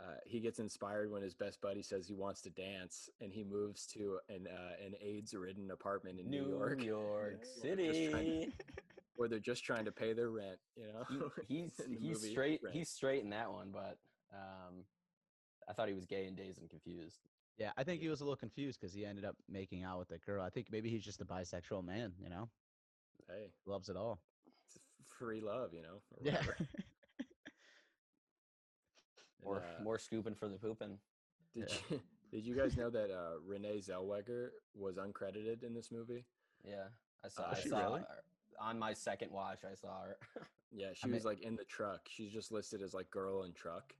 uh, 0.00 0.14
he 0.26 0.40
gets 0.40 0.58
inspired 0.58 1.10
when 1.10 1.22
his 1.22 1.34
best 1.34 1.60
buddy 1.60 1.82
says 1.82 2.06
he 2.06 2.14
wants 2.14 2.40
to 2.42 2.50
dance, 2.50 3.08
and 3.20 3.32
he 3.32 3.44
moves 3.44 3.86
to 3.86 4.18
an 4.28 4.48
uh, 4.48 4.84
an 4.84 4.94
AIDS-ridden 5.00 5.70
apartment 5.70 6.18
in 6.18 6.28
New, 6.28 6.48
York, 6.48 6.82
York 6.82 7.40
Yeah, 7.64 7.74
just 7.76 8.10
trying 8.10 8.40
City. 8.40 8.52
where 9.16 9.28
they're 9.28 9.38
just 9.38 9.62
trying 9.64 9.84
to 9.84 9.92
pay 9.92 10.12
their 10.12 10.30
rent. 10.30 10.58
You 10.76 10.86
know, 10.92 11.30
He- 11.46 11.60
he's 11.62 11.80
he's 11.88 12.00
movie 12.00 12.32
straight. 12.32 12.60
Rent. 12.64 12.74
He's 12.74 12.88
straight 12.88 13.22
in 13.22 13.30
that 13.30 13.52
one, 13.52 13.70
but 13.72 13.98
um, 14.32 14.84
I 15.68 15.72
thought 15.72 15.86
he 15.88 15.94
was 15.94 16.06
gay 16.06 16.26
and 16.26 16.36
dazed 16.36 16.60
and 16.60 16.68
Confused. 16.70 17.20
Yeah, 17.56 17.70
I 17.76 17.84
think 17.84 18.00
he 18.02 18.08
was 18.08 18.20
a 18.20 18.24
little 18.24 18.36
confused 18.36 18.80
because 18.80 18.92
he 18.92 19.06
ended 19.06 19.24
up 19.24 19.36
making 19.48 19.84
out 19.84 20.00
with 20.00 20.08
that 20.08 20.26
girl. 20.26 20.42
I 20.42 20.50
think 20.50 20.66
maybe 20.72 20.90
he's 20.90 21.04
just 21.04 21.20
a 21.20 21.24
bisexual 21.24 21.84
man. 21.84 22.12
You 22.20 22.28
know, 22.30 22.48
hey, 23.28 23.52
loves 23.64 23.88
it 23.88 23.96
all. 23.96 24.18
it's 24.66 24.80
free 25.16 25.40
love, 25.40 25.72
you 25.72 25.82
know. 25.82 26.00
or 26.10 26.18
Yeah. 26.24 26.42
Whatever. 29.44 29.64
And, 29.66 29.74
Or 29.76 29.80
uh, 29.80 29.84
more 29.84 29.98
scooping 29.98 30.34
for 30.34 30.48
the 30.48 30.56
pooping. 30.56 30.98
Did 31.54 31.70
Yeah. 31.70 31.76
you 31.90 32.00
did 32.32 32.44
you 32.46 32.54
guys 32.56 32.76
know 32.76 32.90
that 32.90 33.10
uh, 33.12 33.38
Renee 33.46 33.78
Zellweger 33.78 34.48
was 34.74 34.96
uncredited 34.96 35.62
in 35.62 35.72
this 35.74 35.92
movie? 35.92 36.24
Yeah, 36.64 36.88
I 37.24 37.28
saw. 37.28 37.42
Oh, 37.46 37.52
I 37.52 37.60
she 37.60 37.68
saw 37.68 37.78
really? 37.84 38.00
her. 38.00 38.06
on 38.60 38.78
my 38.78 38.92
second 38.92 39.30
watch. 39.30 39.60
I 39.70 39.74
saw 39.74 40.02
her. 40.02 40.16
Yeah, 40.76 40.88
she 40.92 41.04
I 41.08 41.12
was 41.14 41.22
mean- 41.24 41.34
like 41.34 41.40
in 41.42 41.54
the 41.54 41.62
truck. 41.64 42.00
She's 42.08 42.32
just 42.32 42.50
listed 42.50 42.82
as 42.82 42.94
like 42.94 43.08
girl 43.08 43.44
in 43.44 43.52
truck. 43.52 43.94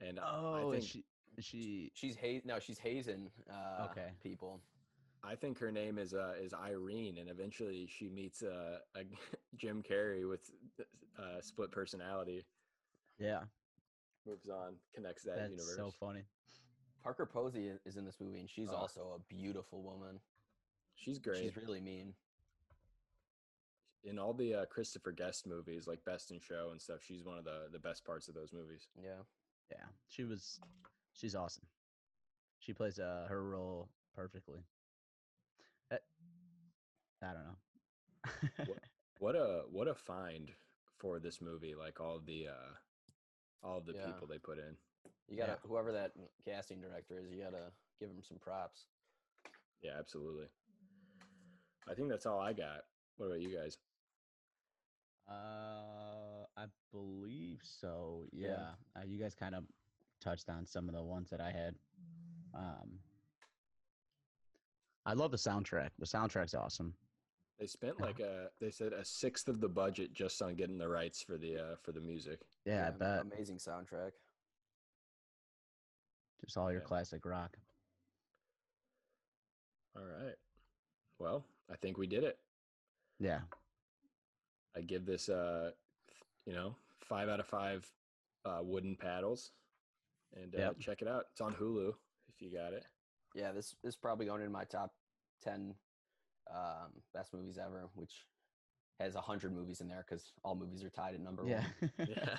And 0.00 0.18
uh, 0.18 0.22
Oh, 0.26 0.54
I 0.54 0.60
and 0.62 0.70
think 0.72 0.84
she 0.84 1.04
she 1.38 1.92
she's 1.94 2.16
ha- 2.16 2.42
No, 2.44 2.58
she's 2.58 2.78
hazing. 2.78 3.30
Uh, 3.48 3.86
Okay. 3.90 4.08
People. 4.20 4.60
I 5.22 5.36
think 5.36 5.56
her 5.60 5.70
name 5.70 5.98
is 5.98 6.12
uh, 6.12 6.32
is 6.42 6.52
Irene, 6.52 7.18
and 7.18 7.28
eventually 7.30 7.86
she 7.86 8.08
meets 8.08 8.42
uh, 8.42 8.78
a 8.96 9.02
Jim 9.56 9.80
Carrey 9.88 10.28
with 10.28 10.50
uh, 11.16 11.40
split 11.40 11.70
personality. 11.70 12.44
yeah, 13.20 13.42
Moves 14.26 14.48
on, 14.48 14.74
connects 14.94 15.22
that 15.24 15.36
that's 15.36 15.50
universe. 15.50 15.76
so 15.76 15.90
funny. 15.98 16.22
Parker 17.02 17.26
Posey 17.26 17.72
i- 17.72 17.78
is 17.84 17.96
in 17.96 18.04
this 18.04 18.20
movie, 18.20 18.40
and 18.40 18.48
she's 18.48 18.68
Oh. 18.70 18.76
also 18.76 19.12
a 19.16 19.18
beautiful 19.34 19.82
woman. 19.82 20.20
She's 20.94 21.18
great 21.18 21.42
She's 21.42 21.56
really 21.56 21.80
mean. 21.80 22.14
in 24.04 24.18
all 24.18 24.32
the 24.34 24.54
uh, 24.54 24.64
Christopher 24.66 25.12
Guest 25.12 25.46
movies, 25.46 25.86
like 25.86 26.04
Best 26.04 26.30
in 26.30 26.38
Show 26.40 26.70
and 26.70 26.80
stuff. 26.80 27.02
She's 27.02 27.24
one 27.24 27.38
of 27.38 27.44
the 27.44 27.68
the 27.72 27.78
best 27.78 28.04
parts 28.04 28.28
of 28.28 28.34
those 28.34 28.52
movies. 28.52 28.88
Yeah. 28.96 29.22
Yeah, 29.70 29.86
she 30.08 30.24
was 30.24 30.60
she's 31.14 31.34
awesome. 31.34 31.66
She 32.58 32.72
plays 32.72 32.98
uh, 32.98 33.26
her 33.28 33.42
role 33.42 33.88
perfectly. 34.14 34.60
Uh, 35.90 35.96
I 37.22 37.32
don't 37.32 37.44
know. 37.44 38.74
What 39.18 39.36
a 39.36 39.62
what 39.70 39.86
a 39.86 39.94
find 39.94 40.50
for 40.98 41.20
this 41.20 41.40
movie! 41.40 41.76
Like 41.76 42.00
all 42.00 42.18
the 42.18 42.48
uh, 42.48 42.74
all 43.62 43.80
the 43.80 43.92
Yeah. 43.92 44.06
people 44.06 44.26
they 44.26 44.38
put 44.38 44.58
in. 44.58 44.76
You 45.28 45.36
gotta 45.36 45.52
Yeah. 45.52 45.68
whoever 45.68 45.92
that 45.92 46.12
casting 46.44 46.80
director 46.80 47.18
is, 47.18 47.30
you 47.30 47.42
gotta 47.42 47.72
give 47.98 48.10
him 48.10 48.22
some 48.22 48.38
props. 48.38 48.86
Yeah, 49.80 49.98
absolutely. 49.98 50.48
I 51.88 51.94
think 51.94 52.08
that's 52.08 52.26
all 52.26 52.38
I 52.40 52.52
got. 52.52 52.86
What 53.16 53.26
about 53.26 53.40
you 53.40 53.54
guys? 53.56 53.78
Uh, 55.28 56.46
I 56.56 56.66
believe 56.90 57.60
so. 57.62 58.26
Yeah, 58.32 58.48
Yeah. 58.48 59.00
Uh, 59.00 59.04
you 59.04 59.18
guys 59.18 59.34
kind 59.34 59.54
of 59.54 59.64
touched 60.20 60.48
on 60.48 60.66
some 60.66 60.88
of 60.88 60.94
the 60.94 61.02
ones 61.02 61.30
that 61.30 61.40
I 61.40 61.50
had. 61.50 61.78
Um, 62.54 63.02
I 65.04 65.14
love 65.14 65.30
the 65.30 65.36
soundtrack. 65.36 65.90
The 65.98 66.06
soundtrack's 66.06 66.54
awesome. 66.54 66.94
They 67.62 67.68
spent 67.68 68.00
like 68.00 68.18
a 68.18 68.48
they 68.60 68.72
said 68.72 68.92
a 68.92 69.04
sixth 69.04 69.46
of 69.46 69.60
the 69.60 69.68
budget 69.68 70.12
just 70.12 70.42
on 70.42 70.56
getting 70.56 70.78
the 70.78 70.88
rights 70.88 71.22
for 71.22 71.38
the 71.38 71.56
uh, 71.58 71.76
for 71.80 71.92
the 71.92 72.00
music. 72.00 72.40
Yeah, 72.64 72.88
I 72.88 72.90
bet. 72.90 73.20
Amazing 73.20 73.58
soundtrack. 73.58 74.10
Just 76.44 76.56
all 76.56 76.72
your 76.72 76.80
Yeah. 76.80 76.86
classic 76.88 77.24
rock. 77.24 77.56
All 79.94 80.02
right. 80.02 80.34
Well, 81.20 81.44
I 81.70 81.76
think 81.76 81.98
we 81.98 82.08
did 82.08 82.24
it. 82.24 82.36
Yeah. 83.20 83.42
I 84.74 84.80
give 84.80 85.06
this 85.06 85.28
uh 85.28 85.70
you 86.44 86.54
know, 86.54 86.74
5 87.02 87.28
out 87.28 87.38
of 87.38 87.46
5 87.46 87.88
uh 88.44 88.60
wooden 88.64 88.96
paddles. 88.96 89.52
And 90.34 90.52
uh, 90.56 90.58
Yep. 90.58 90.78
check 90.80 91.02
it 91.02 91.06
out. 91.06 91.26
It's 91.30 91.40
on 91.40 91.54
Hulu 91.54 91.94
if 92.28 92.42
you 92.42 92.50
got 92.50 92.72
it. 92.72 92.84
Yeah, 93.36 93.52
this 93.52 93.76
this 93.84 93.94
is 93.94 93.96
probably 93.96 94.26
going 94.26 94.42
in 94.42 94.50
my 94.50 94.64
top 94.64 94.92
ten 95.40 95.76
um, 96.50 97.02
best 97.12 97.32
movies 97.34 97.58
ever, 97.58 97.90
which 97.94 98.26
has 98.98 99.14
a 99.14 99.20
hundred 99.20 99.52
movies 99.52 99.80
in 99.80 99.88
there 99.88 100.04
because 100.06 100.32
all 100.44 100.54
movies 100.54 100.84
are 100.84 100.90
tied 100.90 101.14
at 101.14 101.20
number 101.20 101.44
Yeah. 101.44 101.64
one. 101.80 101.90
Yeah. 102.08 102.38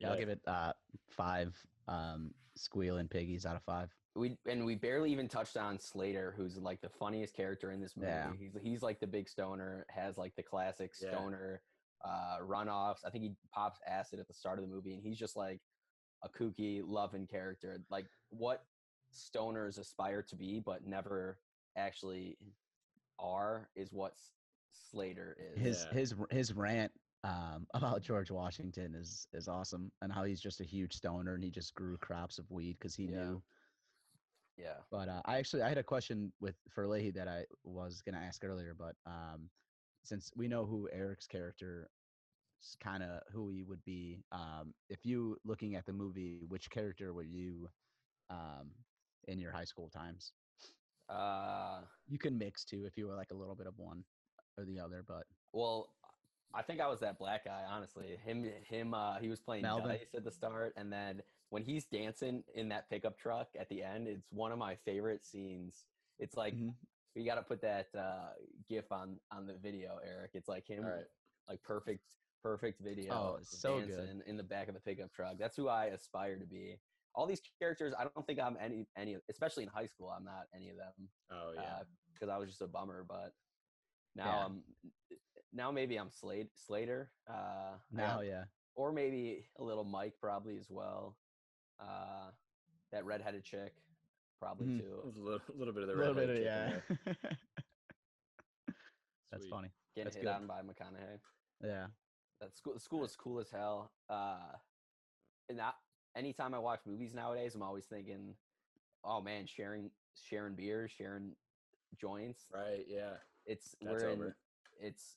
yeah, 0.00 0.10
I'll 0.10 0.18
give 0.18 0.28
it 0.28 0.40
uh 0.46 0.74
five 1.08 1.66
um 1.88 2.34
squealing 2.54 3.08
piggies 3.08 3.46
out 3.46 3.56
of 3.56 3.62
five. 3.62 3.94
We 4.14 4.38
and 4.46 4.64
we 4.64 4.74
barely 4.76 5.12
even 5.12 5.28
touched 5.28 5.56
on 5.56 5.78
Slater, 5.78 6.32
who's 6.32 6.56
like 6.56 6.80
the 6.80 6.88
funniest 6.88 7.34
character 7.34 7.70
in 7.70 7.80
this 7.80 7.96
movie. 7.96 8.08
Yeah. 8.08 8.32
He's 8.34 8.56
he's 8.62 8.82
like 8.82 9.00
the 9.00 9.06
big 9.06 9.28
stoner, 9.28 9.86
has 9.90 10.16
like 10.18 10.34
the 10.36 10.42
classic 10.42 10.94
Yeah. 11.00 11.10
stoner 11.10 11.62
uh, 12.04 12.38
runoffs. 12.40 13.04
I 13.04 13.10
think 13.10 13.24
he 13.24 13.36
pops 13.52 13.80
acid 13.86 14.20
at 14.20 14.28
the 14.28 14.34
start 14.34 14.58
of 14.58 14.64
the 14.64 14.70
movie, 14.74 14.94
and 14.94 15.02
he's 15.02 15.18
just 15.18 15.36
like 15.36 15.60
a 16.22 16.28
kooky, 16.28 16.82
loving 16.84 17.26
character. 17.26 17.84
Like 17.90 18.06
what 18.28 18.66
stoners 19.12 19.78
aspire 19.78 20.22
to 20.24 20.36
be, 20.36 20.60
but 20.60 20.84
never 20.86 21.38
actually 21.76 22.38
are, 23.18 23.70
is 23.76 23.92
what 23.92 24.14
Slater 24.72 25.36
is. 25.38 25.56
His 25.56 25.86
Yeah. 25.86 25.92
his 25.92 26.14
his 26.30 26.54
rant 26.54 26.92
um 27.24 27.66
about 27.74 28.02
George 28.02 28.30
Washington 28.30 28.90
is 28.94 29.22
is 29.26 29.42
awesome 29.42 29.86
and 29.96 30.06
how 30.06 30.20
he's 30.24 30.36
just 30.36 30.60
a 30.60 30.64
huge 30.64 30.94
stoner 30.94 31.34
and 31.34 31.42
he 31.44 31.50
just 31.50 31.74
grew 31.74 31.96
crops 31.98 32.38
of 32.38 32.50
weed 32.50 32.74
because 32.78 32.94
he 32.94 33.06
Yeah. 33.06 33.08
knew. 33.08 33.42
yeah. 34.56 34.82
But 34.90 35.08
uh, 35.08 35.22
I 35.24 35.38
actually 35.38 35.62
I 35.62 35.68
had 35.68 35.78
a 35.78 35.82
question 35.84 36.32
with 36.40 36.56
for 36.70 36.86
Leahy 36.86 37.10
that 37.12 37.28
I 37.28 37.46
was 37.64 38.02
gonna 38.02 38.18
ask 38.18 38.44
earlier, 38.44 38.74
but 38.74 38.96
um 39.06 39.50
since 40.04 40.32
we 40.36 40.48
know 40.48 40.66
who 40.66 40.88
Eric's 40.92 41.26
character 41.26 41.90
kind 42.80 43.02
of 43.02 43.22
who 43.32 43.48
he 43.50 43.62
would 43.62 43.84
be, 43.84 44.22
um 44.32 44.74
if 44.88 45.04
you 45.06 45.38
looking 45.44 45.74
at 45.76 45.86
the 45.86 45.92
movie, 45.92 46.34
which 46.34 46.70
character 46.70 47.00
were 47.02 47.12
you 47.12 47.68
um 48.30 48.70
in 49.26 49.38
your 49.38 49.52
high 49.52 49.64
school 49.64 49.88
times? 49.90 50.32
Uh, 51.08 51.80
You 52.08 52.18
can 52.18 52.36
mix 52.38 52.64
too 52.64 52.84
if 52.86 52.96
you 52.96 53.06
were 53.06 53.14
like 53.16 53.30
a 53.30 53.34
little 53.34 53.54
bit 53.54 53.66
of 53.66 53.74
one 53.78 54.04
or 54.58 54.64
the 54.64 54.78
other, 54.78 55.04
but 55.06 55.24
Well, 55.52 55.92
I 56.54 56.62
think 56.62 56.80
I 56.80 56.88
was 56.88 57.00
that 57.00 57.18
black 57.18 57.44
guy. 57.44 57.64
Honestly, 57.68 58.16
him, 58.24 58.44
him. 58.68 58.94
Uh, 58.94 59.18
he 59.18 59.28
was 59.28 59.40
playing 59.40 59.62
Melvin? 59.62 59.88
dice 59.88 60.14
at 60.14 60.24
the 60.24 60.30
start, 60.30 60.72
and 60.76 60.92
then 60.92 61.22
when 61.50 61.62
he's 61.62 61.84
dancing 61.84 62.42
in 62.54 62.68
that 62.70 62.88
pickup 62.88 63.18
truck 63.18 63.48
at 63.58 63.68
the 63.68 63.82
end, 63.82 64.08
it's 64.08 64.26
one 64.32 64.52
of 64.52 64.58
my 64.58 64.74
favorite 64.84 65.24
scenes. 65.24 65.84
It's 66.18 66.36
like 66.36 66.54
Mhm. 66.54 66.74
you 67.14 67.24
got 67.24 67.34
to 67.36 67.42
put 67.42 67.60
that 67.62 67.94
uh, 67.94 68.32
gif 68.68 68.90
on 68.90 69.20
on 69.30 69.46
the 69.46 69.54
video, 69.54 69.98
Eric. 69.98 70.30
It's 70.34 70.48
like 70.48 70.66
him, 70.66 70.84
right. 70.84 71.04
like 71.48 71.62
perfect, 71.62 72.04
perfect 72.42 72.80
video. 72.80 73.12
Oh, 73.12 73.38
so 73.42 73.80
good. 73.80 73.88
dancing 73.88 74.22
in 74.26 74.36
the 74.36 74.42
back 74.42 74.68
of 74.68 74.74
the 74.74 74.80
pickup 74.80 75.12
truck. 75.12 75.36
That's 75.38 75.56
who 75.56 75.68
I 75.68 75.86
aspire 75.86 76.38
to 76.38 76.46
be. 76.46 76.80
All 77.16 77.26
these 77.26 77.40
characters. 77.58 77.94
I 77.98 78.04
don't 78.04 78.26
think 78.26 78.38
I'm 78.38 78.56
any 78.60 78.86
any, 78.96 79.16
especially 79.30 79.62
in 79.64 79.68
high 79.70 79.86
school. 79.86 80.10
I'm 80.16 80.24
not 80.24 80.46
any 80.54 80.68
of 80.68 80.76
them 80.76 81.08
Oh 81.30 81.52
yeah. 81.54 81.80
because 82.12 82.28
I 82.28 82.36
was 82.38 82.48
just 82.48 82.60
a 82.62 82.68
bummer. 82.68 83.04
But 83.08 83.32
now 84.14 84.24
Yeah. 84.26 84.44
I'm 84.44 84.62
now 85.52 85.70
maybe 85.72 85.96
I'm 85.96 86.10
Slade 86.10 86.48
Slater. 86.54 87.10
Uh, 87.28 87.32
I 87.32 87.78
Now, 87.90 88.20
yeah. 88.20 88.44
or 88.74 88.92
maybe 88.92 89.48
a 89.58 89.64
little 89.64 89.84
Mike 89.84 90.14
probably 90.20 90.58
as 90.58 90.66
well. 90.70 91.16
Uh, 91.80 92.30
that 92.92 93.04
redheaded 93.04 93.42
chick 93.44 93.74
probably 94.40 94.66
Mhm. 94.66 94.80
too. 94.80 95.00
a 95.02 95.18
little, 95.18 95.40
little 95.54 95.72
bit 95.74 95.82
of 95.84 95.88
the 95.88 95.94
A 95.94 95.96
little 95.96 96.14
bit 96.14 96.30
of 96.30 96.36
chick 96.36 96.44
yeah. 97.06 97.16
That's 99.32 99.46
funny. 99.48 99.68
Getting 99.94 100.04
That's 100.04 100.16
hit 100.16 100.24
good. 100.24 100.30
on 100.32 100.46
by 100.46 100.60
McConaughey. 100.62 101.18
Yeah. 101.62 101.86
That 102.40 102.54
school 102.56 102.74
the 102.74 102.80
school 102.80 103.04
is 103.04 103.16
cool 103.16 103.40
as 103.40 103.50
hell. 103.50 103.90
Uh, 104.08 104.52
and 105.48 105.58
that 105.58 105.74
anytime 106.16 106.54
I 106.54 106.58
watch 106.58 106.80
movies 106.86 107.14
nowadays, 107.14 107.54
I'm 107.54 107.62
always 107.62 107.84
thinking, 107.84 108.34
oh 109.04 109.20
man, 109.20 109.46
sharing 109.46 109.90
sharing 110.28 110.54
beers, 110.54 110.90
sharing 110.90 111.32
joints. 112.00 112.46
Right. 112.52 112.84
Yeah. 112.88 113.14
It's 113.44 113.76
That's 113.80 114.02
we're 114.02 114.08
in, 114.08 114.20
over. 114.20 114.36
it's 114.80 115.16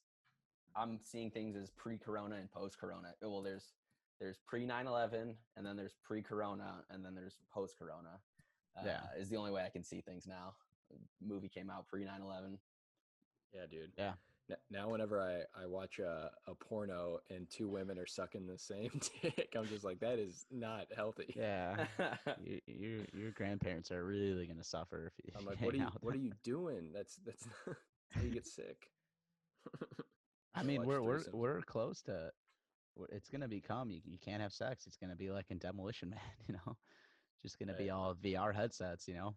I'm 0.76 1.00
seeing 1.04 1.32
things 1.32 1.56
as 1.56 1.72
pre-corona 1.72 2.36
and 2.36 2.52
post-corona. 2.52 3.16
Well, 3.22 3.42
there's 3.42 3.74
there's 4.20 4.38
pre 4.46 4.68
9/11 4.68 5.34
and 5.56 5.66
then 5.66 5.76
there's 5.76 5.96
pre-corona 6.04 6.84
and 6.92 7.04
then 7.04 7.16
there's 7.16 7.38
post-corona. 7.52 8.20
Uh, 8.78 8.84
Yeah. 8.86 9.02
is 9.18 9.30
the 9.30 9.38
only 9.38 9.52
way 9.52 9.64
I 9.66 9.70
can 9.70 9.84
see 9.84 10.02
things 10.02 10.28
now. 10.28 10.54
Movie 11.22 11.50
came 11.50 11.70
out 11.70 11.88
pre 11.88 12.04
9/11. 12.06 12.58
Yeah, 13.54 13.66
dude. 13.66 13.92
Yeah. 13.98 14.14
N- 14.50 14.58
Now, 14.72 14.90
whenever 14.90 15.22
I, 15.22 15.62
I 15.62 15.66
watch 15.68 16.00
a, 16.00 16.32
a 16.48 16.56
porno 16.56 17.20
and 17.30 17.50
two 17.50 17.68
women 17.68 17.98
are 17.98 18.06
sucking 18.08 18.48
the 18.48 18.58
same 18.58 18.90
dick, 19.22 19.54
I'm 19.56 19.68
just 19.68 19.84
like, 19.84 20.00
that 20.00 20.20
is 20.20 20.46
not 20.52 20.88
healthy. 20.96 21.34
Yeah. 21.36 21.86
you, 22.44 22.62
you, 22.66 23.06
your 23.14 23.32
grandparents 23.32 23.92
are 23.92 24.04
really 24.04 24.46
gonna 24.48 24.64
suffer 24.64 25.08
if 25.08 25.14
you. 25.26 25.34
I'm 25.38 25.46
like, 25.46 25.58
hang 25.60 25.66
what 25.68 25.76
are 25.76 25.78
you 25.78 25.84
out 25.84 25.94
with 25.96 26.04
what 26.04 26.16
are 26.16 26.20
you 26.20 26.34
doing? 26.44 26.92
That's 26.94 27.18
that's 27.26 27.48
how 28.12 28.22
you 28.22 28.30
get 28.30 28.48
sick. 28.48 28.90
I 30.56 30.64
mean, 30.64 30.86
we're 30.86 31.02
we're 31.02 31.20
threesomes. 31.20 31.34
we're 31.34 31.62
close 31.62 32.02
to. 32.04 32.32
It's 33.12 33.30
gonna 33.30 33.48
become 33.48 33.92
you. 33.92 34.02
You 34.04 34.18
can't 34.18 34.42
have 34.42 34.52
sex. 34.52 34.88
It's 34.88 34.98
gonna 34.98 35.16
be 35.16 35.32
like 35.32 35.46
in 35.50 35.58
Demolition 35.58 36.10
Man. 36.10 36.20
You 36.48 36.56
know, 36.56 36.78
just 37.42 37.60
gonna 37.60 37.76
be 37.76 37.90
all 37.90 38.16
VR 38.16 38.54
headsets. 38.54 39.08
You 39.08 39.14
know. 39.16 39.36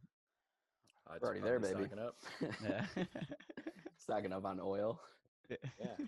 Uh, 1.09 1.15
it's 1.15 1.25
already 1.25 1.41
there, 1.41 1.59
baby. 1.59 1.87
up. 2.01 2.17
Yeah. 2.63 3.05
Stocking 4.03 4.33
up 4.33 4.45
on 4.45 4.59
oil. 4.61 5.01
Yeah. 5.49 6.07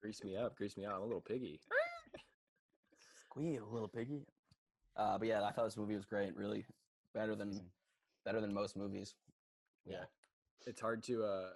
Grease 0.00 0.24
me 0.24 0.34
up, 0.34 0.56
grease 0.56 0.78
me 0.78 0.86
out. 0.86 0.94
I'm 0.94 1.02
a 1.02 1.04
little 1.04 1.20
piggy. 1.20 1.60
Squeal, 3.26 3.68
a 3.70 3.72
little 3.72 3.88
piggy. 3.88 4.24
Uh, 4.96 5.18
but 5.18 5.28
yeah, 5.28 5.42
I 5.42 5.52
thought 5.52 5.66
this 5.66 5.76
movie 5.76 5.94
was 5.94 6.06
great. 6.06 6.34
Really 6.34 6.64
better 7.14 7.34
than 7.34 7.60
better 8.24 8.40
than 8.40 8.54
most 8.54 8.78
movies. 8.78 9.14
Yeah. 9.84 10.04
It's 10.66 10.80
hard 10.80 11.02
to 11.04 11.22
uh 11.24 11.50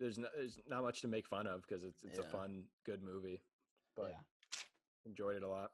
there's 0.00 0.16
no, 0.16 0.28
there's 0.34 0.58
not 0.66 0.82
much 0.82 1.02
to 1.02 1.08
make 1.08 1.26
fun 1.26 1.46
of 1.46 1.62
because 1.68 1.84
it's 1.84 2.02
it's 2.02 2.18
a 2.18 2.22
fun, 2.22 2.62
good 2.86 3.02
movie. 3.02 3.42
But 3.96 4.12
yeah. 4.12 5.10
enjoyed 5.10 5.36
it 5.36 5.42
a 5.42 5.48
lot. 5.48 5.72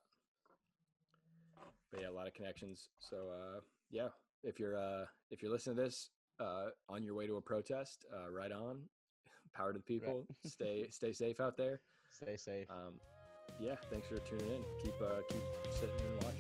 But 1.93 2.01
yeah, 2.01 2.09
a 2.09 2.11
lot 2.11 2.27
of 2.27 2.35
connections. 2.35 2.89
So 2.99 3.29
uh 3.31 3.61
yeah, 3.91 4.09
if 4.43 4.59
you're 4.59 4.77
uh 4.77 5.05
if 5.31 5.43
you're 5.43 5.53
listening 5.53 5.77
to 5.77 5.83
this 5.83 6.11
uh 6.41 6.71
on 6.89 7.03
your 7.03 7.15
way 7.15 7.27
to 7.27 7.37
a 7.37 7.41
protest, 7.41 8.05
uh 8.13 8.31
right 8.31 8.53
on. 8.53 8.83
Power 9.55 9.73
to 9.73 9.79
the 9.79 9.85
people. 9.85 10.27
stay 10.45 10.87
stay 10.91 11.13
safe 11.13 11.41
out 11.41 11.57
there. 11.57 11.81
Stay 12.11 12.37
safe. 12.37 12.67
Um 12.71 13.01
yeah, 13.59 13.77
thanks 13.91 14.09
for 14.09 14.19
tuning 14.19 14.49
in. 14.49 14.65
Keep 14.83 15.01
uh 15.01 15.21
keep 15.29 15.43
sitting 15.71 15.95
and 16.01 16.17
watching. 16.25 16.34